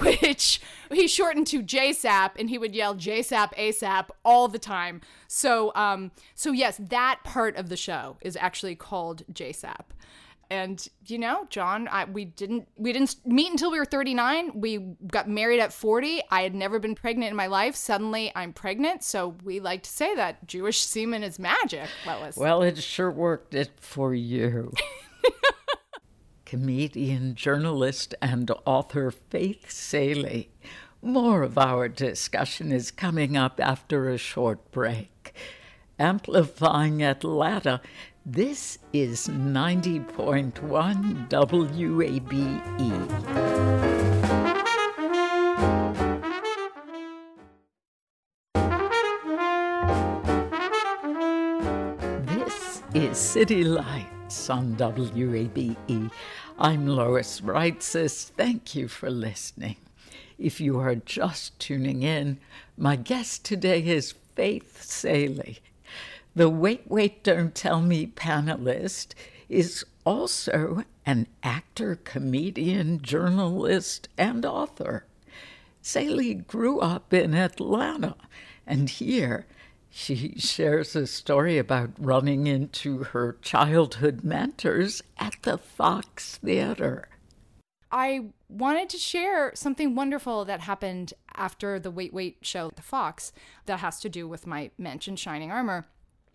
which 0.00 0.60
he 0.92 1.08
shortened 1.08 1.46
to 1.46 1.62
JSAP 1.62 2.32
and 2.38 2.50
he 2.50 2.58
would 2.58 2.74
yell 2.74 2.94
JSAP 2.94 3.54
ASAP 3.54 4.08
all 4.24 4.46
the 4.46 4.58
time. 4.58 5.00
So 5.28 5.72
um 5.74 6.10
so 6.34 6.52
yes, 6.52 6.78
that 6.78 7.20
part 7.24 7.56
of 7.56 7.70
the 7.70 7.76
show 7.76 8.18
is 8.20 8.36
actually 8.36 8.74
called 8.74 9.22
JSAP. 9.32 9.86
And 10.50 10.86
you 11.06 11.18
know, 11.18 11.46
John, 11.50 11.88
I, 11.88 12.04
we 12.04 12.24
didn't 12.24 12.68
we 12.76 12.92
didn't 12.92 13.16
meet 13.26 13.50
until 13.50 13.70
we 13.70 13.78
were 13.78 13.84
39. 13.84 14.52
We 14.54 14.78
got 15.06 15.28
married 15.28 15.60
at 15.60 15.72
40. 15.72 16.22
I 16.30 16.42
had 16.42 16.54
never 16.54 16.78
been 16.78 16.94
pregnant 16.94 17.30
in 17.30 17.36
my 17.36 17.48
life. 17.48 17.76
Suddenly, 17.76 18.32
I'm 18.34 18.52
pregnant. 18.52 19.04
So 19.04 19.36
we 19.44 19.60
like 19.60 19.82
to 19.82 19.90
say 19.90 20.14
that 20.14 20.46
Jewish 20.46 20.80
semen 20.80 21.22
is 21.22 21.38
magic. 21.38 21.88
Lois. 22.06 22.36
Well, 22.36 22.62
it 22.62 22.78
sure 22.78 23.10
worked 23.10 23.54
it 23.54 23.72
for 23.78 24.14
you. 24.14 24.72
Comedian, 26.46 27.34
journalist, 27.34 28.14
and 28.22 28.50
author 28.64 29.10
Faith 29.10 29.70
Salie. 29.70 30.50
More 31.02 31.42
of 31.42 31.58
our 31.58 31.88
discussion 31.88 32.72
is 32.72 32.90
coming 32.90 33.36
up 33.36 33.60
after 33.60 34.08
a 34.08 34.16
short 34.16 34.72
break. 34.72 35.34
Amplifying 35.98 37.02
Atlanta, 37.02 37.82
this 38.30 38.78
is 38.92 39.28
90.1 39.28 41.30
WABE. 41.30 42.60
This 52.26 52.82
is 52.92 53.16
City 53.16 53.64
Lights 53.64 54.50
on 54.50 54.76
WABE. 54.76 56.10
I'm 56.58 56.86
Lois 56.86 57.40
Reitzes. 57.40 58.30
Thank 58.36 58.74
you 58.74 58.88
for 58.88 59.08
listening. 59.08 59.76
If 60.38 60.60
you 60.60 60.78
are 60.80 60.96
just 60.96 61.58
tuning 61.58 62.02
in, 62.02 62.40
my 62.76 62.96
guest 62.96 63.46
today 63.46 63.82
is 63.82 64.12
Faith 64.34 64.82
Salie. 64.82 65.60
The 66.34 66.48
Wait, 66.48 66.82
Wait, 66.86 67.24
Don't 67.24 67.54
Tell 67.54 67.80
Me 67.80 68.06
panelist 68.06 69.14
is 69.48 69.84
also 70.04 70.84
an 71.04 71.26
actor, 71.42 71.96
comedian, 71.96 73.00
journalist, 73.02 74.08
and 74.16 74.44
author. 74.44 75.06
Salie 75.82 76.34
grew 76.34 76.80
up 76.80 77.12
in 77.12 77.34
Atlanta, 77.34 78.16
and 78.66 78.90
here 78.90 79.46
she 79.90 80.34
shares 80.38 80.94
a 80.94 81.06
story 81.06 81.58
about 81.58 81.90
running 81.98 82.46
into 82.46 83.04
her 83.04 83.36
childhood 83.40 84.22
mentors 84.22 85.02
at 85.18 85.34
the 85.42 85.56
Fox 85.58 86.36
Theater. 86.36 87.08
I 87.90 88.26
wanted 88.48 88.90
to 88.90 88.98
share 88.98 89.52
something 89.54 89.94
wonderful 89.94 90.44
that 90.44 90.60
happened 90.60 91.14
after 91.34 91.80
the 91.80 91.90
Wait 91.90 92.12
Wait 92.12 92.36
show 92.42 92.68
at 92.68 92.76
the 92.76 92.82
Fox 92.82 93.32
that 93.64 93.78
has 93.80 93.98
to 94.00 94.10
do 94.10 94.28
with 94.28 94.46
my 94.46 94.70
mentioned 94.76 95.18
Shining 95.18 95.50
Armor. 95.50 95.86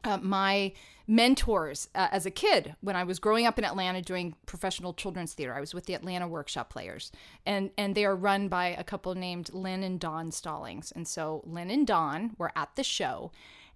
Uh, 0.04 0.18
my 0.22 0.74
mentors 1.08 1.90
uh, 1.96 2.08
as 2.12 2.26
a 2.26 2.32
kid 2.32 2.76
when 2.82 2.96
I 2.96 3.04
was 3.04 3.20
growing 3.20 3.46
up 3.46 3.58
in 3.58 3.66
Atlanta 3.66 4.02
doing 4.02 4.36
professional 4.46 4.94
children's 4.94 5.34
theater. 5.34 5.54
I 5.54 5.60
was 5.60 5.74
with 5.74 5.86
the 5.86 5.94
Atlanta 5.94 6.28
Workshop 6.28 6.70
Players, 6.70 7.12
and 7.46 7.72
and 7.78 7.96
they 7.96 8.06
are 8.06 8.16
run 8.16 8.48
by 8.48 8.68
a 8.68 8.84
couple 8.84 9.14
named 9.16 9.54
Lynn 9.54 9.84
and 9.84 10.00
Don 10.00 10.32
Stallings. 10.32 10.92
And 10.92 11.08
so 11.08 11.42
Lynn 11.46 11.70
and 11.70 11.86
Don 11.88 12.36
were 12.38 12.52
at 12.56 12.76
the 12.76 12.84
show, 12.84 13.32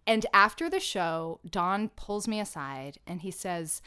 and 0.05 0.25
after 0.33 0.69
the 0.69 0.79
show, 0.79 1.39
Don 1.49 1.89
pulls 1.89 2.27
me 2.27 2.39
aside 2.39 2.97
and 3.05 3.21
he 3.21 3.31
says. 3.31 3.81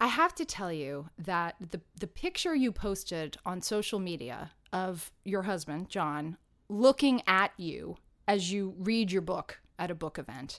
I 0.00 0.08
have 0.08 0.34
to 0.34 0.44
tell 0.44 0.72
you 0.72 1.10
that 1.16 1.54
the 1.60 1.80
the 2.00 2.08
picture 2.08 2.56
you 2.56 2.72
posted 2.72 3.36
on 3.46 3.62
social 3.62 4.00
media 4.00 4.50
of 4.72 5.12
your 5.24 5.42
husband, 5.42 5.90
John, 5.90 6.38
looking 6.68 7.22
at 7.28 7.52
you 7.56 7.98
as 8.26 8.50
you 8.50 8.74
read 8.78 9.12
your 9.12 9.22
book 9.22 9.60
at 9.78 9.92
a 9.92 9.94
book 9.94 10.18
event 10.18 10.58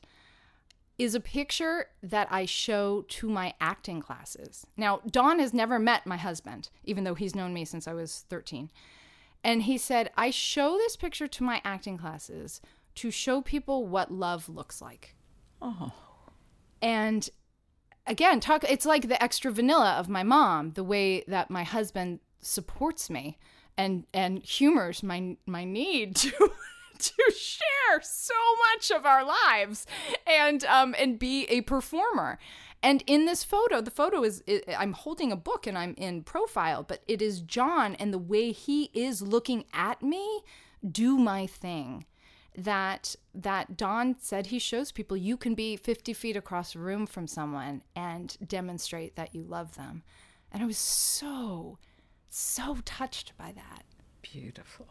is 0.97 1.15
a 1.15 1.19
picture 1.19 1.87
that 2.01 2.27
I 2.31 2.45
show 2.45 3.05
to 3.09 3.29
my 3.29 3.53
acting 3.59 3.99
classes. 4.01 4.67
Now, 4.77 5.01
Don 5.09 5.39
has 5.39 5.53
never 5.53 5.79
met 5.79 6.05
my 6.05 6.17
husband, 6.17 6.69
even 6.83 7.03
though 7.03 7.15
he's 7.15 7.35
known 7.35 7.53
me 7.53 7.65
since 7.65 7.87
I 7.87 7.93
was 7.93 8.25
13. 8.29 8.69
And 9.43 9.63
he 9.63 9.77
said, 9.77 10.11
I 10.15 10.29
show 10.29 10.77
this 10.77 10.95
picture 10.95 11.27
to 11.27 11.43
my 11.43 11.61
acting 11.65 11.97
classes 11.97 12.61
to 12.95 13.11
show 13.11 13.41
people 13.41 13.87
what 13.87 14.11
love 14.11 14.47
looks 14.47 14.81
like. 14.81 15.15
Oh. 15.61 15.91
And 16.81 17.29
again, 18.05 18.39
talk 18.39 18.63
it's 18.63 18.85
like 18.85 19.07
the 19.07 19.21
extra 19.21 19.51
vanilla 19.51 19.93
of 19.93 20.09
my 20.09 20.23
mom, 20.23 20.71
the 20.71 20.83
way 20.83 21.23
that 21.27 21.49
my 21.49 21.63
husband 21.63 22.19
supports 22.39 23.09
me 23.09 23.37
and 23.77 24.05
and 24.13 24.43
humors 24.43 25.01
my 25.01 25.35
my 25.45 25.63
need 25.63 26.15
to 26.17 26.51
to 27.17 27.33
share 27.35 28.01
so 28.01 28.33
much 28.71 28.91
of 28.91 29.05
our 29.05 29.25
lives 29.25 29.85
and 30.25 30.63
um 30.65 30.95
and 30.97 31.19
be 31.19 31.45
a 31.45 31.61
performer. 31.61 32.37
And 32.81 33.01
in 33.07 33.25
this 33.25 33.45
photo, 33.45 33.79
the 33.79 33.91
photo 33.91 34.23
is 34.23 34.43
I'm 34.77 34.91
holding 34.91 35.31
a 35.31 35.37
book 35.37 35.65
and 35.65 35.77
I'm 35.77 35.93
in 35.97 36.23
profile, 36.23 36.83
but 36.83 37.01
it 37.07 37.21
is 37.21 37.39
John 37.39 37.95
and 37.95 38.13
the 38.13 38.17
way 38.17 38.51
he 38.51 38.89
is 38.93 39.21
looking 39.21 39.65
at 39.73 40.03
me 40.03 40.41
do 40.91 41.17
my 41.17 41.47
thing 41.47 42.05
that 42.55 43.15
that 43.33 43.77
Don 43.77 44.15
said 44.19 44.47
he 44.47 44.59
shows 44.59 44.91
people 44.91 45.17
you 45.17 45.37
can 45.37 45.55
be 45.55 45.75
50 45.75 46.13
feet 46.13 46.35
across 46.35 46.75
a 46.75 46.79
room 46.79 47.07
from 47.07 47.25
someone 47.25 47.81
and 47.95 48.37
demonstrate 48.45 49.15
that 49.15 49.33
you 49.33 49.43
love 49.43 49.75
them. 49.75 50.03
And 50.51 50.61
I 50.61 50.65
was 50.65 50.77
so 50.77 51.79
so 52.29 52.77
touched 52.85 53.37
by 53.37 53.53
that. 53.53 53.85
Beautiful. 54.21 54.87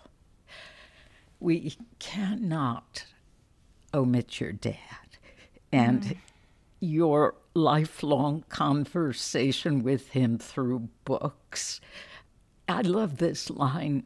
We 1.42 1.76
cannot 1.98 3.04
omit 3.92 4.40
your 4.40 4.52
dad 4.52 4.76
and 5.72 6.02
mm. 6.02 6.16
your 6.78 7.34
lifelong 7.54 8.44
conversation 8.48 9.82
with 9.82 10.10
him 10.10 10.38
through 10.38 10.88
books. 11.04 11.80
I 12.68 12.82
love 12.82 13.18
this 13.18 13.50
line 13.50 14.04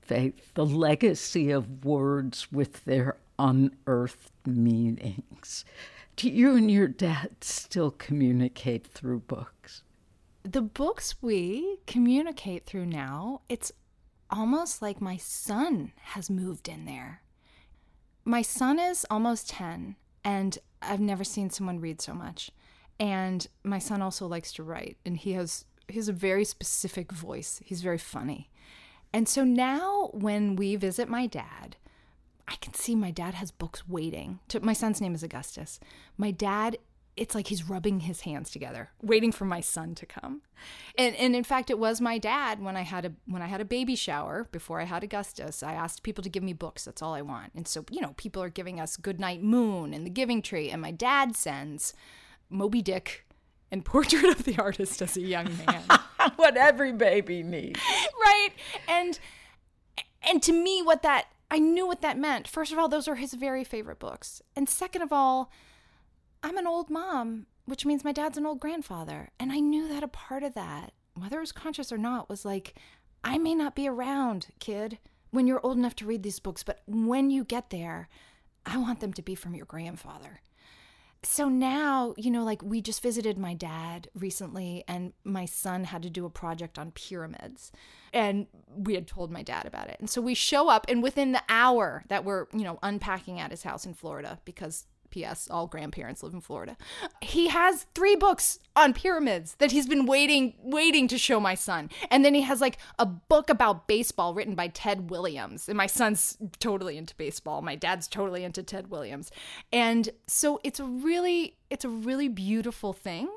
faith, 0.00 0.52
the 0.54 0.66
legacy 0.66 1.52
of 1.52 1.84
words 1.84 2.50
with 2.50 2.84
their 2.84 3.16
unearthed 3.38 4.32
meanings. 4.44 5.64
Do 6.16 6.28
you 6.28 6.56
and 6.56 6.68
your 6.68 6.88
dad 6.88 7.30
still 7.42 7.92
communicate 7.92 8.88
through 8.88 9.20
books? 9.20 9.82
The 10.42 10.62
books 10.62 11.14
we 11.22 11.78
communicate 11.86 12.66
through 12.66 12.86
now, 12.86 13.42
it's 13.48 13.70
almost 14.32 14.80
like 14.80 15.00
my 15.00 15.16
son 15.16 15.92
has 15.96 16.30
moved 16.30 16.68
in 16.68 16.86
there. 16.86 17.20
My 18.24 18.42
son 18.42 18.78
is 18.78 19.06
almost 19.10 19.50
10, 19.50 19.96
and 20.24 20.58
I've 20.80 21.00
never 21.00 21.22
seen 21.22 21.50
someone 21.50 21.80
read 21.80 22.00
so 22.00 22.14
much. 22.14 22.50
And 22.98 23.46
my 23.62 23.78
son 23.78 24.00
also 24.00 24.26
likes 24.26 24.52
to 24.54 24.62
write, 24.62 24.96
and 25.04 25.16
he 25.16 25.32
has 25.32 25.64
he 25.88 25.96
has 25.96 26.08
a 26.08 26.12
very 26.12 26.44
specific 26.44 27.12
voice. 27.12 27.60
He's 27.64 27.82
very 27.82 27.98
funny. 27.98 28.48
And 29.12 29.28
so 29.28 29.44
now 29.44 30.10
when 30.12 30.56
we 30.56 30.76
visit 30.76 31.08
my 31.08 31.26
dad, 31.26 31.76
I 32.48 32.54
can 32.56 32.72
see 32.72 32.94
my 32.94 33.10
dad 33.10 33.34
has 33.34 33.50
books 33.50 33.86
waiting. 33.86 34.38
To, 34.48 34.60
my 34.60 34.72
son's 34.72 35.00
name 35.00 35.14
is 35.14 35.22
Augustus. 35.22 35.80
My 36.16 36.30
dad 36.30 36.78
it's 37.16 37.34
like 37.34 37.48
he's 37.48 37.68
rubbing 37.68 38.00
his 38.00 38.22
hands 38.22 38.50
together 38.50 38.90
waiting 39.02 39.32
for 39.32 39.44
my 39.44 39.60
son 39.60 39.94
to 39.94 40.06
come. 40.06 40.42
And 40.96 41.14
and 41.16 41.36
in 41.36 41.44
fact 41.44 41.70
it 41.70 41.78
was 41.78 42.00
my 42.00 42.18
dad 42.18 42.60
when 42.60 42.76
i 42.76 42.82
had 42.82 43.04
a 43.04 43.12
when 43.26 43.42
i 43.42 43.46
had 43.46 43.60
a 43.60 43.66
baby 43.66 43.96
shower 43.96 44.48
before 44.50 44.80
i 44.80 44.84
had 44.84 45.02
augustus 45.02 45.62
i 45.62 45.72
asked 45.72 46.02
people 46.02 46.22
to 46.22 46.30
give 46.30 46.42
me 46.42 46.52
books. 46.52 46.84
That's 46.84 47.02
all 47.02 47.14
i 47.14 47.22
want. 47.22 47.52
And 47.54 47.68
so 47.68 47.84
you 47.90 48.00
know 48.00 48.14
people 48.16 48.42
are 48.42 48.48
giving 48.48 48.80
us 48.80 48.96
goodnight 48.96 49.42
moon 49.42 49.92
and 49.92 50.06
the 50.06 50.10
giving 50.10 50.42
tree 50.42 50.70
and 50.70 50.80
my 50.80 50.90
dad 50.90 51.36
sends 51.36 51.94
moby 52.48 52.82
dick 52.82 53.26
and 53.70 53.84
portrait 53.92 54.24
of 54.24 54.44
the 54.44 54.58
artist 54.58 55.02
as 55.02 55.16
a 55.16 55.22
young 55.22 55.56
man. 55.66 55.82
What 56.36 56.56
every 56.56 56.92
baby 56.92 57.42
needs. 57.42 57.80
Right? 58.20 58.50
And 58.86 59.18
and 60.22 60.40
to 60.44 60.52
me 60.52 60.80
what 60.82 61.02
that 61.02 61.26
i 61.50 61.58
knew 61.58 61.86
what 61.86 62.00
that 62.00 62.16
meant. 62.16 62.48
First 62.48 62.72
of 62.72 62.78
all 62.78 62.88
those 62.88 63.08
are 63.08 63.16
his 63.16 63.34
very 63.34 63.64
favorite 63.64 63.98
books. 63.98 64.40
And 64.56 64.68
second 64.68 65.02
of 65.02 65.12
all 65.12 65.50
I'm 66.42 66.56
an 66.56 66.66
old 66.66 66.90
mom, 66.90 67.46
which 67.64 67.86
means 67.86 68.04
my 68.04 68.12
dad's 68.12 68.38
an 68.38 68.46
old 68.46 68.60
grandfather. 68.60 69.30
And 69.38 69.52
I 69.52 69.60
knew 69.60 69.88
that 69.88 70.02
a 70.02 70.08
part 70.08 70.42
of 70.42 70.54
that, 70.54 70.92
whether 71.14 71.38
it 71.38 71.40
was 71.40 71.52
conscious 71.52 71.92
or 71.92 71.98
not, 71.98 72.28
was 72.28 72.44
like, 72.44 72.74
I 73.22 73.38
may 73.38 73.54
not 73.54 73.76
be 73.76 73.88
around, 73.88 74.48
kid, 74.58 74.98
when 75.30 75.46
you're 75.46 75.64
old 75.64 75.78
enough 75.78 75.94
to 75.96 76.06
read 76.06 76.22
these 76.22 76.40
books, 76.40 76.62
but 76.62 76.82
when 76.86 77.30
you 77.30 77.44
get 77.44 77.70
there, 77.70 78.08
I 78.66 78.76
want 78.76 79.00
them 79.00 79.12
to 79.14 79.22
be 79.22 79.34
from 79.34 79.54
your 79.54 79.66
grandfather. 79.66 80.40
So 81.24 81.48
now, 81.48 82.14
you 82.16 82.32
know, 82.32 82.42
like 82.42 82.62
we 82.62 82.80
just 82.80 83.00
visited 83.00 83.38
my 83.38 83.54
dad 83.54 84.08
recently, 84.12 84.82
and 84.88 85.12
my 85.22 85.44
son 85.44 85.84
had 85.84 86.02
to 86.02 86.10
do 86.10 86.26
a 86.26 86.30
project 86.30 86.80
on 86.80 86.90
pyramids. 86.90 87.70
And 88.12 88.48
we 88.66 88.94
had 88.96 89.06
told 89.06 89.30
my 89.30 89.42
dad 89.44 89.64
about 89.64 89.88
it. 89.88 89.98
And 90.00 90.10
so 90.10 90.20
we 90.20 90.34
show 90.34 90.68
up, 90.68 90.84
and 90.88 91.00
within 91.00 91.30
the 91.30 91.42
hour 91.48 92.02
that 92.08 92.24
we're, 92.24 92.46
you 92.52 92.64
know, 92.64 92.80
unpacking 92.82 93.38
at 93.38 93.52
his 93.52 93.62
house 93.62 93.86
in 93.86 93.94
Florida, 93.94 94.40
because 94.44 94.86
P.S. 95.12 95.48
All 95.50 95.66
grandparents 95.66 96.22
live 96.22 96.34
in 96.34 96.40
Florida. 96.40 96.76
He 97.20 97.48
has 97.48 97.86
three 97.94 98.16
books 98.16 98.58
on 98.74 98.92
pyramids 98.92 99.54
that 99.56 99.70
he's 99.70 99.86
been 99.86 100.06
waiting, 100.06 100.54
waiting 100.62 101.06
to 101.08 101.18
show 101.18 101.38
my 101.38 101.54
son. 101.54 101.90
And 102.10 102.24
then 102.24 102.34
he 102.34 102.40
has 102.42 102.60
like 102.60 102.78
a 102.98 103.06
book 103.06 103.48
about 103.48 103.86
baseball 103.86 104.34
written 104.34 104.54
by 104.54 104.68
Ted 104.68 105.10
Williams. 105.10 105.68
And 105.68 105.76
my 105.76 105.86
son's 105.86 106.36
totally 106.58 106.96
into 106.96 107.14
baseball. 107.14 107.62
My 107.62 107.76
dad's 107.76 108.08
totally 108.08 108.42
into 108.42 108.62
Ted 108.62 108.88
Williams. 108.88 109.30
And 109.72 110.10
so 110.26 110.60
it's 110.64 110.80
a 110.80 110.84
really, 110.84 111.56
it's 111.70 111.84
a 111.84 111.90
really 111.90 112.28
beautiful 112.28 112.92
thing 112.92 113.28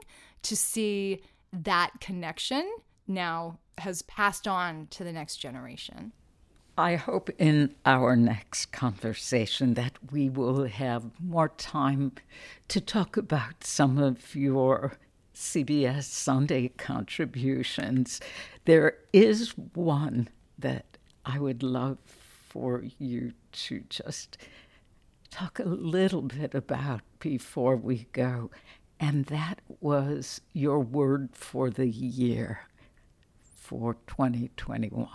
to 0.43 0.55
see 0.55 1.21
that 1.51 1.91
connection 1.99 2.69
now 3.07 3.59
has 3.78 4.01
passed 4.03 4.47
on 4.47 4.88
to 4.91 5.03
the 5.03 5.11
next 5.11 5.38
generation. 5.38 6.13
I 6.78 6.97
hope 6.97 7.30
in 7.38 7.73
our 7.86 8.17
next 8.17 8.73
conversation 8.73 9.76
that 9.76 9.93
we 10.11 10.28
will 10.28 10.65
have 10.65 11.09
more 11.21 11.47
time 11.47 12.11
to 12.67 12.82
talk 12.82 13.15
about 13.15 13.63
some 13.63 13.97
of 13.97 14.36
your 14.36 14.97
CBS 15.34 16.03
Sunday 16.03 16.67
contributions. 16.67 18.19
There 18.65 18.97
is 19.13 19.51
one 19.73 20.28
that 20.59 20.97
I 21.26 21.39
would 21.39 21.63
love 21.63 21.97
for 22.49 22.84
you 22.99 23.32
to 23.53 23.86
just 23.88 24.38
talk 25.32 25.59
a 25.59 25.63
little 25.63 26.23
bit 26.23 26.53
about 26.53 27.03
before 27.19 27.78
we 27.78 28.07
go, 28.11 28.51
and 28.99 29.28
that 29.28 29.61
was 29.80 30.41
your 30.51 30.82
word 30.82 31.30
for 31.32 31.69
the 31.69 31.88
year 31.88 32.67
for 33.41 33.95
2021. 34.07 35.07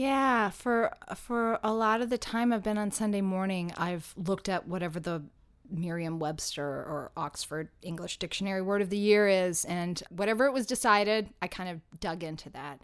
Yeah, 0.00 0.48
for 0.48 0.94
for 1.14 1.60
a 1.62 1.74
lot 1.74 2.00
of 2.00 2.08
the 2.08 2.16
time 2.16 2.54
I've 2.54 2.62
been 2.62 2.78
on 2.78 2.90
Sunday 2.90 3.20
morning, 3.20 3.70
I've 3.76 4.14
looked 4.16 4.48
at 4.48 4.66
whatever 4.66 4.98
the 4.98 5.24
Merriam-Webster 5.70 6.64
or 6.64 7.12
Oxford 7.18 7.68
English 7.82 8.16
Dictionary 8.16 8.62
word 8.62 8.80
of 8.80 8.88
the 8.88 8.96
year 8.96 9.28
is 9.28 9.66
and 9.66 10.02
whatever 10.08 10.46
it 10.46 10.54
was 10.54 10.64
decided, 10.64 11.28
I 11.42 11.48
kind 11.48 11.68
of 11.68 12.00
dug 12.00 12.24
into 12.24 12.48
that. 12.48 12.80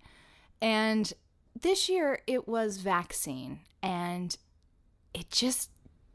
And 0.61 1.11
this 1.59 1.89
year 1.89 2.21
it 2.27 2.47
was 2.47 2.77
vaccine 2.77 3.61
and 3.83 4.37
it 5.15 5.31
just 5.31 5.71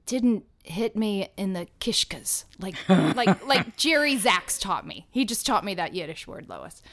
didn't 0.05 0.45
hit 0.63 0.95
me 0.95 1.29
in 1.35 1.53
the 1.53 1.65
kishkas 1.79 2.43
like 2.59 2.75
like 3.15 3.47
like 3.47 3.75
Jerry 3.75 4.17
Zaks 4.17 4.59
taught 4.59 4.85
me. 4.85 5.07
He 5.09 5.25
just 5.25 5.47
taught 5.47 5.65
me 5.65 5.73
that 5.73 5.95
Yiddish 5.95 6.27
word, 6.27 6.47
Lois. 6.47 6.83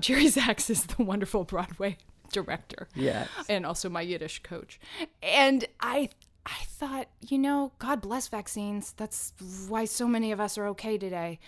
Jerry 0.00 0.28
Zaks 0.28 0.70
is 0.70 0.84
the 0.84 1.02
wonderful 1.02 1.44
Broadway 1.44 1.98
director. 2.32 2.88
Yes. 2.94 3.28
And 3.48 3.66
also 3.66 3.88
my 3.88 4.02
Yiddish 4.02 4.42
coach. 4.42 4.80
And 5.22 5.64
I 5.80 6.10
I 6.46 6.64
thought, 6.64 7.08
you 7.20 7.38
know, 7.38 7.72
God 7.78 8.00
bless 8.00 8.28
vaccines. 8.28 8.94
That's 8.96 9.34
why 9.68 9.84
so 9.84 10.08
many 10.08 10.32
of 10.32 10.40
us 10.40 10.56
are 10.56 10.66
okay 10.68 10.96
today. 10.96 11.40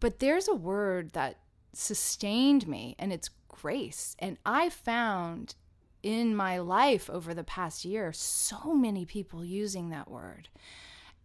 But 0.00 0.18
there's 0.18 0.48
a 0.48 0.54
word 0.54 1.12
that 1.12 1.38
sustained 1.72 2.66
me 2.66 2.96
and 2.98 3.12
it's 3.12 3.30
grace. 3.46 4.16
And 4.18 4.38
I 4.44 4.68
found 4.68 5.54
in 6.02 6.34
my 6.34 6.58
life 6.58 7.08
over 7.08 7.32
the 7.32 7.44
past 7.44 7.84
year 7.84 8.12
so 8.12 8.74
many 8.74 9.06
people 9.06 9.44
using 9.44 9.90
that 9.90 10.10
word. 10.10 10.48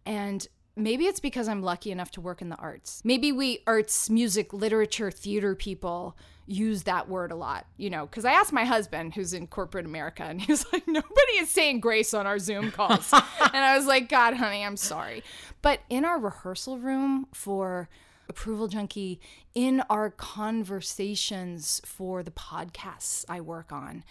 And 0.06 0.46
maybe 0.78 1.06
it's 1.06 1.20
because 1.20 1.48
I'm 1.48 1.62
lucky 1.62 1.90
enough 1.90 2.10
to 2.12 2.20
work 2.20 2.40
in 2.40 2.48
the 2.48 2.56
arts. 2.56 3.02
Maybe 3.04 3.32
we 3.32 3.62
arts, 3.66 4.08
music, 4.08 4.52
literature, 4.52 5.10
theater 5.10 5.54
people 5.54 6.16
use 6.46 6.84
that 6.84 7.08
word 7.08 7.30
a 7.30 7.36
lot, 7.36 7.66
you 7.76 7.90
know, 7.90 8.06
because 8.06 8.24
I 8.24 8.32
asked 8.32 8.52
my 8.52 8.64
husband, 8.64 9.14
who's 9.14 9.34
in 9.34 9.46
corporate 9.46 9.84
America, 9.84 10.22
and 10.22 10.40
he 10.40 10.50
was 10.50 10.64
like, 10.72 10.84
nobody 10.88 11.32
is 11.38 11.50
saying 11.50 11.80
grace 11.80 12.14
on 12.14 12.26
our 12.26 12.38
Zoom 12.38 12.70
calls. 12.70 13.12
and 13.12 13.56
I 13.56 13.76
was 13.76 13.86
like, 13.86 14.08
God, 14.08 14.34
honey, 14.34 14.64
I'm 14.64 14.76
sorry. 14.78 15.22
But 15.60 15.80
in 15.90 16.04
our 16.04 16.18
rehearsal 16.18 16.78
room 16.78 17.26
for 17.32 17.88
Approval 18.28 18.68
Junkie, 18.68 19.20
in 19.54 19.82
our 19.90 20.10
conversations 20.10 21.82
for 21.84 22.22
the 22.22 22.30
podcasts 22.30 23.24
I 23.28 23.40
work 23.40 23.72
on, 23.72 24.04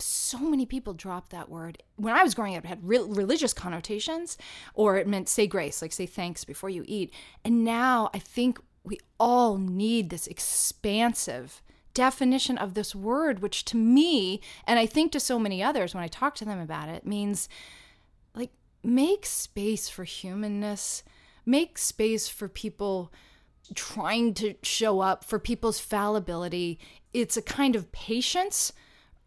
so 0.00 0.38
many 0.38 0.66
people 0.66 0.94
drop 0.94 1.28
that 1.28 1.48
word. 1.48 1.82
When 1.96 2.14
I 2.14 2.22
was 2.22 2.34
growing 2.34 2.56
up, 2.56 2.64
it 2.64 2.68
had 2.68 2.86
re- 2.86 2.98
religious 2.98 3.52
connotations, 3.52 4.38
or 4.74 4.96
it 4.96 5.06
meant 5.06 5.28
say 5.28 5.46
grace, 5.46 5.82
like 5.82 5.92
say 5.92 6.06
thanks 6.06 6.44
before 6.44 6.70
you 6.70 6.84
eat. 6.86 7.12
And 7.44 7.64
now 7.64 8.10
I 8.14 8.18
think 8.18 8.58
we 8.84 8.98
all 9.18 9.58
need 9.58 10.10
this 10.10 10.26
expansive 10.26 11.62
definition 11.94 12.56
of 12.56 12.74
this 12.74 12.94
word, 12.94 13.40
which 13.40 13.64
to 13.66 13.76
me, 13.76 14.40
and 14.66 14.78
I 14.78 14.86
think 14.86 15.12
to 15.12 15.20
so 15.20 15.38
many 15.38 15.62
others 15.62 15.94
when 15.94 16.04
I 16.04 16.08
talk 16.08 16.34
to 16.36 16.44
them 16.44 16.60
about 16.60 16.88
it, 16.88 17.06
means 17.06 17.48
like 18.34 18.52
make 18.82 19.26
space 19.26 19.88
for 19.88 20.04
humanness, 20.04 21.02
make 21.44 21.78
space 21.78 22.28
for 22.28 22.48
people 22.48 23.12
trying 23.74 24.34
to 24.34 24.54
show 24.62 25.00
up, 25.00 25.24
for 25.24 25.38
people's 25.38 25.80
fallibility. 25.80 26.78
It's 27.12 27.36
a 27.36 27.42
kind 27.42 27.76
of 27.76 27.92
patience 27.92 28.72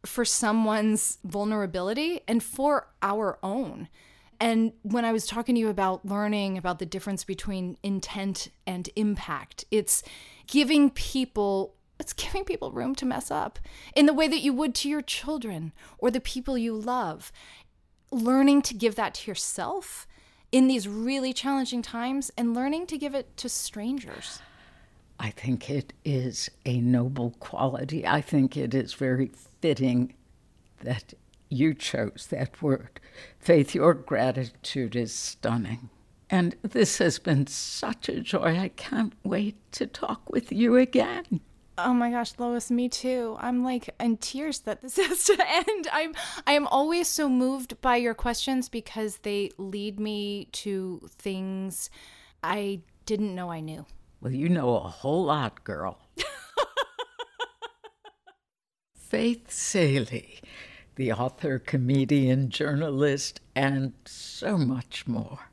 for 0.06 0.26
someone's 0.26 1.18
vulnerability 1.24 2.22
and 2.28 2.44
for 2.44 2.88
our 3.02 3.38
own. 3.42 3.88
And 4.40 4.74
when 4.82 5.06
I 5.06 5.14
was 5.14 5.26
talking 5.26 5.56
to 5.56 5.62
you 5.62 5.70
about 5.70 6.06
learning 6.06 6.58
about 6.58 6.80
the 6.80 6.86
difference 6.86 7.24
between 7.24 7.78
intent 7.84 8.50
and 8.68 8.90
impact, 8.96 9.66
it's 9.72 10.04
giving 10.48 10.90
people 10.90 11.76
it's 12.00 12.12
giving 12.12 12.44
people 12.44 12.72
room 12.72 12.96
to 12.96 13.06
mess 13.06 13.32
up 13.32 13.60
in 13.96 14.08
the 14.08 14.14
way 14.14 14.28
that 14.28 14.42
you 14.42 14.52
would 14.52 14.76
to 14.76 14.90
your 14.90 15.02
children 15.02 15.72
or 15.98 16.12
the 16.12 16.20
people 16.20 16.58
you 16.58 16.76
love. 16.76 17.32
Learning 18.12 18.62
to 18.64 18.74
give 18.74 18.96
that 18.96 19.14
to 19.14 19.32
yourself 19.32 20.06
in 20.52 20.68
these 20.68 20.88
really 20.88 21.32
challenging 21.32 21.82
times 21.82 22.30
and 22.38 22.54
learning 22.54 22.88
to 22.88 22.98
give 22.98 23.16
it 23.16 23.38
to 23.38 23.48
strangers. 23.48 24.40
I 25.24 25.30
think 25.30 25.70
it 25.70 25.94
is 26.04 26.52
a 26.66 26.82
noble 26.82 27.32
quality. 27.40 28.06
I 28.06 28.20
think 28.20 28.58
it 28.58 28.74
is 28.74 28.94
very 28.94 29.32
fitting 29.62 30.16
that 30.82 31.14
you 31.48 31.74
chose 31.74 32.28
that 32.30 32.62
word. 32.62 33.00
Faith, 33.40 33.74
your 33.74 33.94
gratitude 33.94 34.98
is 34.98 35.14
stunning. 35.14 35.90
And 36.30 36.58
this 36.62 36.98
has 36.98 37.20
been 37.20 37.48
such 37.48 38.10
a 38.10 38.20
joy. 38.20 38.60
I 38.60 38.68
can't 38.76 39.14
wait 39.24 39.56
to 39.72 39.88
talk 39.88 40.30
with 40.30 40.52
you 40.52 40.76
again. 40.76 41.40
Oh 41.78 41.94
my 41.94 42.12
gosh, 42.12 42.34
Lois, 42.38 42.70
me 42.70 42.90
too. 42.90 43.38
I'm 43.40 43.64
like 43.64 43.90
in 44.02 44.18
tears 44.18 44.60
that 44.60 44.82
this 44.82 44.98
has 45.08 45.24
to 45.24 45.38
end. 45.50 45.88
I'm 45.94 46.14
I 46.46 46.52
am 46.52 46.68
always 46.68 47.08
so 47.08 47.30
moved 47.30 47.80
by 47.80 47.96
your 47.96 48.14
questions 48.14 48.68
because 48.68 49.20
they 49.20 49.52
lead 49.58 50.02
me 50.02 50.50
to 50.52 51.08
things 51.18 51.90
I 52.44 52.82
didn't 53.06 53.34
know 53.34 53.50
I 53.50 53.62
knew. 53.62 53.86
Well, 54.24 54.32
you 54.32 54.48
know 54.48 54.78
a 54.78 54.88
whole 54.88 55.26
lot, 55.26 55.66
girl. 55.66 56.00
Faith 58.96 59.52
Salie 59.52 60.40
the 60.96 61.12
author, 61.12 61.60
comedian, 61.60 62.50
journalist, 62.50 63.42
and 63.56 63.92
so 64.06 64.58
much 64.58 65.08
more. 65.08 65.50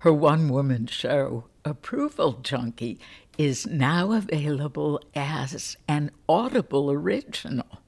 Her 0.00 0.12
one 0.12 0.48
woman 0.50 0.86
show, 0.86 1.44
Approval 1.64 2.32
Junkie, 2.42 2.98
is 3.38 3.66
now 3.66 4.12
available 4.12 5.00
as 5.14 5.76
an 5.88 6.10
Audible 6.28 6.90
original. 6.90 7.80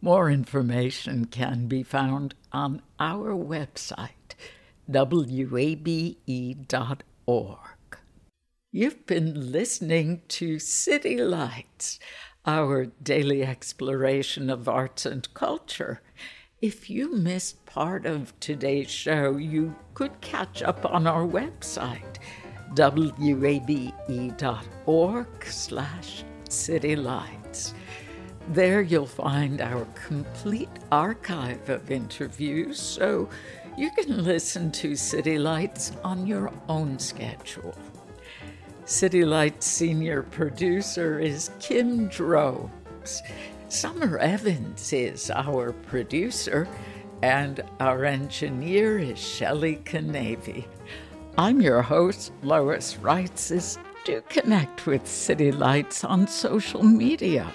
More 0.00 0.30
information 0.30 1.26
can 1.26 1.66
be 1.66 1.82
found 1.82 2.34
on 2.52 2.80
our 2.98 3.34
website, 3.34 4.08
wabe.org. 4.88 6.16
You've 8.72 9.04
been 9.04 9.50
listening 9.50 10.22
to 10.28 10.60
City 10.60 11.16
Lights 11.16 11.98
our 12.46 12.86
daily 13.02 13.42
exploration 13.42 14.48
of 14.48 14.68
arts 14.68 15.04
and 15.04 15.34
culture. 15.34 16.00
If 16.62 16.88
you 16.88 17.12
missed 17.12 17.66
part 17.66 18.06
of 18.06 18.38
today's 18.38 18.88
show, 18.88 19.36
you 19.38 19.74
could 19.94 20.20
catch 20.20 20.62
up 20.62 20.86
on 20.86 21.08
our 21.08 21.26
website, 21.26 22.18
wabe.org 22.76 24.06
slash 25.46 26.24
citylights. 26.48 27.72
There 28.50 28.82
you'll 28.82 29.06
find 29.06 29.60
our 29.60 29.84
complete 30.06 30.68
archive 30.92 31.68
of 31.68 31.90
interviews, 31.90 32.78
so 32.80 33.28
you 33.76 33.90
can 33.90 34.22
listen 34.22 34.70
to 34.72 34.94
City 34.94 35.40
Lights 35.40 35.90
on 36.04 36.24
your 36.24 36.52
own 36.68 37.00
schedule. 37.00 37.74
City 38.90 39.24
Lights 39.24 39.68
senior 39.68 40.24
producer 40.24 41.20
is 41.20 41.52
Kim 41.60 42.08
Drobes. 42.08 43.22
Summer 43.68 44.18
Evans 44.18 44.92
is 44.92 45.30
our 45.30 45.72
producer, 45.72 46.66
and 47.22 47.62
our 47.78 48.04
engineer 48.04 48.98
is 48.98 49.16
Shelley 49.16 49.76
Canavy. 49.84 50.64
I'm 51.38 51.60
your 51.62 51.82
host, 51.82 52.32
Lois 52.42 52.96
Reitzes. 52.96 53.78
Do 54.04 54.22
connect 54.28 54.86
with 54.86 55.06
City 55.06 55.52
Lights 55.52 56.02
on 56.02 56.26
social 56.26 56.82
media. 56.82 57.46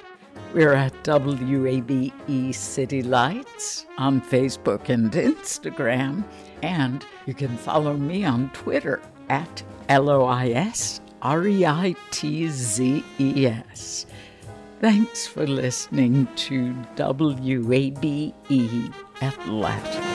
We're 0.54 0.74
at 0.74 1.04
WABE 1.04 2.56
City 2.56 3.04
Lights 3.04 3.86
on 3.98 4.22
Facebook 4.22 4.88
and 4.88 5.12
Instagram, 5.12 6.24
and 6.64 7.06
you 7.26 7.34
can 7.34 7.58
follow 7.58 7.98
me 7.98 8.24
on 8.24 8.52
Twitter 8.52 9.02
at 9.28 9.64
LOIS 9.90 11.02
R 11.26 11.47
E 11.47 11.65
I 11.65 11.95
T 12.11 12.47
Z 12.49 13.03
E 13.17 13.47
S. 13.47 14.05
Thanks 14.80 15.26
for 15.26 15.47
listening 15.47 16.28
to 16.36 16.76
WABE 16.97 18.93
Atlanta. 19.23 20.14